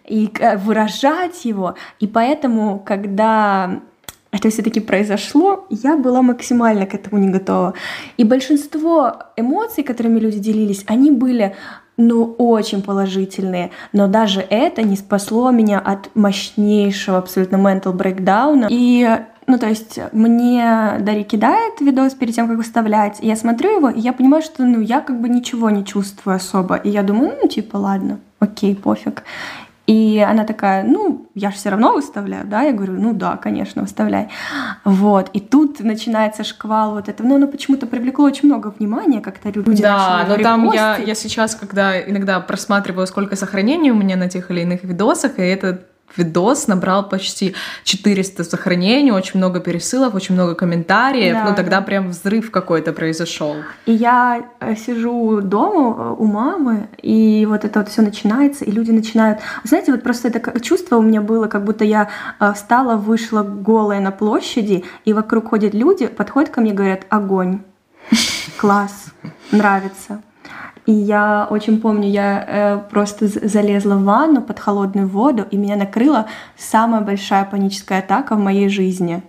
и 0.05 0.29
э, 0.39 0.57
выражать 0.57 1.45
его. 1.45 1.75
И 1.99 2.07
поэтому, 2.07 2.79
когда 2.79 3.81
это 4.31 4.49
все-таки 4.49 4.79
произошло, 4.79 5.65
я 5.69 5.97
была 5.97 6.21
максимально 6.21 6.85
к 6.85 6.93
этому 6.93 7.21
не 7.21 7.29
готова. 7.29 7.73
И 8.17 8.23
большинство 8.23 9.13
эмоций, 9.35 9.83
которыми 9.83 10.19
люди 10.19 10.39
делились, 10.39 10.83
они 10.87 11.11
были 11.11 11.55
ну, 11.97 12.35
очень 12.37 12.81
положительные. 12.81 13.71
Но 13.91 14.07
даже 14.07 14.39
это 14.39 14.83
не 14.83 14.95
спасло 14.95 15.51
меня 15.51 15.79
от 15.79 16.15
мощнейшего 16.15 17.17
абсолютно 17.17 17.57
mental 17.57 17.93
breakdown. 17.93 18.67
И 18.69 19.19
ну, 19.47 19.57
то 19.57 19.67
есть 19.67 19.99
мне 20.11 20.97
Дарья 20.99 21.23
кидает 21.23 21.81
видос 21.81 22.13
перед 22.13 22.35
тем, 22.35 22.47
как 22.47 22.57
выставлять, 22.57 23.17
я 23.21 23.35
смотрю 23.35 23.77
его, 23.77 23.89
и 23.89 23.99
я 23.99 24.13
понимаю, 24.13 24.43
что, 24.43 24.63
ну, 24.63 24.79
я 24.79 25.01
как 25.01 25.19
бы 25.19 25.27
ничего 25.27 25.71
не 25.71 25.83
чувствую 25.83 26.35
особо. 26.35 26.75
И 26.75 26.89
я 26.89 27.01
думаю, 27.01 27.35
ну, 27.41 27.47
типа, 27.47 27.77
ладно, 27.77 28.19
окей, 28.39 28.75
пофиг. 28.75 29.23
И 29.89 30.19
она 30.19 30.45
такая, 30.45 30.83
ну, 30.83 31.31
я 31.33 31.49
же 31.49 31.57
все 31.57 31.69
равно 31.69 31.93
выставляю, 31.93 32.45
да? 32.45 32.61
Я 32.61 32.73
говорю, 32.73 32.93
ну 32.93 33.11
да, 33.11 33.37
конечно, 33.37 33.81
выставляй. 33.81 34.29
Вот. 34.83 35.31
И 35.33 35.39
тут 35.39 35.79
начинается 35.79 36.43
шквал 36.43 36.91
вот 36.91 37.09
этого. 37.09 37.25
Ну, 37.25 37.35
оно 37.37 37.47
почему-то 37.47 37.87
привлекло 37.87 38.25
очень 38.25 38.47
много 38.47 38.71
внимания, 38.77 39.19
как-то 39.19 39.49
люди 39.49 39.81
Да, 39.81 40.27
но 40.29 40.37
там 40.37 40.71
я, 40.71 40.97
я 40.97 41.15
сейчас, 41.15 41.55
когда 41.55 41.99
иногда 41.99 42.39
просматриваю, 42.39 43.07
сколько 43.07 43.35
сохранений 43.35 43.91
у 43.91 43.95
меня 43.95 44.15
на 44.15 44.29
тех 44.29 44.51
или 44.51 44.61
иных 44.61 44.83
видосах, 44.83 45.39
и 45.39 45.41
это 45.41 45.81
видос 46.17 46.67
набрал 46.67 47.07
почти 47.07 47.55
400 47.83 48.43
сохранений, 48.43 49.11
очень 49.11 49.37
много 49.39 49.59
пересылок, 49.59 50.15
очень 50.15 50.35
много 50.35 50.55
комментариев. 50.55 51.33
Да, 51.33 51.49
ну 51.49 51.55
тогда 51.55 51.79
да. 51.79 51.81
прям 51.81 52.09
взрыв 52.09 52.51
какой-то 52.51 52.93
произошел. 52.93 53.55
И 53.85 53.93
я 53.93 54.43
э, 54.59 54.75
сижу 54.75 55.41
дома 55.41 55.95
э, 55.97 56.15
у 56.17 56.25
мамы, 56.25 56.89
и 57.01 57.45
вот 57.47 57.65
это 57.65 57.79
вот 57.79 57.89
все 57.89 58.01
начинается, 58.01 58.65
и 58.65 58.71
люди 58.71 58.91
начинают. 58.91 59.39
Знаете, 59.63 59.91
вот 59.91 60.03
просто 60.03 60.27
это 60.27 60.59
чувство 60.59 60.97
у 60.97 61.01
меня 61.01 61.21
было, 61.21 61.47
как 61.47 61.63
будто 61.63 61.83
я 61.83 62.09
э, 62.39 62.53
встала, 62.53 62.95
вышла 62.95 63.43
голая 63.43 63.99
на 63.99 64.11
площади, 64.11 64.83
и 65.05 65.13
вокруг 65.13 65.49
ходят 65.49 65.73
люди, 65.73 66.07
подходят 66.07 66.49
ко 66.49 66.61
мне, 66.61 66.73
говорят: 66.73 67.05
огонь, 67.09 67.61
класс, 68.57 69.05
нравится. 69.51 70.21
И 70.89 70.91
я 70.91 71.45
очень 71.51 71.79
помню, 71.79 72.09
я 72.09 72.43
э, 72.47 72.79
просто 72.89 73.27
залезла 73.27 73.93
в 73.93 74.05
ванну 74.05 74.41
под 74.41 74.57
холодную 74.57 75.07
воду, 75.07 75.45
и 75.51 75.55
меня 75.55 75.75
накрыла 75.75 76.25
самая 76.57 77.01
большая 77.01 77.45
паническая 77.45 77.99
атака 77.99 78.35
в 78.35 78.39
моей 78.39 78.69
жизни. 78.69 79.21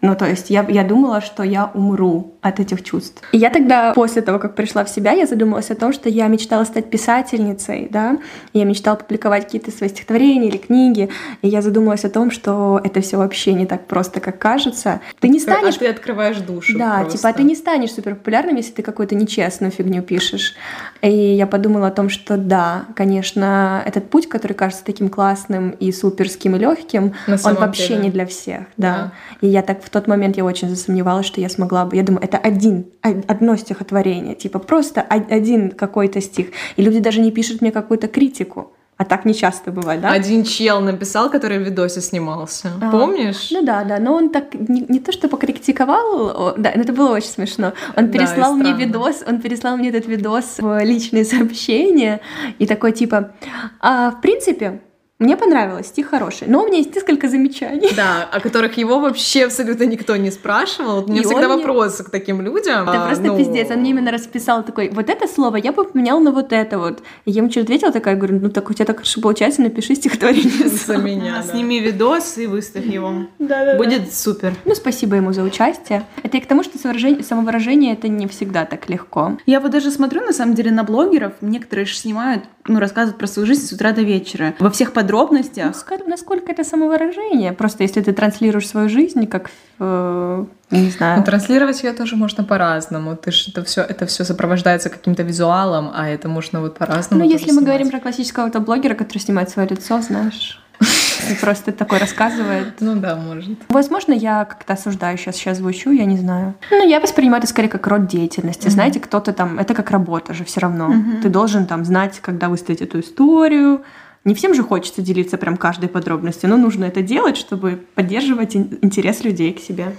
Ну, 0.00 0.16
то 0.16 0.26
есть 0.26 0.48
я, 0.48 0.64
я 0.70 0.84
думала, 0.84 1.20
что 1.20 1.42
я 1.42 1.70
умру 1.74 2.31
от 2.42 2.58
этих 2.58 2.82
чувств. 2.82 3.22
И 3.30 3.38
я 3.38 3.50
тогда, 3.50 3.92
после 3.94 4.20
того, 4.20 4.40
как 4.40 4.56
пришла 4.56 4.84
в 4.84 4.90
себя, 4.90 5.12
я 5.12 5.26
задумалась 5.26 5.70
о 5.70 5.76
том, 5.76 5.92
что 5.92 6.08
я 6.08 6.26
мечтала 6.26 6.64
стать 6.64 6.90
писательницей, 6.90 7.88
да, 7.88 8.18
я 8.52 8.64
мечтала 8.64 8.96
публиковать 8.96 9.44
какие-то 9.44 9.70
свои 9.70 9.88
стихотворения 9.88 10.48
или 10.48 10.56
книги, 10.56 11.08
и 11.40 11.48
я 11.48 11.62
задумалась 11.62 12.04
о 12.04 12.10
том, 12.10 12.32
что 12.32 12.80
это 12.82 13.00
все 13.00 13.16
вообще 13.16 13.52
не 13.54 13.64
так 13.64 13.86
просто, 13.86 14.18
как 14.18 14.40
кажется. 14.40 15.00
Ты 15.20 15.28
не 15.28 15.38
станешь... 15.38 15.76
А 15.76 15.78
ты 15.78 15.86
открываешь 15.86 16.38
душу 16.38 16.76
Да, 16.76 17.00
просто. 17.00 17.18
типа, 17.18 17.28
а 17.28 17.32
ты 17.32 17.44
не 17.44 17.54
станешь 17.54 17.92
супер 17.92 18.16
популярным, 18.16 18.56
если 18.56 18.72
ты 18.72 18.82
какую-то 18.82 19.14
нечестную 19.14 19.70
фигню 19.70 20.02
пишешь. 20.02 20.56
И 21.00 21.10
я 21.10 21.46
подумала 21.46 21.86
о 21.86 21.92
том, 21.92 22.08
что 22.08 22.36
да, 22.36 22.86
конечно, 22.96 23.84
этот 23.86 24.10
путь, 24.10 24.28
который 24.28 24.54
кажется 24.54 24.84
таким 24.84 25.10
классным 25.10 25.70
и 25.70 25.92
суперским 25.92 26.56
и 26.56 26.58
легким, 26.58 27.14
он 27.28 27.54
вообще 27.54 27.88
деле. 27.88 28.02
не 28.02 28.10
для 28.10 28.26
всех, 28.26 28.62
да. 28.76 28.92
да. 28.92 29.12
И 29.40 29.46
я 29.46 29.62
так 29.62 29.84
в 29.84 29.90
тот 29.90 30.08
момент 30.08 30.36
я 30.36 30.44
очень 30.44 30.68
засомневалась, 30.68 31.26
что 31.26 31.40
я 31.40 31.48
смогла 31.48 31.84
бы. 31.84 31.94
Я 31.94 32.02
думаю, 32.02 32.31
это 32.32 32.38
один, 32.38 32.86
одно 33.02 33.56
стихотворение, 33.56 34.34
типа 34.34 34.58
просто 34.58 35.02
один 35.02 35.70
какой-то 35.70 36.20
стих. 36.20 36.48
И 36.76 36.82
люди 36.82 37.00
даже 37.00 37.20
не 37.20 37.30
пишут 37.30 37.60
мне 37.60 37.72
какую-то 37.72 38.08
критику. 38.08 38.72
А 38.98 39.04
так 39.04 39.24
не 39.24 39.34
часто 39.34 39.72
бывает, 39.72 40.00
да? 40.00 40.12
Один 40.12 40.44
чел 40.44 40.80
написал, 40.80 41.28
который 41.28 41.58
в 41.58 41.62
видосе 41.62 42.00
снимался. 42.00 42.70
А, 42.80 42.90
Помнишь? 42.90 43.48
Ну 43.50 43.62
да, 43.62 43.82
да. 43.84 43.98
Но 43.98 44.14
он 44.14 44.28
так 44.28 44.54
не, 44.54 44.84
не 44.88 45.00
то, 45.00 45.12
что 45.12 45.28
покритиковал, 45.28 46.54
да, 46.56 46.70
это 46.70 46.92
было 46.92 47.10
очень 47.10 47.30
смешно. 47.30 47.72
Он 47.96 48.10
переслал 48.10 48.56
да, 48.56 48.58
мне 48.58 48.72
видос, 48.72 49.24
он 49.26 49.40
переслал 49.40 49.76
мне 49.76 49.88
этот 49.88 50.06
видос 50.06 50.58
в 50.58 50.84
личные 50.84 51.24
сообщения 51.24 52.20
и 52.58 52.66
такой 52.66 52.92
типа, 52.92 53.32
а, 53.80 54.12
в 54.12 54.20
принципе, 54.20 54.80
мне 55.22 55.36
понравилось, 55.36 55.86
стих 55.86 56.10
хороший, 56.10 56.48
но 56.48 56.62
у 56.62 56.66
меня 56.66 56.78
есть 56.78 56.94
несколько 56.94 57.28
замечаний. 57.28 57.90
Да, 57.96 58.28
о 58.30 58.40
которых 58.40 58.76
его 58.76 59.00
вообще 59.00 59.46
абсолютно 59.46 59.84
никто 59.84 60.16
не 60.16 60.30
спрашивал. 60.30 61.04
У 61.04 61.08
меня 61.08 61.22
и 61.22 61.24
всегда 61.24 61.48
вопросы 61.48 62.02
мне... 62.02 62.08
к 62.08 62.10
таким 62.10 62.42
людям. 62.42 62.88
Это 62.88 63.04
а, 63.04 63.06
просто 63.06 63.24
ну... 63.24 63.36
пиздец. 63.36 63.70
Он 63.70 63.78
мне 63.78 63.90
именно 63.90 64.10
расписал 64.10 64.64
такой, 64.64 64.90
вот 64.90 65.08
это 65.08 65.26
слово 65.26 65.56
я 65.56 65.72
бы 65.72 65.84
поменял 65.84 66.20
на 66.20 66.32
вот 66.32 66.52
это 66.52 66.78
вот. 66.78 67.02
И 67.24 67.30
я 67.30 67.38
ему 67.38 67.50
что-то 67.50 67.64
ответила 67.64 67.92
такая, 67.92 68.16
говорю, 68.16 68.40
ну 68.40 68.50
так 68.50 68.68
у 68.68 68.72
тебя 68.72 68.84
так 68.84 68.96
хорошо 68.96 69.20
получается, 69.20 69.62
напиши 69.62 69.94
стихотворение 69.94 70.68
за 70.68 70.96
меня. 70.96 71.42
Сними 71.42 71.80
видос 71.80 72.38
и 72.38 72.46
выставь 72.46 72.86
его. 72.86 73.26
Да-да. 73.38 73.76
Будет 73.76 74.12
супер. 74.12 74.54
Ну, 74.64 74.74
спасибо 74.74 75.16
ему 75.16 75.32
за 75.32 75.42
участие. 75.42 76.04
Это 76.22 76.36
и 76.36 76.40
к 76.40 76.46
тому, 76.46 76.62
что 76.62 76.78
самовыражение 76.78 77.92
это 77.94 78.08
не 78.08 78.26
всегда 78.26 78.64
так 78.64 78.88
легко. 78.88 79.38
Я 79.46 79.60
вот 79.60 79.70
даже 79.70 79.90
смотрю, 79.90 80.24
на 80.24 80.32
самом 80.32 80.54
деле, 80.54 80.70
на 80.70 80.84
блогеров. 80.84 81.34
Некоторые 81.40 81.86
же 81.86 81.94
снимают, 81.94 82.44
ну, 82.66 82.78
рассказывают 82.78 83.18
про 83.18 83.26
свою 83.26 83.46
жизнь 83.46 83.66
с 83.66 83.72
утра 83.72 83.92
до 83.92 84.02
вечера. 84.02 84.54
Во 84.58 84.70
всех 84.70 84.92
подробностях 84.92 85.11
подробностях. 85.12 85.84
Ну, 85.90 86.08
насколько 86.08 86.52
это 86.52 86.64
самовыражение? 86.64 87.52
Просто 87.52 87.84
если 87.84 88.00
ты 88.00 88.12
транслируешь 88.12 88.68
свою 88.68 88.88
жизнь, 88.88 89.26
как 89.26 89.50
э, 89.78 90.44
не 90.70 90.90
знаю. 90.90 91.18
Ну, 91.18 91.24
транслировать 91.24 91.82
ее 91.84 91.92
тоже 91.92 92.16
можно 92.16 92.44
по-разному. 92.44 93.16
Ты 93.16 93.30
ж 93.30 93.48
это 93.48 93.62
все 93.62 93.82
это 93.82 94.06
все 94.06 94.24
сопровождается 94.24 94.88
каким-то 94.88 95.22
визуалом, 95.22 95.90
а 95.94 96.08
это 96.08 96.28
можно 96.28 96.60
вот 96.60 96.78
по-разному. 96.78 97.24
Ну, 97.24 97.30
если 97.30 97.52
мы 97.52 97.62
говорим 97.62 97.90
про 97.90 98.00
классического 98.00 98.48
блогера, 98.60 98.94
который 98.94 99.18
снимает 99.18 99.50
свое 99.50 99.68
лицо, 99.68 100.00
знаешь. 100.00 100.58
И 101.30 101.34
просто 101.34 101.72
такой 101.72 101.98
рассказывает. 101.98 102.80
Ну 102.80 102.96
да, 102.96 103.16
может. 103.16 103.58
Возможно, 103.68 104.12
я 104.12 104.44
как-то 104.44 104.72
осуждаю 104.72 105.18
сейчас, 105.18 105.36
сейчас 105.36 105.58
звучу, 105.58 105.92
я 105.92 106.06
не 106.06 106.16
знаю. 106.16 106.54
Ну, 106.70 106.88
я 106.88 106.98
воспринимаю 107.00 107.40
это 107.42 107.46
скорее 107.48 107.68
как 107.68 107.86
род 107.86 108.06
деятельности. 108.06 108.66
Mm-hmm. 108.66 108.70
Знаете, 108.70 109.00
кто-то 109.00 109.32
там, 109.32 109.58
это 109.58 109.74
как 109.74 109.90
работа 109.90 110.34
же 110.34 110.44
все 110.44 110.60
равно. 110.60 110.92
Mm-hmm. 110.92 111.22
Ты 111.22 111.28
должен 111.28 111.66
там 111.66 111.84
знать, 111.84 112.18
когда 112.20 112.48
выставить 112.48 112.82
эту 112.82 112.98
историю, 112.98 113.82
не 114.24 114.34
всем 114.34 114.54
же 114.54 114.62
хочется 114.62 115.02
делиться 115.02 115.36
прям 115.36 115.56
каждой 115.56 115.88
подробностью, 115.88 116.48
но 116.48 116.56
нужно 116.56 116.84
это 116.84 117.02
делать, 117.02 117.36
чтобы 117.36 117.84
поддерживать 117.94 118.54
интерес 118.56 119.24
людей 119.24 119.52
к 119.52 119.60
себе. 119.60 119.96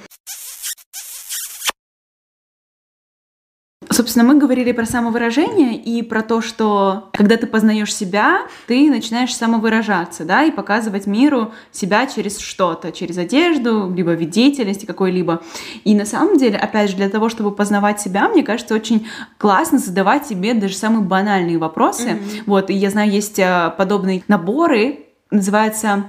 Собственно, 3.93 4.25
мы 4.25 4.39
говорили 4.39 4.71
про 4.71 4.87
самовыражение 4.87 5.75
и 5.75 6.01
про 6.01 6.23
то, 6.23 6.41
что 6.41 7.09
когда 7.13 7.37
ты 7.37 7.45
познаешь 7.45 7.93
себя, 7.93 8.39
ты 8.65 8.89
начинаешь 8.89 9.35
самовыражаться, 9.35 10.25
да, 10.25 10.43
и 10.43 10.49
показывать 10.49 11.05
миру 11.05 11.53
себя 11.71 12.07
через 12.07 12.39
что-то, 12.39 12.91
через 12.91 13.19
одежду, 13.19 13.93
либо 13.95 14.13
вид 14.13 14.31
деятельности 14.31 14.87
какой-либо. 14.87 15.43
И 15.83 15.93
на 15.93 16.07
самом 16.07 16.39
деле, 16.39 16.57
опять 16.57 16.89
же, 16.89 16.95
для 16.95 17.07
того, 17.07 17.29
чтобы 17.29 17.51
познавать 17.51 18.01
себя, 18.01 18.29
мне 18.29 18.41
кажется, 18.41 18.73
очень 18.73 19.07
классно 19.37 19.77
задавать 19.77 20.25
себе 20.25 20.55
даже 20.55 20.75
самые 20.75 21.03
банальные 21.03 21.59
вопросы. 21.59 22.09
Mm-hmm. 22.09 22.43
Вот, 22.47 22.71
и 22.71 22.73
я 22.73 22.89
знаю, 22.89 23.11
есть 23.11 23.37
э, 23.37 23.71
подобные 23.77 24.23
наборы, 24.27 25.05
называется 25.29 26.05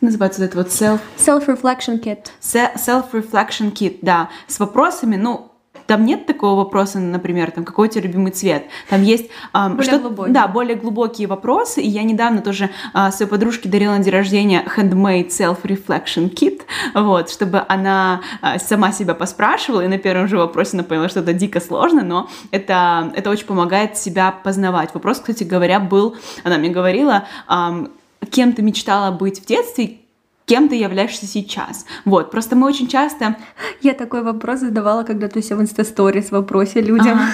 называется 0.00 0.40
вот 0.40 0.48
это 0.48 0.56
вот 0.58 0.68
self... 0.68 1.00
Self-reflection 1.16 2.00
kit. 2.00 2.26
Self-reflection 2.40 3.72
kit, 3.72 3.98
да, 4.02 4.28
с 4.46 4.60
вопросами, 4.60 5.16
ну, 5.16 5.47
там 5.88 6.04
нет 6.04 6.26
такого 6.26 6.54
вопроса, 6.54 6.98
например, 6.98 7.50
там, 7.50 7.64
какой 7.64 7.88
у 7.88 7.90
тебя 7.90 8.02
любимый 8.02 8.30
цвет. 8.30 8.66
Там 8.90 9.02
есть 9.02 9.30
эм, 9.54 9.76
более 9.76 9.90
что, 9.90 9.98
глубокие. 9.98 10.34
Да, 10.34 10.46
более 10.46 10.76
глубокие 10.76 11.26
вопросы. 11.26 11.80
И 11.80 11.88
я 11.88 12.02
недавно 12.02 12.42
тоже 12.42 12.68
э, 12.92 13.10
своей 13.10 13.30
подружке 13.30 13.70
дарила 13.70 13.92
на 13.92 14.00
день 14.00 14.12
рождения 14.12 14.62
handmade 14.76 15.28
self-reflection 15.28 16.30
kit, 16.30 16.60
вот, 16.94 17.30
чтобы 17.30 17.64
она 17.68 18.20
э, 18.42 18.58
сама 18.58 18.92
себя 18.92 19.14
поспрашивала, 19.14 19.80
и 19.80 19.88
на 19.88 19.96
первом 19.96 20.28
же 20.28 20.36
вопросе 20.36 20.76
она 20.76 20.84
поняла, 20.84 21.08
что 21.08 21.20
это 21.20 21.32
дико 21.32 21.58
сложно, 21.58 22.02
но 22.02 22.28
это, 22.50 23.10
это 23.16 23.30
очень 23.30 23.46
помогает 23.46 23.96
себя 23.96 24.30
познавать. 24.30 24.92
Вопрос, 24.92 25.20
кстати 25.20 25.44
говоря, 25.44 25.80
был, 25.80 26.16
она 26.44 26.58
мне 26.58 26.68
говорила, 26.68 27.24
э, 27.48 27.86
кем 28.30 28.52
ты 28.52 28.60
мечтала 28.60 29.10
быть 29.10 29.40
в 29.40 29.46
детстве, 29.46 30.00
кем 30.48 30.68
ты 30.68 30.76
являешься 30.76 31.26
сейчас. 31.26 31.84
Вот, 32.04 32.30
просто 32.30 32.56
мы 32.56 32.66
очень 32.66 32.88
часто... 32.88 33.36
Я 33.82 33.92
такой 33.92 34.22
вопрос 34.22 34.60
задавала, 34.60 35.04
когда 35.04 35.28
ты 35.28 35.42
себя 35.42 35.56
в 35.56 35.62
инстасторис 35.62 36.30
вопросе 36.30 36.80
людям. 36.80 37.20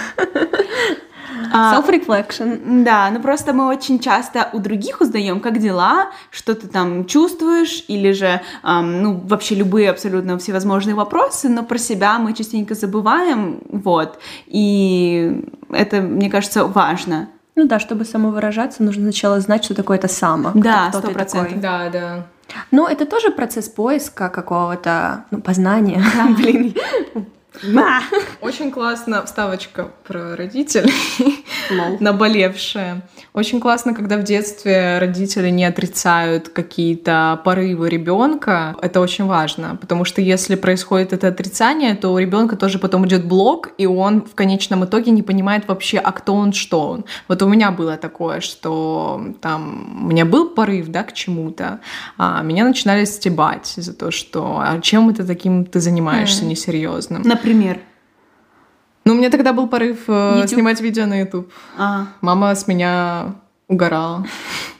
А, 1.53 1.73
Self-reflection. 1.73 2.83
Да, 2.83 3.11
ну 3.11 3.21
просто 3.21 3.53
мы 3.53 3.69
очень 3.69 4.01
часто 4.01 4.49
у 4.53 4.59
других 4.59 5.01
узнаем, 5.01 5.39
как 5.39 5.59
дела, 5.59 6.11
что 6.31 6.55
ты 6.55 6.67
там 6.67 7.05
чувствуешь, 7.05 7.85
или 7.87 8.11
же, 8.11 8.41
эм, 8.65 9.03
ну, 9.03 9.21
вообще 9.25 9.55
любые 9.55 9.91
абсолютно 9.91 10.37
всевозможные 10.39 10.97
вопросы, 10.97 11.49
но 11.49 11.63
про 11.63 11.79
себя 11.79 12.19
мы 12.19 12.33
частенько 12.33 12.75
забываем, 12.75 13.61
вот, 13.69 14.19
и 14.47 15.45
это, 15.71 16.01
мне 16.01 16.29
кажется, 16.29 16.65
важно. 16.67 17.29
Ну 17.57 17.67
да, 17.67 17.79
чтобы 17.79 18.05
самовыражаться, 18.05 18.83
нужно 18.83 19.05
сначала 19.05 19.41
знать, 19.41 19.65
что 19.65 19.75
такое 19.75 19.99
это 19.99 20.09
само. 20.09 20.51
Да, 20.55 20.91
сто 20.93 21.11
процентов. 21.11 21.61
Да, 21.61 21.89
да. 21.89 22.27
Но 22.71 22.89
это 22.89 23.07
тоже 23.07 23.31
процесс 23.31 23.69
поиска 23.69 24.29
какого-то 24.29 25.25
ну, 25.31 25.41
познания. 25.41 26.03
Блин, 26.37 26.75
очень 28.41 28.71
классно 28.71 29.25
вставочка 29.25 29.91
про 30.07 30.37
родителей, 30.37 30.93
наболевшая. 32.01 33.09
Очень 33.33 33.61
классно, 33.61 33.95
когда 33.95 34.17
в 34.17 34.25
детстве 34.25 34.99
родители 34.99 35.51
не 35.51 35.65
отрицают 35.65 36.49
какие-то 36.49 37.41
порывы 37.45 37.89
ребенка. 37.89 38.77
Это 38.83 39.01
очень 39.01 39.27
важно, 39.27 39.77
потому 39.81 40.05
что 40.05 40.21
если 40.21 40.57
происходит 40.57 41.13
это 41.13 41.29
отрицание, 41.29 41.95
то 41.95 42.13
у 42.13 42.19
ребенка 42.19 42.57
тоже 42.57 42.79
потом 42.79 43.07
идет 43.07 43.25
блок, 43.25 43.71
и 43.79 43.87
он 43.87 44.23
в 44.23 44.35
конечном 44.35 44.85
итоге 44.85 45.11
не 45.11 45.23
понимает 45.23 45.69
вообще, 45.69 45.99
а 45.99 46.13
кто 46.13 46.35
он, 46.35 46.53
что 46.53 46.89
он. 46.89 47.05
Вот 47.29 47.43
у 47.43 47.49
меня 47.49 47.71
было 47.71 47.97
такое, 47.97 48.41
что 48.41 49.35
там 49.41 50.03
у 50.05 50.07
меня 50.07 50.25
был 50.25 50.51
порыв, 50.51 50.89
да, 50.89 51.05
к 51.05 51.13
чему-то, 51.13 51.81
а 52.19 52.43
меня 52.43 52.65
начинали 52.65 53.05
стебать 53.05 53.75
за 53.77 53.95
то, 53.95 54.11
что 54.11 54.59
а 54.61 54.81
чем 54.81 55.09
это 55.09 55.27
таким 55.27 55.65
ты 55.65 55.81
занимаешься 55.81 56.45
несерьезным. 56.45 57.23
Например? 57.45 57.79
Ну, 59.05 59.13
у 59.13 59.17
меня 59.17 59.29
тогда 59.29 59.53
был 59.53 59.69
порыв 59.69 60.05
э, 60.09 60.33
YouTube? 60.37 60.51
снимать 60.51 60.81
видео 60.81 61.05
на 61.05 61.21
YouTube. 61.21 61.53
А. 61.77 62.07
Мама 62.23 62.55
с 62.55 62.67
меня 62.67 63.35
угорала. 63.69 64.27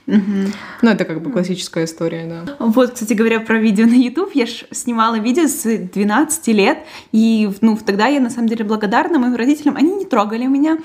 Ну, 0.07 0.91
это 0.91 1.05
как 1.05 1.23
бы 1.23 1.31
классическая 1.31 1.85
история, 1.85 2.27
да. 2.27 2.57
Вот, 2.59 2.93
кстати 2.93 3.13
говоря, 3.13 3.41
про 3.41 3.59
видео 3.59 3.87
на 3.87 3.95
YouTube. 3.95 4.31
Я 4.35 4.47
ж 4.47 4.65
снимала 4.71 5.19
видео 5.19 5.47
с 5.47 5.63
12 5.63 6.47
лет, 6.49 6.79
и 7.13 7.51
ну, 7.61 7.79
тогда 7.85 8.07
я 8.07 8.21
на 8.21 8.31
самом 8.31 8.49
деле 8.49 8.65
благодарна 8.65 9.19
моим 9.19 9.35
родителям. 9.35 9.77
Они 9.77 9.95
не 9.95 10.07
трогали 10.07 10.47
меня, 10.47 10.79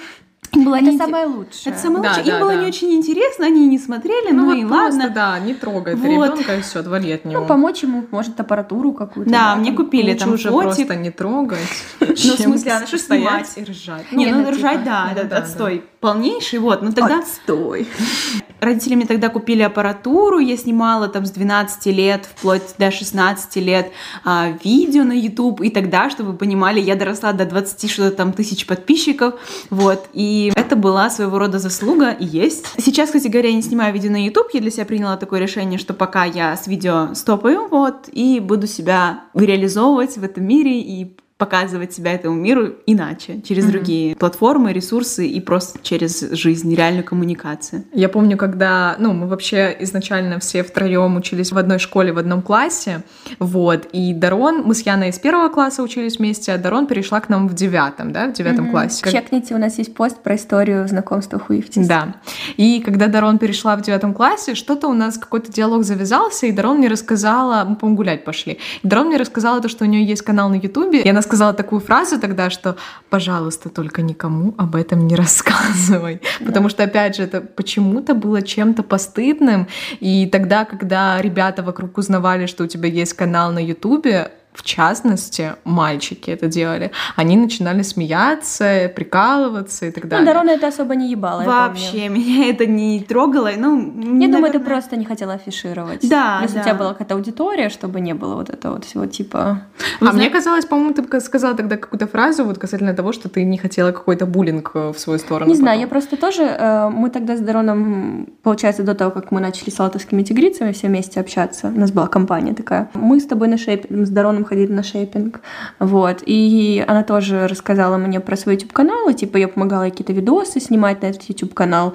было 0.53 0.75
это 0.75 0.91
не... 0.91 0.97
самое 0.97 1.25
лучшее. 1.25 1.73
Это 1.73 1.77
самое 1.77 2.03
да, 2.03 2.09
лучшее. 2.09 2.25
Да, 2.25 2.31
Им 2.31 2.37
да, 2.37 2.45
было 2.45 2.55
да. 2.55 2.61
не 2.61 2.67
очень 2.67 2.91
интересно, 2.93 3.45
они 3.45 3.67
не 3.67 3.77
смотрели, 3.77 4.31
ну, 4.31 4.41
ну 4.41 4.45
вот 4.47 4.57
и 4.57 4.65
просто, 4.65 4.99
ладно. 4.99 5.09
Да, 5.13 5.39
не 5.39 5.53
трогай 5.53 5.95
вот. 5.95 6.05
ребенка 6.05 6.55
и 6.55 6.61
все, 6.61 6.79
отвали 6.79 7.11
от 7.11 7.25
него. 7.25 7.41
Ну, 7.41 7.47
помочь 7.47 7.83
ему, 7.83 8.05
может, 8.11 8.39
аппаратуру 8.39 8.93
какую-то. 8.93 9.31
Да, 9.31 9.55
мне 9.55 9.71
купили 9.71 10.13
там 10.15 10.33
уже 10.33 10.49
фотик. 10.49 10.87
просто 10.87 10.95
не 10.95 11.11
трогать. 11.11 11.59
Ну, 11.99 12.35
в 12.35 12.39
смысле, 12.39 12.73
а 12.73 12.85
что 12.85 12.97
снимать? 12.97 13.49
и 13.55 13.63
ржать. 13.63 14.11
Не, 14.11 14.27
ну, 14.27 14.49
ржать, 14.51 14.83
да, 14.83 15.13
это 15.15 15.37
отстой 15.37 15.83
полнейший, 15.99 16.59
вот, 16.59 16.81
ну 16.81 16.91
тогда... 16.91 17.19
Отстой. 17.19 17.87
Родители 18.59 18.95
мне 18.95 19.05
тогда 19.05 19.29
купили 19.29 19.61
аппаратуру, 19.61 20.39
я 20.39 20.57
снимала 20.57 21.07
там 21.07 21.25
с 21.25 21.31
12 21.31 21.85
лет, 21.87 22.27
вплоть 22.35 22.75
до 22.77 22.91
16 22.91 23.55
лет 23.57 23.91
а, 24.25 24.53
видео 24.63 25.03
на 25.03 25.13
YouTube, 25.13 25.61
и 25.61 25.69
тогда, 25.69 26.09
чтобы 26.09 26.31
вы 26.31 26.37
понимали, 26.37 26.79
я 26.79 26.95
доросла 26.95 27.31
до 27.33 27.45
20 27.45 27.89
что-то 27.89 28.15
там 28.15 28.33
тысяч 28.33 28.65
подписчиков, 28.65 29.35
вот, 29.69 30.07
и 30.13 30.51
это 30.55 30.75
была 30.75 31.09
своего 31.09 31.39
рода 31.39 31.59
заслуга, 31.59 32.11
и 32.11 32.25
есть. 32.25 32.65
Сейчас, 32.77 33.09
кстати 33.09 33.27
говоря, 33.27 33.49
я 33.49 33.55
не 33.55 33.61
снимаю 33.61 33.93
видео 33.93 34.11
на 34.11 34.23
YouTube, 34.23 34.49
я 34.53 34.61
для 34.61 34.71
себя 34.71 34.85
приняла 34.85 35.17
такое 35.17 35.39
решение, 35.39 35.79
что 35.79 35.93
пока 35.93 36.25
я 36.25 36.55
с 36.55 36.67
видео 36.67 37.13
стопаю, 37.13 37.67
вот, 37.69 38.09
и 38.11 38.39
буду 38.39 38.67
себя 38.67 39.21
реализовывать 39.33 40.17
в 40.17 40.23
этом 40.23 40.45
мире, 40.45 40.81
и 40.81 41.15
показывать 41.39 41.93
себя 41.93 42.11
этому 42.11 42.35
миру 42.35 42.73
иначе, 42.85 43.41
через 43.41 43.63
mm-hmm. 43.63 43.71
другие 43.71 44.15
платформы, 44.17 44.73
ресурсы 44.73 45.25
и 45.25 45.39
просто 45.39 45.79
через 45.81 46.19
жизнь, 46.31 46.75
реальную 46.75 47.05
коммуникацию. 47.05 47.85
Я 47.93 48.09
помню, 48.09 48.35
когда, 48.35 48.97
ну, 48.99 49.13
мы 49.13 49.25
вообще 49.25 49.75
изначально 49.79 50.39
все 50.39 50.63
втроем 50.63 51.15
учились 51.15 51.53
в 51.53 51.57
одной 51.57 51.79
школе, 51.79 52.11
в 52.11 52.17
одном 52.17 52.41
классе, 52.41 53.03
вот, 53.39 53.87
и 53.93 54.13
Дарон, 54.13 54.63
мы 54.65 54.75
с 54.75 54.81
Яной 54.81 55.09
из 55.09 55.19
первого 55.19 55.47
класса 55.47 55.81
учились 55.81 56.19
вместе, 56.19 56.51
а 56.51 56.57
Дарон 56.57 56.87
перешла 56.87 57.21
к 57.21 57.29
нам 57.29 57.47
в 57.47 57.55
девятом, 57.55 58.11
да, 58.11 58.27
в 58.27 58.33
девятом 58.33 58.67
mm-hmm. 58.67 58.71
классе. 58.71 59.09
Чекните, 59.09 59.55
у 59.55 59.59
нас 59.59 59.77
есть 59.77 59.95
пост 59.95 60.21
про 60.21 60.35
историю 60.35 60.89
знакомства 60.89 61.39
Хуифтис. 61.39 61.87
Да, 61.87 62.15
и 62.57 62.81
когда 62.85 63.07
Дарон 63.07 63.37
перешла 63.37 63.77
в 63.77 63.81
девятом 63.81 64.13
классе, 64.13 64.55
что-то 64.55 64.89
у 64.89 64.93
нас 64.93 65.17
какой-то 65.17 65.49
диалог 65.49 65.85
завязался, 65.85 66.47
и 66.47 66.51
Дарон 66.51 66.79
мне 66.79 66.89
рассказала, 66.89 67.63
мы, 67.63 67.77
по-моему, 67.77 67.95
гулять 67.95 68.25
пошли, 68.25 68.59
и 68.83 68.87
Дарон 68.87 69.07
мне 69.07 69.15
рассказала 69.15 69.61
то, 69.61 69.69
что 69.69 69.85
у 69.85 69.87
нее 69.87 70.03
есть 70.03 70.23
канал 70.23 70.49
на 70.49 70.55
Ютубе, 70.55 70.99
и 70.99 71.07
она 71.07 71.21
сказала 71.29 71.53
такую 71.53 71.79
фразу 71.79 72.19
тогда, 72.19 72.49
что, 72.49 72.75
пожалуйста, 73.09 73.69
только 73.69 74.01
никому 74.01 74.55
об 74.57 74.75
этом 74.75 75.07
не 75.07 75.15
рассказывай. 75.15 76.21
Да. 76.39 76.45
Потому 76.47 76.69
что, 76.69 76.83
опять 76.83 77.15
же, 77.15 77.23
это 77.23 77.41
почему-то 77.41 78.15
было 78.15 78.41
чем-то 78.41 78.81
постыдным. 78.81 79.67
И 79.99 80.25
тогда, 80.25 80.65
когда 80.65 81.21
ребята 81.21 81.61
вокруг 81.61 81.99
узнавали, 81.99 82.47
что 82.47 82.63
у 82.63 82.67
тебя 82.67 82.89
есть 82.89 83.13
канал 83.13 83.51
на 83.51 83.63
Ютубе, 83.63 84.31
в 84.59 84.63
частности, 84.63 85.53
мальчики 85.63 86.31
это 86.31 86.47
делали, 86.47 86.91
они 87.15 87.37
начинали 87.37 87.81
смеяться, 87.81 88.91
прикалываться 88.93 89.85
и 89.85 89.91
так 89.91 90.03
ну, 90.03 90.09
далее. 90.09 90.25
Ну, 90.25 90.33
Дарона 90.33 90.49
это 90.49 90.67
особо 90.67 90.95
не 90.95 91.09
ебала, 91.11 91.43
Вообще, 91.43 92.09
меня 92.09 92.49
это 92.49 92.65
не 92.65 92.99
трогало. 92.99 93.51
Ну, 93.55 93.79
я 93.79 93.87
наверное... 93.87 94.27
думаю, 94.27 94.51
ты 94.51 94.59
просто 94.59 94.97
не 94.97 95.05
хотела 95.05 95.33
афишировать. 95.35 96.09
Да, 96.09 96.39
Если 96.41 96.55
да. 96.55 96.61
у 96.61 96.63
тебя 96.65 96.75
была 96.75 96.89
какая-то 96.89 97.15
аудитория, 97.15 97.69
чтобы 97.69 98.01
не 98.01 98.13
было 98.13 98.35
вот 98.35 98.49
этого 98.49 98.73
вот 98.73 98.83
всего 98.83 99.05
типа... 99.05 99.61
Вы 100.01 100.07
а 100.09 100.11
знаете... 100.11 100.17
мне 100.17 100.29
казалось, 100.29 100.65
по-моему, 100.65 100.93
ты 100.93 101.21
сказала 101.21 101.55
тогда 101.55 101.77
какую-то 101.77 102.07
фразу 102.07 102.43
вот 102.43 102.57
касательно 102.57 102.93
того, 102.93 103.13
что 103.13 103.29
ты 103.29 103.45
не 103.45 103.57
хотела 103.57 103.93
какой-то 103.93 104.25
буллинг 104.25 104.71
э, 104.73 104.91
в 104.91 104.99
свою 104.99 105.19
сторону. 105.19 105.45
Не 105.45 105.53
потом. 105.53 105.63
знаю, 105.63 105.79
я 105.79 105.87
просто 105.87 106.17
тоже... 106.17 106.43
Э, 106.43 106.89
мы 106.89 107.09
тогда 107.09 107.37
с 107.37 107.39
Дароном, 107.39 108.27
получается, 108.43 108.83
до 108.83 108.93
того, 108.93 109.11
как 109.11 109.31
мы 109.31 109.39
начали 109.39 109.69
с 109.69 109.79
латовскими 109.79 110.23
тигрицами 110.23 110.73
все 110.73 110.87
вместе 110.87 111.21
общаться, 111.21 111.67
у 111.67 111.79
нас 111.79 111.91
была 111.91 112.07
компания 112.07 112.53
такая. 112.53 112.89
Мы 112.93 113.21
с 113.21 113.25
тобой 113.25 113.47
на 113.47 113.57
шейпе, 113.57 114.05
с 114.05 114.09
Дароном 114.09 114.43
ходили 114.49 114.71
на 114.71 114.83
шейпинг, 114.83 115.41
вот, 115.79 116.23
и 116.25 116.83
она 116.87 117.03
тоже 117.03 117.47
рассказала 117.47 117.97
мне 117.97 118.19
про 118.19 118.35
свой 118.35 118.55
YouTube-канал, 118.55 119.09
и, 119.09 119.13
типа, 119.13 119.37
я 119.37 119.47
помогала 119.47 119.83
какие-то 119.83 120.13
видосы 120.13 120.59
снимать 120.59 121.01
на 121.01 121.07
этот 121.07 121.23
YouTube-канал, 121.23 121.93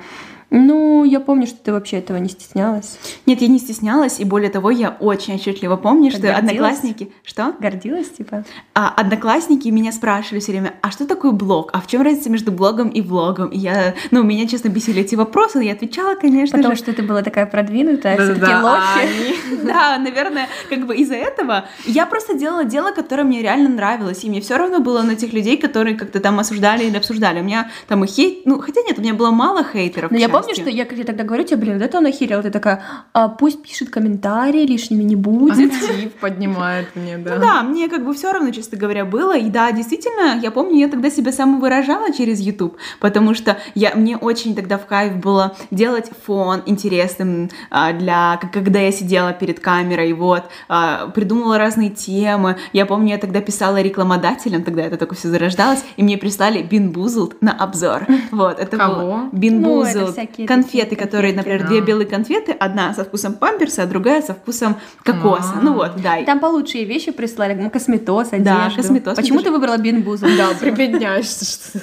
ну, 0.51 1.05
я 1.05 1.20
помню, 1.20 1.47
что 1.47 1.59
ты 1.59 1.72
вообще 1.72 1.99
этого 1.99 2.16
не 2.18 2.28
стеснялась. 2.28 2.99
Нет, 3.26 3.40
я 3.40 3.49
не 3.49 3.59
стеснялась, 3.59 4.20
и 4.20 4.24
более 4.24 4.51
того, 4.51 4.70
я 4.70 4.97
очень 5.01 5.34
отчетливо 5.34 5.76
помню, 5.76 6.11
что 6.11 6.20
гордилась? 6.20 6.38
одноклассники... 6.38 7.12
Что? 7.24 7.55
Гордилась, 7.59 8.11
типа? 8.11 8.45
А, 8.74 8.92
одноклассники 8.97 9.68
меня 9.68 9.92
спрашивали 9.92 10.40
все 10.40 10.53
время, 10.53 10.74
а 10.82 10.90
что 10.90 11.07
такое 11.07 11.32
блог? 11.32 11.70
А 11.72 11.80
в 11.80 11.86
чем 11.86 12.03
разница 12.03 12.30
между 12.30 12.53
блогом 12.53 12.88
и 12.88 13.01
влогом? 13.01 13.49
И 13.49 13.59
я, 13.59 13.95
ну, 14.11 14.22
меня, 14.22 14.47
честно, 14.47 14.68
бесили 14.68 15.03
эти 15.03 15.14
вопросы, 15.14 15.59
я 15.61 15.72
отвечала, 15.72 16.14
конечно 16.14 16.59
Потому 16.59 16.74
же. 16.74 16.82
что 16.82 16.92
ты 16.92 17.03
была 17.03 17.22
такая 17.22 17.47
продвинутая, 17.47 18.16
все 18.16 18.34
таки 18.34 18.53
лохи. 18.53 19.34
Да, 19.64 19.99
наверное, 19.99 20.49
как 20.68 20.86
бы 20.86 20.95
из-за 20.97 21.14
этого 21.14 21.64
я 21.86 22.07
просто 22.07 22.34
делала 22.34 22.64
дело, 22.64 22.92
которое 22.92 23.24
мне 23.24 23.40
реально 23.40 23.68
нравилось, 23.70 24.24
и 24.24 24.28
мне 24.28 24.40
все 24.40 24.57
равно 24.57 24.80
было 24.80 25.03
на 25.03 25.16
тех 25.16 25.32
людей, 25.32 25.57
которые 25.57 25.97
как-то 25.97 26.20
там 26.20 26.38
осуждали 26.38 26.84
или 26.84 26.97
обсуждали. 26.97 27.40
У 27.40 27.45
меня 27.45 27.70
там 27.88 28.05
и 28.05 28.07
хейт... 28.07 28.47
Ну, 28.47 28.61
хотя 28.61 28.82
нет, 28.82 28.99
у 28.99 29.03
меня 29.03 29.14
было 29.14 29.30
мало 29.30 29.64
хейтеров, 29.64 30.11
Но 30.11 30.18
я 30.18 30.28
помню, 30.35 30.55
помню, 30.55 30.70
что 30.70 30.70
я, 30.70 30.85
когда 30.85 31.05
тогда 31.05 31.24
говорю 31.24 31.45
тебе, 31.45 31.57
блин, 31.57 31.74
вот 31.74 31.82
это 31.82 31.99
он 31.99 32.07
охерел, 32.07 32.43
ты 32.43 32.51
такая, 32.51 32.82
а, 33.12 33.28
пусть 33.28 33.62
пишет 33.62 33.91
комментарии, 33.91 34.66
лишними 34.66 35.03
не 35.03 35.16
будет. 35.16 35.72
Актив 35.72 36.12
поднимает 36.14 36.95
мне, 36.95 37.18
да. 37.18 37.35
Ну 37.35 37.41
да, 37.41 37.62
мне 37.62 37.89
как 37.89 38.05
бы 38.05 38.14
все 38.14 38.32
равно, 38.32 38.51
честно 38.51 38.78
говоря, 38.78 39.05
было. 39.05 39.37
И 39.37 39.49
да, 39.51 39.72
действительно, 39.72 40.39
я 40.41 40.51
помню, 40.51 40.78
я 40.78 40.89
тогда 40.89 41.11
себя 41.11 41.32
самовыражала 41.32 42.12
через 42.12 42.41
YouTube, 42.41 42.76
потому 43.01 43.35
что 43.35 43.59
я, 43.74 43.95
мне 43.95 44.16
очень 44.16 44.55
тогда 44.55 44.78
в 44.78 44.87
кайф 44.87 45.16
было 45.16 45.57
делать 45.70 46.11
фон 46.26 46.62
интересным 46.66 47.51
а, 47.70 47.93
для, 47.93 48.39
когда 48.53 48.80
я 48.80 48.93
сидела 48.93 49.32
перед 49.32 49.61
камерой, 49.61 50.12
вот, 50.12 50.45
а, 50.68 51.09
придумала 51.09 51.59
разные 51.59 51.91
темы. 51.91 52.57
Я 52.72 52.87
помню, 52.87 53.11
я 53.11 53.18
тогда 53.18 53.41
писала 53.41 53.80
рекламодателям, 53.80 54.62
тогда 54.62 54.82
это 54.82 54.97
только 54.97 55.14
все 55.14 55.28
зарождалось, 55.28 55.85
и 55.97 56.03
мне 56.03 56.18
прислали 56.18 56.62
Бинбузлд 56.62 57.41
на 57.41 57.53
обзор. 57.53 58.07
Вот, 58.30 58.59
это 58.59 58.76
Кого? 58.76 58.95
было 58.95 59.28
Бинбузлд. 59.32 60.16
Ну, 60.16 60.24
конфеты, 60.47 60.97
которые, 60.97 61.35
например, 61.35 61.62
да. 61.62 61.68
две 61.68 61.81
белые 61.81 62.07
конфеты, 62.07 62.53
одна 62.53 62.95
со 62.95 63.05
вкусом 63.05 63.35
памперса, 63.35 63.83
а 63.83 63.87
другая 63.87 64.22
со 64.22 64.35
вкусом 64.35 64.77
кокоса. 65.03 65.53
А-а-а. 65.55 65.62
Ну 65.62 65.75
вот, 65.75 65.93
да. 66.03 66.22
Там 66.25 66.41
получше 66.41 66.85
вещи 66.85 67.12
прислали, 67.12 67.55
ну, 67.55 67.70
косметоз, 67.70 68.29
одежду. 68.33 68.45
Да, 68.45 68.70
косметоз. 68.75 69.16
Почему 69.16 69.43
ты 69.43 69.51
выбрала 69.51 69.79
Бинбузу? 69.79 70.27
Да, 70.37 70.51
прибедняешься 70.59 71.81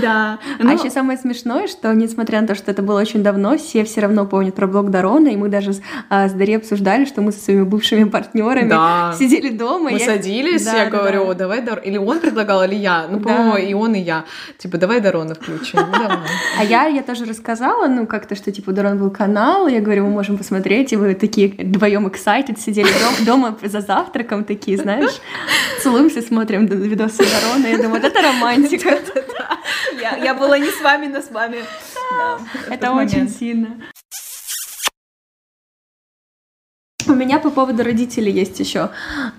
Да. 0.00 0.38
А 0.58 0.62
ну 0.62 0.72
еще 0.72 0.90
самое 0.90 1.18
смешное, 1.18 1.66
что 1.66 1.92
несмотря 1.94 2.40
на 2.40 2.46
то, 2.46 2.54
что 2.54 2.70
это 2.70 2.82
было 2.82 3.00
очень 3.00 3.22
давно, 3.22 3.56
все 3.56 3.84
все 3.84 4.00
равно 4.00 4.26
помнят 4.26 4.54
про 4.54 4.66
блог 4.66 4.90
Дарона, 4.90 5.28
и 5.28 5.36
мы 5.36 5.48
даже 5.48 5.74
с, 5.74 5.80
а, 6.08 6.28
с 6.28 6.32
Дари 6.32 6.54
обсуждали, 6.54 7.04
что 7.04 7.22
мы 7.22 7.32
со 7.32 7.40
своими 7.40 7.62
бывшими 7.62 8.04
партнерами 8.04 8.68
да. 8.68 9.14
сидели 9.18 9.50
дома. 9.50 9.90
Мы 9.90 9.98
я... 9.98 10.06
садились, 10.06 10.64
да, 10.64 10.76
я 10.76 10.90
да, 10.90 10.98
говорю, 10.98 11.26
да. 11.28 11.34
давай 11.34 11.62
Дар... 11.62 11.80
Или 11.80 11.96
он 11.96 12.20
предлагал, 12.20 12.64
или 12.64 12.74
я. 12.74 13.06
Ну, 13.08 13.20
по-моему, 13.20 13.52
да. 13.52 13.58
и 13.58 13.74
он, 13.74 13.94
и 13.94 14.00
я. 14.00 14.24
Типа, 14.58 14.78
давай 14.78 15.00
Дарона 15.00 15.34
включим. 15.34 15.80
Ну, 15.80 16.08
а 16.58 16.64
я, 16.64 16.86
я 16.86 17.02
тоже 17.02 17.24
рассказала, 17.24 17.86
ну, 17.86 18.06
как-то, 18.06 18.34
что, 18.34 18.50
типа, 18.52 18.70
у 18.70 18.72
Дарона 18.72 18.96
был 18.96 19.10
канал, 19.10 19.68
я 19.68 19.80
говорю, 19.80 20.04
мы 20.04 20.10
можем 20.10 20.38
посмотреть, 20.38 20.92
и 20.92 20.96
вы 20.96 21.14
такие 21.14 21.48
вдвоем 21.48 22.06
excited 22.06 22.58
сидели 22.58 22.88
дома 23.24 23.56
за 23.62 23.80
завтраком, 23.80 24.44
такие, 24.44 24.76
знаешь, 24.76 25.20
целуемся, 25.82 26.22
смотрим 26.22 26.66
видосы 26.66 27.24
Дарона, 27.24 27.66
я 27.66 27.78
думаю, 27.78 28.02
это 28.02 28.22
романтика. 28.22 28.98
Я, 30.00 30.16
я 30.16 30.34
была 30.34 30.58
не 30.58 30.70
с 30.70 30.80
вами, 30.80 31.06
но 31.06 31.20
с 31.20 31.30
вами. 31.30 31.64
Да, 32.18 32.38
Это 32.70 32.92
очень 32.92 33.28
сильно. 33.28 33.68
У 37.08 37.14
меня 37.14 37.38
по 37.38 37.50
поводу 37.50 37.84
родителей 37.84 38.32
есть 38.32 38.58
еще 38.58 38.90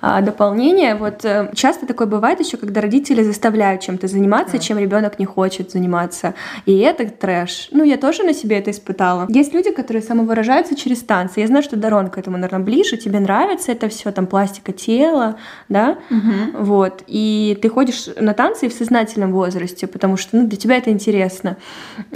а, 0.02 0.22
дополнение. 0.22 0.96
Вот 0.96 1.26
а, 1.26 1.52
часто 1.54 1.86
такое 1.86 2.08
бывает 2.08 2.40
еще, 2.40 2.58
когда 2.58 2.82
родители 2.82 3.24
заставляют 3.24 3.82
чем-то 3.82 4.08
заниматься, 4.08 4.58
mm. 4.58 4.60
чем 4.60 4.80
ребенок 4.80 5.20
не 5.20 5.26
хочет 5.26 5.72
заниматься. 5.72 6.34
И 6.66 6.78
это 6.78 7.10
трэш. 7.10 7.70
Ну, 7.72 7.84
я 7.84 7.98
тоже 7.98 8.24
на 8.24 8.34
себе 8.34 8.58
это 8.60 8.72
испытала. 8.72 9.26
Есть 9.30 9.54
люди, 9.54 9.72
которые 9.72 10.02
самовыражаются 10.02 10.76
через 10.76 11.04
танцы. 11.04 11.42
Я 11.42 11.48
знаю, 11.48 11.64
что 11.64 11.76
Дарон 11.76 12.10
к 12.10 12.18
этому, 12.18 12.38
наверное, 12.38 12.64
ближе. 12.64 12.98
Тебе 12.98 13.20
нравится 13.20 13.72
это 13.72 13.90
все, 13.90 14.12
там 14.12 14.28
пластика 14.28 14.72
тела, 14.72 15.38
да? 15.68 15.98
Mm-hmm. 16.10 16.64
Вот. 16.64 17.04
И 17.08 17.58
ты 17.62 17.70
ходишь 17.70 18.08
на 18.20 18.34
танцы 18.34 18.70
в 18.70 18.74
сознательном 18.74 19.34
возрасте, 19.34 19.88
потому 19.88 20.18
что 20.18 20.38
ну, 20.38 20.48
для 20.48 20.58
тебя 20.58 20.78
это 20.78 20.90
интересно. 20.90 21.58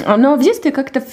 Но 0.05 0.35
в 0.35 0.41
детстве 0.41 0.71
как-то 0.71 1.03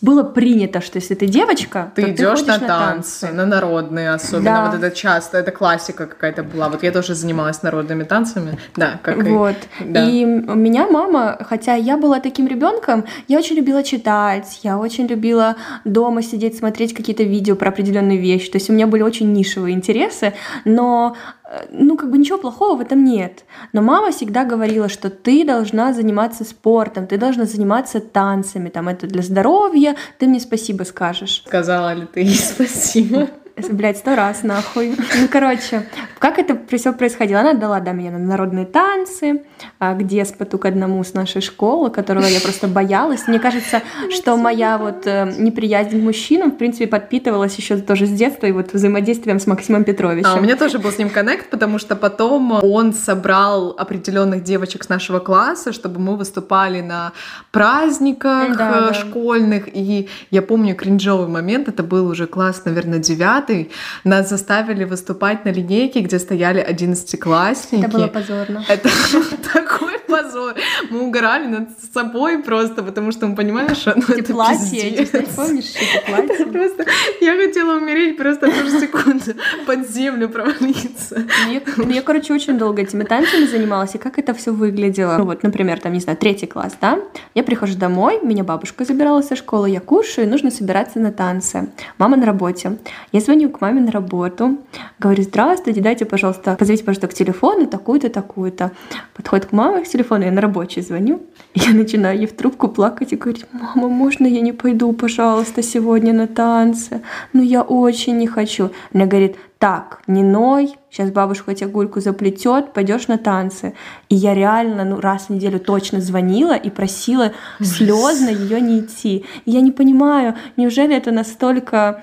было 0.00 0.22
принято, 0.22 0.80
что 0.80 0.96
если 0.96 1.14
ты 1.14 1.26
девочка, 1.26 1.92
ты 1.94 2.02
то 2.02 2.10
идешь 2.10 2.40
ты 2.40 2.46
на, 2.46 2.58
на 2.58 2.66
танцы, 2.66 3.28
на 3.32 3.46
народ 3.46 3.65
народные 3.66 4.10
особенно, 4.10 4.44
да. 4.44 4.70
вот 4.70 4.82
это 4.82 4.94
часто, 4.94 5.38
это 5.38 5.50
классика 5.50 6.06
какая-то 6.06 6.42
была. 6.42 6.68
Вот 6.68 6.82
я 6.82 6.92
тоже 6.92 7.14
занималась 7.14 7.62
народными 7.62 8.04
танцами, 8.04 8.58
да, 8.76 8.98
как 9.02 9.16
Вот. 9.22 9.56
И, 9.80 9.84
да. 9.84 10.08
и 10.08 10.24
у 10.24 10.54
меня 10.54 10.86
мама, 10.86 11.38
хотя 11.40 11.74
я 11.74 11.96
была 11.96 12.20
таким 12.20 12.46
ребенком, 12.46 13.04
я 13.28 13.38
очень 13.38 13.56
любила 13.56 13.82
читать, 13.82 14.60
я 14.62 14.78
очень 14.78 15.06
любила 15.06 15.56
дома 15.84 16.22
сидеть, 16.22 16.56
смотреть 16.56 16.94
какие-то 16.94 17.22
видео 17.22 17.56
про 17.56 17.68
определенные 17.68 18.18
вещи. 18.18 18.50
То 18.50 18.56
есть 18.56 18.70
у 18.70 18.72
меня 18.72 18.86
были 18.86 19.02
очень 19.02 19.32
нишевые 19.32 19.74
интересы, 19.74 20.32
но 20.64 21.16
э, 21.44 21.66
ну, 21.70 21.96
как 21.96 22.10
бы 22.10 22.18
ничего 22.18 22.38
плохого 22.38 22.76
в 22.76 22.80
этом 22.80 23.04
нет. 23.04 23.44
Но 23.72 23.82
мама 23.82 24.10
всегда 24.10 24.44
говорила, 24.44 24.88
что 24.88 25.10
ты 25.10 25.44
должна 25.44 25.92
заниматься 25.92 26.44
спортом, 26.44 27.06
ты 27.06 27.18
должна 27.18 27.44
заниматься 27.44 28.00
танцами, 28.00 28.68
там, 28.68 28.88
это 28.88 29.06
для 29.06 29.22
здоровья, 29.22 29.96
ты 30.18 30.26
мне 30.26 30.40
спасибо 30.40 30.84
скажешь. 30.84 31.42
Сказала 31.46 31.92
ли 31.94 32.06
ты 32.06 32.20
ей 32.20 32.34
спасибо? 32.34 33.28
Блять, 33.56 33.96
сто 33.96 34.14
раз 34.14 34.42
нахуй. 34.42 34.94
Ну, 35.18 35.28
короче, 35.30 35.88
как 36.18 36.38
это 36.38 36.58
все 36.76 36.92
происходило? 36.92 37.40
Она 37.40 37.54
дала 37.54 37.80
да, 37.80 37.92
меня 37.92 38.10
на 38.10 38.18
народные 38.18 38.66
танцы, 38.66 39.44
а, 39.78 39.94
к 39.94 40.06
деспоту 40.06 40.58
к 40.58 40.66
одному 40.66 41.02
с 41.02 41.14
нашей 41.14 41.40
школы, 41.40 41.90
которого 41.90 42.26
я 42.26 42.40
просто 42.40 42.68
боялась. 42.68 43.26
Мне 43.26 43.38
кажется, 43.38 43.82
что 44.10 44.36
моя 44.36 44.76
вот 44.76 45.06
э, 45.06 45.32
неприязнь 45.38 45.98
к 45.98 46.02
мужчинам, 46.02 46.50
в 46.50 46.58
принципе, 46.58 46.86
подпитывалась 46.86 47.56
еще 47.56 47.78
тоже 47.78 48.06
с 48.06 48.10
детства 48.10 48.46
и 48.46 48.52
вот 48.52 48.74
взаимодействием 48.74 49.38
с 49.38 49.46
Максимом 49.46 49.84
Петровичем. 49.84 50.28
А 50.28 50.34
у 50.34 50.40
меня 50.40 50.56
тоже 50.56 50.78
был 50.78 50.90
с 50.90 50.98
ним 50.98 51.08
коннект, 51.08 51.48
потому 51.48 51.78
что 51.78 51.96
потом 51.96 52.62
он 52.62 52.92
собрал 52.92 53.74
определенных 53.78 54.42
девочек 54.42 54.84
с 54.84 54.90
нашего 54.90 55.18
класса, 55.18 55.72
чтобы 55.72 55.98
мы 56.00 56.16
выступали 56.16 56.82
на 56.82 57.12
праздниках 57.52 58.56
да, 58.56 58.92
школьных. 58.92 59.66
Да. 59.66 59.70
И 59.72 60.08
я 60.30 60.42
помню 60.42 60.74
кринжовый 60.74 61.28
момент, 61.28 61.68
это 61.68 61.82
был 61.82 62.08
уже 62.08 62.26
класс, 62.26 62.62
наверное, 62.66 62.98
девятый, 62.98 63.45
девятый 63.46 63.72
нас 64.04 64.28
заставили 64.28 64.84
выступать 64.84 65.44
на 65.44 65.50
линейке, 65.50 66.00
где 66.00 66.18
стояли 66.18 66.60
одиннадцатиклассники. 66.60 67.84
Это 67.84 67.90
было 67.90 68.06
позорно. 68.08 68.64
Это 68.68 68.88
такой 69.52 69.85
позор. 70.06 70.54
Мы 70.90 71.00
угорали 71.00 71.46
над 71.46 71.68
собой 71.92 72.38
просто, 72.42 72.82
потому 72.82 73.12
что 73.12 73.26
мы 73.26 73.36
понимали, 73.36 73.74
что 73.74 73.94
ну, 73.96 74.14
это 74.14 74.32
платье, 74.32 74.90
пиздец. 74.90 75.34
помнишь, 75.34 75.72
это 75.74 76.06
платье? 76.06 76.46
просто... 76.46 76.86
Я 77.20 77.36
хотела 77.36 77.76
умереть 77.76 78.16
просто 78.16 78.50
пару 78.50 78.68
секунд 78.68 79.36
под 79.66 79.88
землю 79.90 80.28
провалиться. 80.28 81.24
Я, 81.50 81.60
ну, 81.76 81.90
я, 81.90 82.02
короче, 82.02 82.32
очень 82.32 82.58
долго 82.58 82.82
этими 82.82 83.04
танцами 83.04 83.46
занималась, 83.46 83.94
и 83.94 83.98
как 83.98 84.18
это 84.18 84.34
все 84.34 84.52
выглядело. 84.52 85.16
Ну, 85.18 85.24
вот, 85.24 85.42
например, 85.42 85.80
там, 85.80 85.92
не 85.92 86.00
знаю, 86.00 86.18
третий 86.18 86.46
класс, 86.46 86.76
да? 86.80 86.98
Я 87.34 87.42
прихожу 87.42 87.76
домой, 87.76 88.20
меня 88.22 88.44
бабушка 88.44 88.84
забирала 88.84 89.22
со 89.22 89.36
школы, 89.36 89.70
я 89.70 89.80
кушаю, 89.80 90.26
и 90.26 90.30
нужно 90.30 90.50
собираться 90.50 90.98
на 90.98 91.12
танцы. 91.12 91.68
Мама 91.98 92.16
на 92.16 92.26
работе. 92.26 92.78
Я 93.12 93.20
звоню 93.20 93.50
к 93.50 93.60
маме 93.60 93.80
на 93.80 93.90
работу, 93.90 94.58
говорю, 94.98 95.22
здравствуйте, 95.22 95.80
дайте, 95.80 96.04
пожалуйста, 96.04 96.56
позовите, 96.58 96.84
пожалуйста, 96.84 97.08
к 97.08 97.14
телефону, 97.14 97.66
такую-то, 97.66 98.08
такую-то. 98.08 98.72
Подходит 99.14 99.46
к 99.46 99.52
маме 99.52 99.82
к 99.82 99.86
телефону, 99.96 100.24
я 100.24 100.32
на 100.32 100.40
рабочий 100.40 100.82
звоню, 100.82 101.20
я 101.54 101.72
начинаю 101.72 102.18
ей 102.18 102.26
в 102.26 102.36
трубку 102.36 102.68
плакать 102.68 103.12
и 103.12 103.16
говорить, 103.16 103.46
мама, 103.52 103.88
можно 103.88 104.26
я 104.26 104.40
не 104.40 104.52
пойду, 104.52 104.92
пожалуйста, 104.92 105.62
сегодня 105.62 106.12
на 106.12 106.26
танцы? 106.26 107.00
Ну, 107.32 107.42
я 107.42 107.62
очень 107.62 108.18
не 108.18 108.26
хочу. 108.26 108.70
Она 108.94 109.06
говорит, 109.06 109.36
так, 109.58 110.02
не 110.06 110.22
ной, 110.22 110.76
сейчас 110.90 111.10
бабушка 111.10 111.54
тебе 111.54 111.70
гульку 111.70 112.00
заплетет, 112.00 112.72
пойдешь 112.74 113.08
на 113.08 113.16
танцы. 113.16 113.72
И 114.10 114.14
я 114.14 114.34
реально 114.34 114.84
ну, 114.84 115.00
раз 115.00 115.28
в 115.28 115.30
неделю 115.30 115.58
точно 115.58 116.00
звонила 116.00 116.54
и 116.54 116.70
просила 116.70 117.32
слезно 117.60 118.28
ее 118.28 118.60
не 118.60 118.80
идти. 118.80 119.24
И 119.46 119.50
я 119.50 119.60
не 119.62 119.72
понимаю, 119.72 120.34
неужели 120.56 120.94
это 120.94 121.10
настолько 121.10 122.02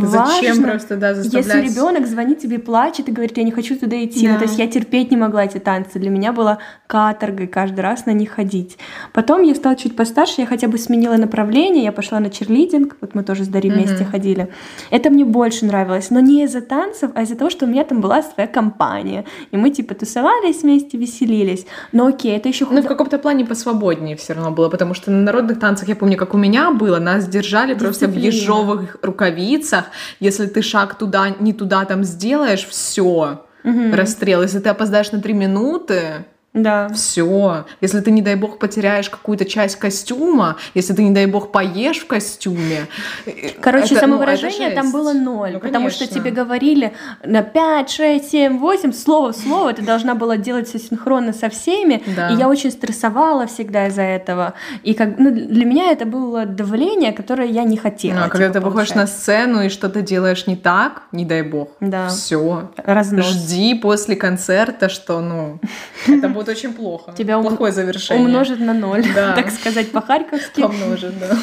Зачем 0.00 0.56
важно, 0.56 0.68
просто, 0.68 0.96
да, 0.96 1.14
заставлять... 1.14 1.46
Если 1.46 1.68
ребенок 1.68 2.06
звонит 2.06 2.40
тебе, 2.40 2.58
плачет 2.58 3.08
и 3.08 3.12
говорит, 3.12 3.36
я 3.36 3.44
не 3.44 3.52
хочу 3.52 3.78
туда 3.78 4.02
идти, 4.04 4.26
да. 4.26 4.32
ну, 4.34 4.38
то 4.38 4.44
есть 4.44 4.58
я 4.58 4.66
терпеть 4.66 5.10
не 5.10 5.16
могла 5.16 5.44
эти 5.44 5.58
танцы, 5.58 5.98
для 5.98 6.10
меня 6.10 6.32
было 6.32 6.58
каторгой 6.86 7.46
каждый 7.46 7.80
раз 7.80 8.06
на 8.06 8.10
них 8.10 8.30
ходить. 8.30 8.78
Потом 9.12 9.42
я 9.42 9.54
стала 9.54 9.76
чуть 9.76 9.96
постарше, 9.96 10.42
я 10.42 10.46
хотя 10.46 10.68
бы 10.68 10.78
сменила 10.78 11.16
направление, 11.16 11.84
я 11.84 11.92
пошла 11.92 12.20
на 12.20 12.30
черлидинг, 12.30 12.96
вот 13.00 13.14
мы 13.14 13.22
тоже 13.22 13.44
с 13.44 13.48
Дарьей 13.48 13.72
вместе 13.72 14.04
mm-hmm. 14.04 14.10
ходили. 14.10 14.48
Это 14.90 15.10
мне 15.10 15.24
больше 15.24 15.64
нравилось, 15.64 16.10
но 16.10 16.20
не 16.20 16.44
из-за 16.44 16.60
танцев, 16.60 17.10
а 17.14 17.22
из-за 17.22 17.36
того, 17.36 17.50
что 17.50 17.66
у 17.66 17.68
меня 17.68 17.84
там 17.84 18.00
была 18.00 18.22
своя 18.22 18.48
компания, 18.48 19.24
и 19.50 19.56
мы 19.56 19.70
типа 19.70 19.94
тусовались 19.94 20.62
вместе, 20.62 20.98
веселились. 20.98 21.66
Но 21.92 22.06
окей, 22.06 22.36
это 22.36 22.48
еще... 22.48 22.66
Ну, 22.70 22.82
в 22.82 22.86
каком-то 22.86 23.18
плане 23.18 23.44
посвободнее 23.44 24.16
все 24.16 24.34
равно 24.34 24.50
было, 24.50 24.68
потому 24.68 24.94
что 24.94 25.10
на 25.10 25.22
народных 25.22 25.58
танцах, 25.58 25.88
я 25.88 25.96
помню, 25.96 26.16
как 26.16 26.34
у 26.34 26.38
меня 26.38 26.70
было, 26.70 26.98
нас 26.98 27.26
держали 27.26 27.74
Дисциплина. 27.74 27.78
просто 27.78 28.08
в 28.08 28.16
ежовых 28.16 28.96
рукавицах, 29.02 29.85
если 30.20 30.46
ты 30.46 30.62
шаг 30.62 30.96
туда, 30.96 31.30
не 31.30 31.52
туда 31.52 31.84
там 31.84 32.04
сделаешь, 32.04 32.66
все, 32.66 33.44
угу. 33.64 33.92
расстрел. 33.92 34.42
Если 34.42 34.60
ты 34.60 34.68
опоздаешь 34.68 35.12
на 35.12 35.20
три 35.20 35.32
минуты, 35.32 36.26
да. 36.56 36.88
Все. 36.88 37.66
Если 37.82 38.00
ты, 38.00 38.10
не 38.10 38.22
дай 38.22 38.34
бог, 38.34 38.58
потеряешь 38.58 39.10
какую-то 39.10 39.44
часть 39.44 39.76
костюма, 39.76 40.56
если 40.74 40.94
ты, 40.94 41.04
не 41.04 41.10
дай 41.10 41.26
бог, 41.26 41.52
поешь 41.52 41.98
в 41.98 42.06
костюме. 42.06 42.86
Э, 43.26 43.50
Короче, 43.60 43.94
это, 43.94 44.06
самовыражение 44.06 44.70
ну, 44.70 44.74
там 44.74 44.90
было 44.90 45.12
ноль. 45.12 45.52
Ну, 45.52 45.60
потому 45.60 45.90
что 45.90 46.06
тебе 46.06 46.30
говорили 46.30 46.94
на 47.24 47.42
5, 47.42 47.90
6, 47.90 48.30
7, 48.30 48.58
8, 48.58 48.92
слово 48.94 49.32
в 49.32 49.36
слово, 49.36 49.74
ты 49.74 49.82
должна 49.82 50.14
была 50.14 50.38
делать 50.38 50.66
все 50.66 50.78
синхронно 50.78 51.34
со 51.34 51.50
всеми. 51.50 52.02
Да. 52.16 52.30
И 52.30 52.36
я 52.36 52.48
очень 52.48 52.70
стрессовала 52.70 53.46
всегда 53.46 53.88
из-за 53.88 54.02
этого. 54.02 54.54
И 54.82 54.94
как, 54.94 55.18
ну, 55.18 55.30
для 55.30 55.66
меня 55.66 55.92
это 55.92 56.06
было 56.06 56.46
давление, 56.46 57.12
которое 57.12 57.48
я 57.48 57.64
не 57.64 57.76
хотела. 57.76 58.14
Ну, 58.14 58.20
а 58.20 58.24
типа, 58.24 58.32
когда 58.32 58.52
ты 58.52 58.60
выходишь 58.60 58.94
на 58.94 59.06
сцену 59.06 59.62
и 59.62 59.68
что-то 59.68 60.00
делаешь 60.00 60.46
не 60.46 60.56
так, 60.56 61.02
не 61.12 61.26
дай 61.26 61.42
бог. 61.42 61.68
Да. 61.80 62.08
Все. 62.08 62.70
Разнос. 62.78 63.26
Жди 63.26 63.74
после 63.74 64.16
концерта, 64.16 64.88
что, 64.88 65.20
ну, 65.20 65.60
это 66.06 66.30
будет 66.30 66.45
будет 66.46 66.56
очень 66.56 66.72
плохо. 66.72 67.12
Тебя 67.16 67.38
плохое 67.38 67.72
завершение. 67.72 68.24
Умножит 68.24 68.60
на 68.60 68.72
ноль, 68.72 69.04
да. 69.14 69.32
так 69.36 69.50
сказать, 69.50 69.90
по-харьковски. 69.92 70.62
Помножит, 70.62 71.14
да. 71.18 71.36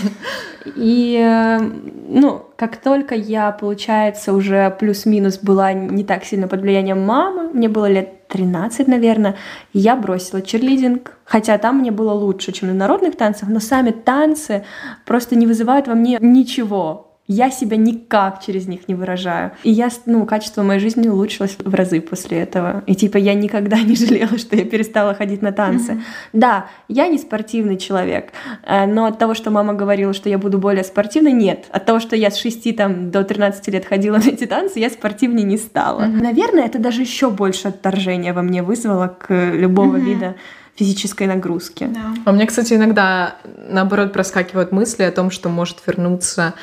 И, 0.76 1.18
э, 1.22 1.60
ну, 1.60 2.46
как 2.56 2.78
только 2.78 3.16
я, 3.16 3.52
получается, 3.52 4.34
уже 4.34 4.76
плюс-минус 4.80 5.40
была 5.40 5.74
не 5.74 6.04
так 6.04 6.24
сильно 6.24 6.48
под 6.48 6.62
влиянием 6.62 7.02
мамы, 7.02 7.50
мне 7.54 7.70
было 7.70 7.90
лет 7.90 8.28
13, 8.30 8.88
наверное, 8.88 9.36
я 9.74 9.96
бросила 9.96 10.42
черлидинг, 10.42 11.18
хотя 11.26 11.58
там 11.58 11.80
мне 11.80 11.92
было 11.92 12.14
лучше, 12.14 12.52
чем 12.52 12.70
на 12.70 12.74
народных 12.74 13.16
танцах, 13.16 13.50
но 13.50 13.60
сами 13.60 13.92
танцы 13.92 14.64
просто 15.06 15.36
не 15.36 15.46
вызывают 15.46 15.88
во 15.88 15.94
мне 15.94 16.18
ничего 16.20 17.13
я 17.28 17.52
себя 17.52 17.78
никак 17.78 18.44
через 18.44 18.68
них 18.68 18.88
не 18.90 18.96
выражаю. 18.96 19.52
И 19.64 19.72
я, 19.72 19.90
ну, 20.06 20.26
качество 20.26 20.62
моей 20.62 20.82
жизни 20.82 21.08
улучшилось 21.08 21.56
в 21.58 21.74
разы 21.74 22.02
после 22.02 22.40
этого. 22.40 22.84
И 22.86 22.96
типа 22.96 23.18
я 23.18 23.34
никогда 23.34 23.80
не 23.82 23.96
жалела, 23.96 24.38
что 24.38 24.56
я 24.58 24.66
перестала 24.66 25.14
ходить 25.14 25.42
на 25.42 25.54
танцы. 25.54 25.94
Mm-hmm. 25.94 26.02
Да, 26.34 26.68
я 26.90 27.08
не 27.08 27.18
спортивный 27.18 27.78
человек, 27.78 28.34
э, 28.64 28.86
но 28.86 29.06
от 29.06 29.20
того, 29.20 29.36
что 29.36 29.52
мама 29.52 29.74
говорила, 29.74 30.14
что 30.14 30.28
я 30.28 30.38
буду 30.38 30.58
более 30.58 30.84
спортивной, 30.84 31.32
нет. 31.32 31.66
От 31.72 31.86
того, 31.86 32.00
что 32.00 32.16
я 32.18 32.30
с 32.30 32.38
6 32.38 32.76
там, 32.76 33.10
до 33.10 33.24
13 33.24 33.68
лет 33.70 33.86
ходила 33.86 34.18
на 34.24 34.28
эти 34.28 34.46
танцы, 34.46 34.80
я 34.80 34.90
спортивнее 34.90 35.46
не 35.46 35.58
стала. 35.58 36.02
Mm-hmm. 36.02 36.22
Наверное, 36.22 36.66
это 36.66 36.80
даже 36.80 37.02
еще 37.02 37.30
больше 37.30 37.70
отторжения 37.70 38.34
во 38.34 38.42
мне 38.42 38.64
вызвало 38.64 39.08
к 39.08 39.34
любого 39.54 39.96
mm-hmm. 39.96 40.02
вида 40.02 40.36
физической 40.76 41.28
нагрузки. 41.28 41.86
Да. 41.86 42.14
А 42.26 42.32
мне, 42.32 42.48
кстати, 42.48 42.74
иногда, 42.74 43.36
наоборот, 43.70 44.12
проскакивают 44.12 44.72
мысли 44.72 45.04
о 45.04 45.12
том, 45.12 45.30
что 45.30 45.50
может 45.50 45.78
вернуться 45.86 46.54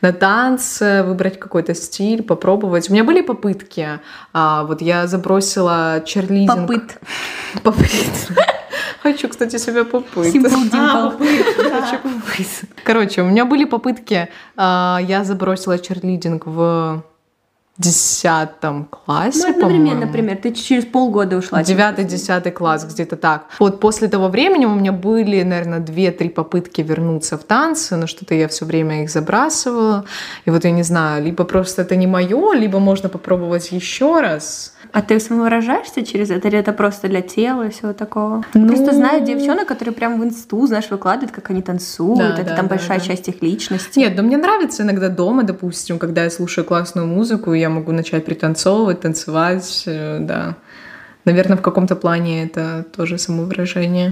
на 0.00 0.12
танцы, 0.12 1.02
выбрать 1.04 1.38
какой-то 1.38 1.74
стиль, 1.74 2.22
попробовать. 2.22 2.90
У 2.90 2.92
меня 2.92 3.04
были 3.04 3.20
попытки. 3.20 4.00
А, 4.32 4.64
вот 4.64 4.82
я 4.82 5.06
забросила 5.06 6.02
черлидинг. 6.04 6.66
Попыт. 6.66 6.98
Попыт. 7.62 8.30
Хочу, 9.02 9.28
кстати, 9.28 9.56
себя 9.56 9.84
попыть. 9.84 10.34
А, 10.74 11.10
Хочу 11.18 11.98
попыть. 12.02 12.60
Короче, 12.84 13.22
у 13.22 13.26
меня 13.26 13.44
были 13.44 13.64
попытки. 13.64 14.28
А, 14.56 14.98
я 15.00 15.24
забросила 15.24 15.78
черлидинг 15.78 16.46
в 16.46 17.04
десятом 17.80 18.84
классе, 18.84 19.46
ну, 19.46 19.54
одновременно, 19.54 20.06
например, 20.06 20.36
ты 20.36 20.52
через 20.52 20.84
полгода 20.84 21.36
ушла. 21.36 21.62
Девятый, 21.62 22.04
десятый 22.04 22.52
класс, 22.52 22.84
где-то 22.84 23.16
так. 23.16 23.46
Вот 23.58 23.80
после 23.80 24.08
того 24.08 24.28
времени 24.28 24.66
у 24.66 24.74
меня 24.74 24.92
были, 24.92 25.42
наверное, 25.42 25.80
две-три 25.80 26.28
попытки 26.28 26.82
вернуться 26.82 27.38
в 27.38 27.44
танцы, 27.44 27.96
но 27.96 28.06
что-то 28.06 28.34
я 28.34 28.48
все 28.48 28.66
время 28.66 29.02
их 29.02 29.10
забрасывала. 29.10 30.04
И 30.44 30.50
вот 30.50 30.64
я 30.64 30.72
не 30.72 30.82
знаю, 30.82 31.24
либо 31.24 31.44
просто 31.44 31.82
это 31.82 31.96
не 31.96 32.06
мое, 32.06 32.52
либо 32.52 32.78
можно 32.78 33.08
попробовать 33.08 33.72
еще 33.72 34.20
раз. 34.20 34.74
А 34.92 35.02
ты 35.02 35.20
самовыражаешься 35.20 36.04
через 36.04 36.30
это, 36.30 36.48
или 36.48 36.58
это 36.58 36.72
просто 36.72 37.08
для 37.08 37.22
тела 37.22 37.68
и 37.68 37.70
всего 37.70 37.92
такого? 37.92 38.44
Ну... 38.54 38.66
Просто 38.66 38.92
знаю 38.92 39.24
девчонок, 39.24 39.68
которые 39.68 39.94
прям 39.94 40.20
в 40.20 40.24
инсту, 40.24 40.66
знаешь, 40.66 40.90
выкладывают, 40.90 41.32
как 41.32 41.50
они 41.50 41.62
танцуют, 41.62 42.18
да, 42.18 42.34
это 42.34 42.44
да, 42.44 42.56
там 42.56 42.66
да, 42.66 42.74
большая 42.74 42.98
да. 42.98 43.04
часть 43.04 43.28
их 43.28 43.40
личности. 43.42 43.98
Нет, 43.98 44.14
но 44.16 44.22
мне 44.22 44.36
нравится 44.36 44.82
иногда 44.82 45.08
дома, 45.08 45.44
допустим, 45.44 45.98
когда 45.98 46.24
я 46.24 46.30
слушаю 46.30 46.64
классную 46.64 47.06
музыку, 47.06 47.52
я 47.52 47.70
могу 47.70 47.92
начать 47.92 48.24
пританцовывать, 48.24 49.00
танцевать, 49.00 49.84
э, 49.86 50.18
да. 50.20 50.56
Наверное, 51.24 51.56
в 51.56 51.62
каком-то 51.62 51.96
плане 51.96 52.44
это 52.44 52.84
тоже 52.96 53.18
самовыражение. 53.18 54.10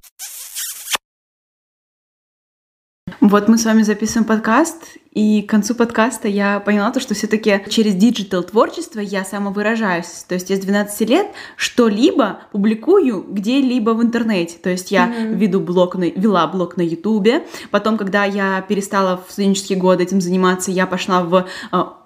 Вот 3.20 3.49
мы 3.49 3.59
с 3.59 3.64
вами 3.64 3.83
записываем 3.83 4.26
подкаст, 4.26 4.85
и 5.13 5.43
к 5.43 5.49
концу 5.49 5.75
подкаста 5.75 6.29
я 6.29 6.61
поняла 6.61 6.91
то, 6.91 7.01
что 7.01 7.15
все-таки 7.15 7.63
через 7.69 7.95
digital 7.95 8.43
творчество 8.43 9.01
я 9.01 9.25
самовыражаюсь. 9.25 10.25
То 10.29 10.35
есть 10.35 10.51
я 10.51 10.57
с 10.57 10.61
12 10.61 11.09
лет 11.09 11.27
что-либо 11.57 12.41
публикую 12.53 13.25
где-либо 13.29 13.91
в 13.91 14.03
интернете. 14.03 14.57
То 14.63 14.71
есть 14.71 14.91
я 14.91 15.09
mm-hmm. 15.09 15.35
веду 15.35 15.61
блог 15.61 15.97
на, 15.97 16.05
вела 16.05 16.47
блог 16.47 16.77
на 16.77 16.83
Ютубе. 16.83 17.47
Потом, 17.71 17.97
когда 17.97 18.25
я 18.25 18.61
перестала 18.61 19.23
в 19.27 19.33
студенческие 19.33 19.79
годы 19.79 20.05
этим 20.05 20.21
заниматься, 20.21 20.71
я 20.71 20.87
пошла 20.87 21.23
в 21.23 21.47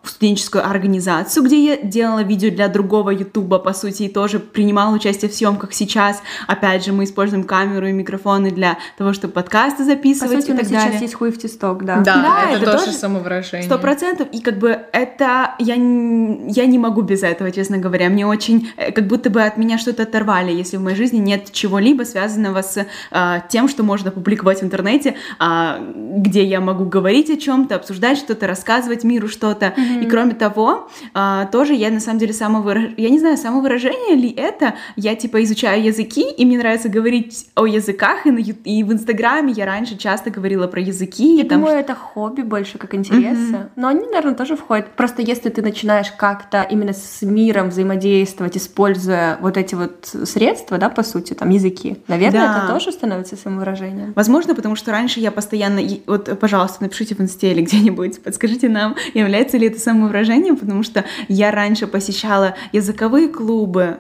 в 0.02 0.10
студенческую 0.10 0.68
организацию, 0.68 1.44
где 1.44 1.64
я 1.64 1.76
делала 1.76 2.22
видео 2.22 2.50
для 2.50 2.66
другого 2.68 3.10
ютуба, 3.10 3.58
по 3.58 3.72
сути, 3.72 4.04
и 4.04 4.08
тоже 4.08 4.40
принимала 4.40 4.92
участие 4.94 5.30
в 5.30 5.34
съемках 5.34 5.72
сейчас. 5.72 6.20
Опять 6.48 6.84
же, 6.84 6.92
мы 6.92 7.04
используем 7.04 7.44
камеру 7.44 7.86
и 7.86 7.92
микрофоны 7.92 8.50
для 8.50 8.78
того, 8.98 9.12
чтобы 9.12 9.34
подкасты 9.34 9.84
записывать 9.84 10.34
по 10.34 10.40
сути, 10.40 10.50
и 10.50 10.56
так 10.56 10.68
далее. 10.68 10.90
сейчас 10.90 11.02
есть 11.02 11.14
хуй 11.14 11.30
в 11.30 11.38
тесток, 11.38 11.84
да. 11.84 11.98
Да, 12.00 12.16
да 12.16 12.50
это, 12.50 12.62
это 12.62 12.78
тоже 12.78 12.91
самовыражение. 12.92 13.66
Сто 13.66 13.78
процентов. 13.78 14.28
И 14.32 14.40
как 14.40 14.58
бы 14.58 14.78
это... 14.92 15.54
Я, 15.58 15.74
я 15.74 16.66
не 16.66 16.78
могу 16.78 17.02
без 17.02 17.22
этого, 17.22 17.50
честно 17.50 17.78
говоря. 17.78 18.08
Мне 18.08 18.26
очень... 18.26 18.70
Э, 18.76 18.92
как 18.92 19.06
будто 19.06 19.30
бы 19.30 19.42
от 19.42 19.56
меня 19.56 19.78
что-то 19.78 20.04
оторвали, 20.04 20.52
если 20.52 20.76
в 20.76 20.82
моей 20.82 20.96
жизни 20.96 21.18
нет 21.18 21.52
чего-либо 21.52 22.04
связанного 22.04 22.62
с 22.62 22.86
э, 23.10 23.36
тем, 23.48 23.68
что 23.68 23.82
можно 23.82 24.10
публиковать 24.10 24.60
в 24.60 24.64
интернете, 24.64 25.16
э, 25.40 25.92
где 26.16 26.44
я 26.44 26.60
могу 26.60 26.84
говорить 26.84 27.30
о 27.30 27.36
чем-то, 27.36 27.76
обсуждать 27.76 28.18
что-то, 28.18 28.46
рассказывать 28.46 29.04
миру 29.04 29.28
что-то. 29.28 29.66
Mm-hmm. 29.76 30.04
И 30.04 30.06
кроме 30.08 30.34
того, 30.34 30.88
э, 31.14 31.46
тоже 31.50 31.74
я 31.74 31.90
на 31.90 32.00
самом 32.00 32.18
деле 32.18 32.32
самовыражение... 32.32 32.94
Я 32.96 33.10
не 33.10 33.18
знаю, 33.18 33.36
самовыражение 33.36 34.16
ли 34.16 34.30
это. 34.30 34.74
Я 34.96 35.14
типа 35.14 35.42
изучаю 35.44 35.82
языки, 35.82 36.30
и 36.30 36.44
мне 36.44 36.58
нравится 36.58 36.88
говорить 36.88 37.46
о 37.54 37.66
языках, 37.66 38.26
и, 38.26 38.30
на, 38.30 38.38
и 38.38 38.82
в 38.82 38.92
Инстаграме 38.92 39.52
я 39.52 39.66
раньше 39.66 39.96
часто 39.96 40.30
говорила 40.30 40.66
про 40.66 40.80
языки. 40.80 41.36
Я 41.36 41.44
думаю, 41.44 41.76
это 41.78 41.94
хобби 41.94 42.42
больше, 42.42 42.78
как 42.82 42.94
интересы. 42.94 43.52
Mm-hmm. 43.52 43.68
Но 43.76 43.88
они, 43.88 44.06
наверное, 44.06 44.34
тоже 44.34 44.56
входят. 44.56 44.88
Просто 44.96 45.22
если 45.22 45.48
ты 45.48 45.62
начинаешь 45.62 46.10
как-то 46.10 46.62
именно 46.62 46.92
с 46.92 47.22
миром 47.22 47.68
взаимодействовать, 47.68 48.56
используя 48.56 49.38
вот 49.40 49.56
эти 49.56 49.74
вот 49.74 50.04
средства, 50.24 50.78
да, 50.78 50.90
по 50.90 51.02
сути, 51.04 51.32
там, 51.32 51.48
языки, 51.50 52.02
наверное, 52.08 52.48
да. 52.48 52.58
это 52.58 52.72
тоже 52.72 52.92
становится 52.92 53.36
самовыражением. 53.36 54.12
Возможно, 54.16 54.54
потому 54.54 54.74
что 54.76 54.90
раньше 54.90 55.20
я 55.20 55.30
постоянно... 55.30 55.80
Вот, 56.06 56.38
пожалуйста, 56.38 56.82
напишите 56.82 57.14
в 57.14 57.20
инсте 57.20 57.52
или 57.52 57.62
где-нибудь, 57.62 58.22
подскажите 58.22 58.68
нам, 58.68 58.96
является 59.14 59.56
ли 59.56 59.68
это 59.68 59.78
самовыражением, 59.78 60.56
потому 60.56 60.82
что 60.82 61.04
я 61.28 61.52
раньше 61.52 61.86
посещала 61.86 62.56
языковые 62.72 63.28
клубы. 63.28 63.98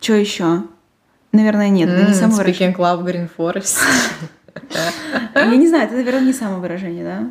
Что 0.00 0.14
еще? 0.14 0.64
Наверное, 1.32 1.68
нет, 1.68 1.88
mm, 1.88 1.92
это 1.92 2.08
не 2.08 2.14
самовыражение. 2.14 2.72
Speaking 2.72 2.76
Club 2.76 3.04
Green 3.04 3.30
Forest. 3.36 3.78
Я 5.34 5.56
не 5.56 5.68
знаю, 5.68 5.84
это, 5.84 5.94
наверное, 5.94 6.20
не 6.22 6.32
самовыражение, 6.32 7.04
да? 7.04 7.26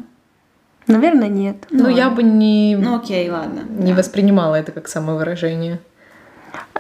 Наверное, 0.87 1.29
нет. 1.29 1.57
Ну, 1.69 1.89
я 1.89 2.09
бы 2.09 2.23
не... 2.23 2.75
Ну, 2.75 2.95
окей, 2.97 3.29
ладно. 3.29 3.61
Не 3.69 3.91
да. 3.91 3.97
воспринимала 3.97 4.55
это 4.55 4.71
как 4.71 4.87
самовыражение. 4.87 5.79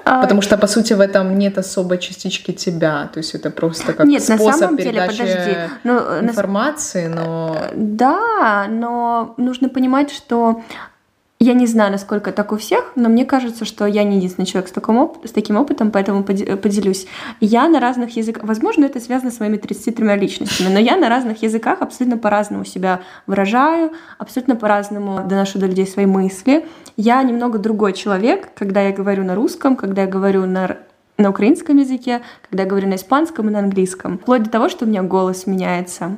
А... 0.05 0.21
Потому 0.21 0.41
что, 0.41 0.57
по 0.57 0.67
сути, 0.67 0.93
в 0.93 0.99
этом 0.99 1.37
нет 1.37 1.57
особой 1.57 1.97
частички 1.97 2.51
тебя. 2.51 3.09
То 3.13 3.19
есть 3.19 3.35
это 3.35 3.49
просто 3.49 3.93
как 3.93 4.05
нет, 4.05 4.21
способ 4.21 4.45
на 4.45 4.53
самом 4.53 4.77
передачи 4.77 5.17
деле, 5.17 5.33
подожди. 5.33 5.57
Ну, 5.83 5.97
информации, 6.21 7.07
но... 7.07 7.57
Да, 7.73 8.67
но 8.69 9.33
нужно 9.37 9.69
понимать, 9.69 10.11
что 10.11 10.61
я 11.43 11.53
не 11.53 11.67
знаю, 11.67 11.91
насколько 11.91 12.31
так 12.31 12.51
у 12.51 12.57
всех, 12.57 12.93
но 12.95 13.09
мне 13.09 13.25
кажется, 13.25 13.65
что 13.65 13.85
я 13.85 14.03
не 14.03 14.17
единственный 14.17 14.45
человек 14.45 14.69
с, 14.69 14.71
таким, 14.71 14.97
оп- 14.97 15.25
с 15.27 15.31
таким 15.31 15.57
опытом, 15.57 15.91
поэтому 15.91 16.23
поделюсь. 16.23 17.05
Я 17.41 17.67
на 17.67 17.79
разных 17.79 18.15
языках, 18.15 18.43
возможно, 18.43 18.85
это 18.85 18.99
связано 18.99 19.31
с 19.31 19.39
моими 19.39 19.57
33 19.57 20.15
личностями, 20.15 20.69
но 20.71 20.79
я 20.79 20.95
на 20.95 21.09
разных 21.09 21.43
языках 21.43 21.81
абсолютно 21.81 22.17
по-разному 22.17 22.65
себя 22.65 23.01
выражаю, 23.27 23.91
абсолютно 24.17 24.55
по-разному 24.55 25.27
доношу 25.27 25.59
до 25.59 25.65
людей 25.65 25.85
свои 25.85 26.05
мысли. 26.05 26.65
Я 26.97 27.21
немного 27.23 27.59
другой 27.59 27.93
человек, 27.93 28.49
когда 28.55 28.81
я 28.81 28.91
говорю 28.91 29.23
на 29.23 29.35
русском, 29.35 29.75
когда 29.75 30.03
я 30.03 30.07
говорю 30.07 30.45
на 30.45 30.77
на 31.15 31.29
украинском 31.29 31.77
языке, 31.77 32.21
когда 32.49 32.63
я 32.63 32.69
говорю 32.69 32.87
на 32.87 32.95
испанском 32.95 33.47
и 33.47 33.51
на 33.51 33.59
английском. 33.59 34.17
Вплоть 34.17 34.43
до 34.43 34.49
того, 34.49 34.67
что 34.67 34.85
у 34.85 34.87
меня 34.87 35.03
голос 35.03 35.45
меняется. 35.45 36.17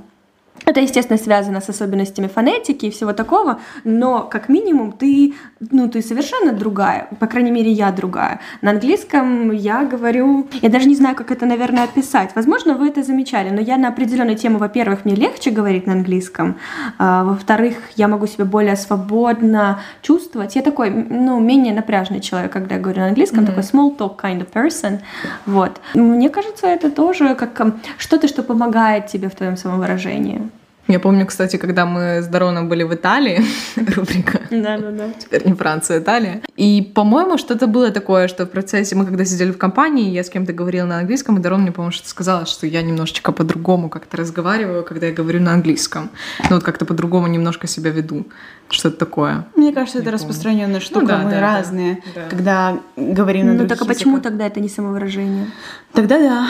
Это, 0.64 0.80
естественно, 0.80 1.20
связано 1.20 1.62
с 1.62 1.70
особенностями 1.70 2.28
фонетики 2.28 2.88
и 2.88 2.89
всего 2.89 3.14
такого, 3.14 3.60
но 3.84 4.22
как 4.24 4.49
минимум 4.49 4.93
ты, 4.93 5.36
ну, 5.60 5.88
ты 5.89 6.01
совершенно 6.01 6.53
другая, 6.53 7.08
по 7.20 7.28
крайней 7.28 7.51
мере, 7.51 7.72
я 7.72 7.91
другая. 7.91 8.39
На 8.62 8.72
английском 8.72 9.51
я 9.51 9.84
говорю, 9.84 10.47
я 10.62 10.70
даже 10.70 10.88
не 10.88 10.95
знаю, 10.95 11.16
как 11.16 11.32
это, 11.32 11.45
наверное, 11.45 11.84
описать. 11.84 12.32
Возможно, 12.36 12.74
вы 12.74 12.88
это 12.88 13.03
замечали, 13.03 13.49
но 13.49 13.62
я 13.62 13.78
на 13.78 13.89
определенную 13.89 14.38
тему, 14.38 14.58
во-первых, 14.58 15.06
мне 15.06 15.14
легче 15.14 15.51
говорить 15.51 15.86
на 15.86 15.93
английском, 15.93 16.56
а, 16.97 17.24
во-вторых, 17.24 17.76
я 17.95 18.08
могу 18.08 18.26
себя 18.26 18.45
более 18.45 18.76
свободно 18.76 19.82
чувствовать. 20.01 20.56
Я 20.56 20.62
такой, 20.64 20.89
ну, 20.89 21.39
менее 21.39 21.74
напряжный 21.74 22.22
человек, 22.22 22.51
когда 22.51 22.76
я 22.76 22.82
говорю 22.82 23.01
на 23.01 23.08
английском, 23.08 23.43
mm-hmm. 23.43 23.45
такой 23.45 23.64
small 23.64 23.95
talk 23.95 24.20
kind 24.20 24.39
of 24.39 24.51
person. 24.51 24.99
Вот. 25.45 25.80
Мне 25.93 26.30
кажется, 26.30 26.68
это 26.68 26.89
тоже 26.89 27.36
как 27.36 27.76
что-то, 27.97 28.28
что 28.28 28.41
помогает 28.41 29.08
тебе 29.08 29.30
в 29.30 29.36
твоем 29.36 29.58
самовыражении. 29.58 30.49
Я 30.88 31.00
помню, 31.00 31.26
кстати, 31.26 31.58
когда 31.58 31.86
мы 31.86 32.22
с 32.22 32.28
Дароном 32.28 32.70
были 32.70 32.84
в 32.84 32.94
Италии, 32.94 33.42
рубрика. 33.96 34.42
Да, 34.52 34.78
да, 34.78 34.92
да. 34.92 35.10
Теперь 35.20 35.46
не 35.48 35.54
Франция, 35.54 35.98
а 35.98 36.00
Италия. 36.00 36.42
И, 36.58 36.92
по-моему, 36.94 37.40
что-то 37.40 37.66
было 37.66 37.90
такое, 37.90 38.28
что 38.28 38.46
в 38.46 38.50
процессе, 38.50 38.96
мы 38.96 39.06
когда 39.06 39.26
сидели 39.26 39.52
в 39.52 39.58
компании, 39.58 40.12
я 40.12 40.24
с 40.24 40.30
кем-то 40.30 40.54
говорила 40.54 40.86
на 40.86 41.00
английском, 41.00 41.38
и 41.38 41.42
Дарон 41.42 41.62
мне, 41.62 41.72
по-моему, 41.72 41.92
что-то 41.92 42.10
сказала, 42.10 42.46
что 42.46 42.68
я 42.68 42.84
немножечко 42.84 43.32
по-другому 43.32 43.90
как-то 43.90 44.18
разговариваю, 44.18 44.84
когда 44.84 45.08
я 45.08 45.14
говорю 45.14 45.42
на 45.42 45.54
английском. 45.54 46.12
Ну, 46.50 46.58
вот 46.58 46.64
как-то 46.64 46.86
по-другому 46.86 47.28
немножко 47.28 47.66
себя 47.66 47.90
веду. 47.90 48.26
Что-то 48.70 48.97
такое. 48.97 49.47
Мне 49.55 49.72
кажется, 49.72 49.99
это 49.99 50.11
распространенная 50.11 50.80
штука, 50.80 51.01
ну, 51.01 51.07
да, 51.07 51.18
мы 51.20 51.30
да, 51.30 51.39
разные, 51.39 52.03
да. 52.16 52.28
когда 52.30 52.80
говорим 52.95 53.47
на 53.47 53.53
Ну, 53.53 53.68
так 53.68 53.82
а 53.82 53.86
почему 53.86 54.20
тогда 54.20 54.47
это 54.47 54.59
не 54.59 54.70
самовыражение? 54.70 55.47
Тогда 55.93 56.20
да. 56.20 56.47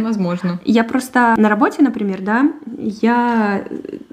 Возможно. 0.00 0.60
Я 0.64 0.84
просто 0.84 1.34
на 1.36 1.48
работе, 1.48 1.82
например, 1.82 2.20
да, 2.20 2.52
я 2.76 3.64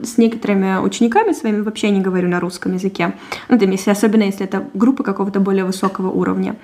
с 0.01 0.17
некоторыми 0.17 0.79
учениками 0.79 1.33
своими 1.33 1.61
вообще 1.61 1.89
не 1.91 2.01
говорю 2.01 2.27
на 2.27 2.39
русском 2.39 2.73
языке. 2.73 3.13
Ну, 3.49 3.59
там, 3.59 3.69
если, 3.69 3.91
особенно 3.91 4.23
если 4.23 4.45
это 4.45 4.67
группа 4.73 5.03
какого-то 5.03 5.39
более 5.39 5.65
высокого 5.65 6.09
уровня. 6.09 6.55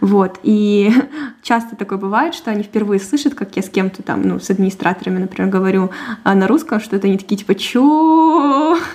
Вот. 0.00 0.38
И 0.42 0.92
часто 1.42 1.76
такое 1.76 1.98
бывает, 1.98 2.34
что 2.34 2.50
они 2.50 2.62
впервые 2.62 3.00
слышат, 3.00 3.34
как 3.34 3.56
я 3.56 3.62
с 3.62 3.68
кем-то 3.68 4.02
там, 4.02 4.22
ну, 4.22 4.38
с 4.38 4.50
администраторами, 4.50 5.18
например, 5.18 5.50
говорю 5.50 5.90
а 6.22 6.34
на 6.34 6.46
русском, 6.46 6.80
что 6.80 6.96
это 6.96 7.08
они 7.08 7.18
такие, 7.18 7.36
типа, 7.36 7.54
чё? 7.54 8.78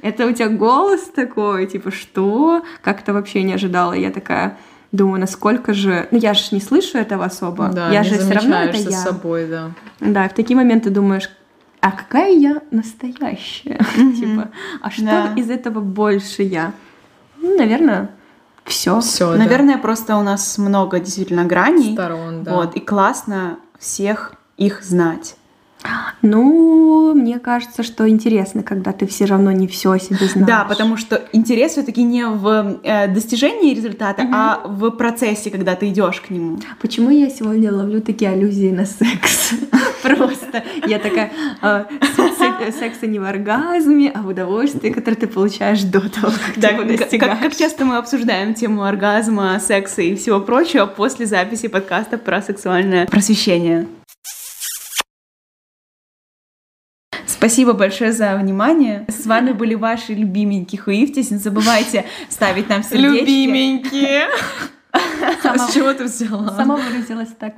Это 0.00 0.26
у 0.26 0.32
тебя 0.32 0.48
голос 0.58 1.02
такой, 1.14 1.66
типа, 1.66 1.90
что? 1.90 2.62
Как 2.82 3.02
то 3.02 3.12
вообще 3.12 3.42
не 3.42 3.54
ожидала. 3.54 3.92
Я 3.92 4.10
такая, 4.10 4.58
думаю, 4.92 5.20
насколько 5.20 5.72
же... 5.72 6.08
Ну, 6.10 6.18
я 6.18 6.34
же 6.34 6.42
не 6.52 6.60
слышу 6.60 6.98
этого 6.98 7.24
особо. 7.24 7.68
Да, 7.68 7.90
я 7.90 8.02
не 8.02 8.08
же 8.08 8.18
все 8.18 8.32
равно 8.32 8.56
это 8.56 8.76
я. 8.76 8.90
собой, 8.90 9.46
да. 9.46 9.70
Да, 10.00 10.26
и 10.26 10.28
в 10.28 10.32
такие 10.34 10.56
моменты 10.56 10.90
думаешь, 10.90 11.30
а 11.80 11.92
какая 11.92 12.32
я 12.32 12.60
настоящая? 12.70 13.78
Типа, 13.94 14.48
а 14.80 14.90
что 14.90 15.32
из 15.36 15.48
этого 15.50 15.80
больше 15.80 16.42
я? 16.42 16.72
Ну, 17.40 17.56
наверное, 17.56 18.10
все. 18.64 19.00
Все. 19.00 19.34
Наверное, 19.36 19.78
просто 19.78 20.16
у 20.16 20.22
нас 20.22 20.58
много 20.58 21.00
действительно 21.00 21.44
граней. 21.44 21.94
Сторон, 21.94 22.42
да. 22.42 22.54
Вот, 22.54 22.74
и 22.74 22.80
классно 22.80 23.58
всех 23.78 24.34
их 24.56 24.82
знать. 24.82 25.36
Ну, 26.22 27.14
мне 27.14 27.38
кажется, 27.38 27.82
что 27.82 28.08
интересно, 28.08 28.62
когда 28.62 28.92
ты 28.92 29.06
все 29.06 29.24
равно 29.24 29.52
не 29.52 29.68
все 29.68 29.92
о 29.92 29.98
себе 29.98 30.26
знаешь. 30.26 30.48
Да, 30.48 30.64
потому 30.64 30.96
что 30.96 31.22
интерес 31.32 31.72
все-таки 31.72 32.02
не 32.02 32.26
в 32.26 32.80
э, 32.82 33.06
достижении 33.08 33.74
результата, 33.74 34.22
угу. 34.22 34.32
а 34.34 34.62
в 34.64 34.90
процессе, 34.90 35.50
когда 35.50 35.76
ты 35.76 35.88
идешь 35.88 36.20
к 36.20 36.30
нему. 36.30 36.58
Почему 36.80 37.10
я 37.10 37.30
сегодня 37.30 37.72
ловлю 37.72 38.00
такие 38.00 38.30
аллюзии 38.32 38.70
на 38.70 38.84
секс? 38.84 39.52
Просто. 40.02 40.64
Я 40.86 40.98
такая, 40.98 41.32
«А, 41.60 41.86
секса 42.72 43.06
не 43.06 43.18
в 43.18 43.24
оргазме, 43.24 44.10
а 44.14 44.22
в 44.22 44.28
удовольствии, 44.28 44.90
которое 44.90 45.16
ты 45.16 45.26
получаешь 45.26 45.82
до 45.82 46.00
того, 46.00 46.32
как 46.32 46.54
ты 46.54 46.66
его 46.66 46.84
достигаешь. 46.84 47.38
Как 47.40 47.56
часто 47.56 47.84
мы 47.84 47.96
обсуждаем 47.96 48.54
тему 48.54 48.84
оргазма, 48.84 49.58
секса 49.60 50.02
и 50.02 50.14
всего 50.14 50.40
прочего 50.40 50.86
после 50.86 51.26
записи 51.26 51.68
подкаста 51.68 52.18
про 52.18 52.42
сексуальное 52.42 53.06
просвещение. 53.06 53.86
Спасибо 57.38 57.72
большое 57.72 58.12
за 58.12 58.34
внимание. 58.34 59.04
С 59.06 59.24
вами 59.24 59.52
были 59.52 59.76
ваши 59.76 60.12
любименькие 60.12 60.80
хуифтис. 60.80 61.30
Не 61.30 61.38
забывайте 61.38 62.04
ставить 62.28 62.68
нам 62.68 62.82
сердечки. 62.82 63.20
Любименькие. 63.20 64.26
Сама, 65.42 65.68
С 65.68 65.72
чего 65.72 65.92
ты 65.92 66.04
взяла? 66.04 66.50
Сама 66.56 66.74
выразилась 66.74 67.28
так. 67.38 67.52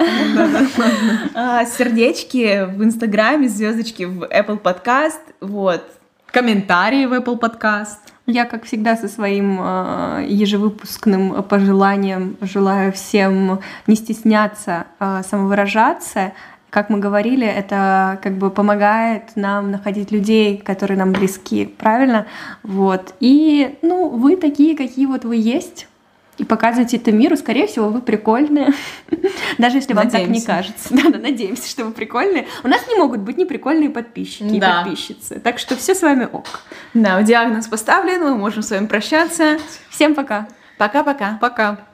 А, 1.35 1.65
сердечки 1.65 2.67
в 2.67 2.85
Инстаграме, 2.85 3.49
звездочки 3.49 4.03
в 4.03 4.25
Apple 4.25 4.61
Podcast. 4.61 5.21
Вот. 5.41 5.83
Комментарии 6.27 7.07
в 7.07 7.15
Apple 7.15 7.41
Podcast. 7.41 7.97
Я, 8.27 8.45
как 8.45 8.65
всегда, 8.65 8.97
со 8.97 9.09
своим 9.09 9.61
э, 9.63 10.27
ежевыпускным 10.29 11.43
пожеланием 11.45 12.37
желаю 12.43 12.93
всем 12.93 13.61
не 13.87 13.97
стесняться 13.97 14.85
э, 15.01 15.23
самовыражаться, 15.27 16.35
как 16.71 16.89
мы 16.89 16.99
говорили, 16.99 17.47
это 17.47 18.19
как 18.23 18.39
бы 18.39 18.51
помогает 18.51 19.37
нам 19.37 19.71
находить 19.71 20.13
людей, 20.13 20.57
которые 20.57 20.97
нам 20.97 21.13
близки, 21.13 21.67
правильно? 21.67 22.27
Вот. 22.63 23.15
И, 23.21 23.77
ну, 23.83 24.09
вы 24.09 24.37
такие, 24.37 24.77
какие 24.77 25.07
вот 25.07 25.25
вы 25.25 25.37
есть, 25.37 25.89
и 26.39 26.45
показывайте 26.45 26.97
это 26.97 27.13
миру. 27.13 27.37
Скорее 27.37 27.67
всего, 27.67 27.91
вы 27.91 28.01
прикольные. 28.01 28.73
Даже 29.59 29.77
если 29.77 29.93
вам 29.93 30.09
так 30.09 30.27
не 30.27 30.41
кажется. 30.41 30.89
Да, 31.01 31.11
да, 31.11 31.19
надеемся, 31.19 31.69
что 31.69 31.85
вы 31.85 31.93
прикольные. 31.93 32.47
У 32.65 32.69
нас 32.69 32.81
не 32.89 32.97
могут 32.97 33.21
быть 33.21 33.37
неприкольные 33.37 33.91
подписчики 33.91 34.45
и 34.45 34.61
подписчицы. 34.61 35.39
Так 35.39 35.59
что 35.59 35.77
все 35.77 35.95
с 35.95 36.01
вами 36.01 36.27
ок. 36.33 36.47
Да, 36.95 37.23
диагноз 37.23 37.69
поставлен, 37.69 38.23
мы 38.23 38.37
можем 38.37 38.63
с 38.63 38.71
вами 38.71 38.87
прощаться. 38.87 39.59
Всем 39.91 40.15
пока. 40.15 40.49
Пока-пока. 40.79 41.37
Пока. 41.41 41.73
-пока. 41.73 41.77
пока. 41.77 41.90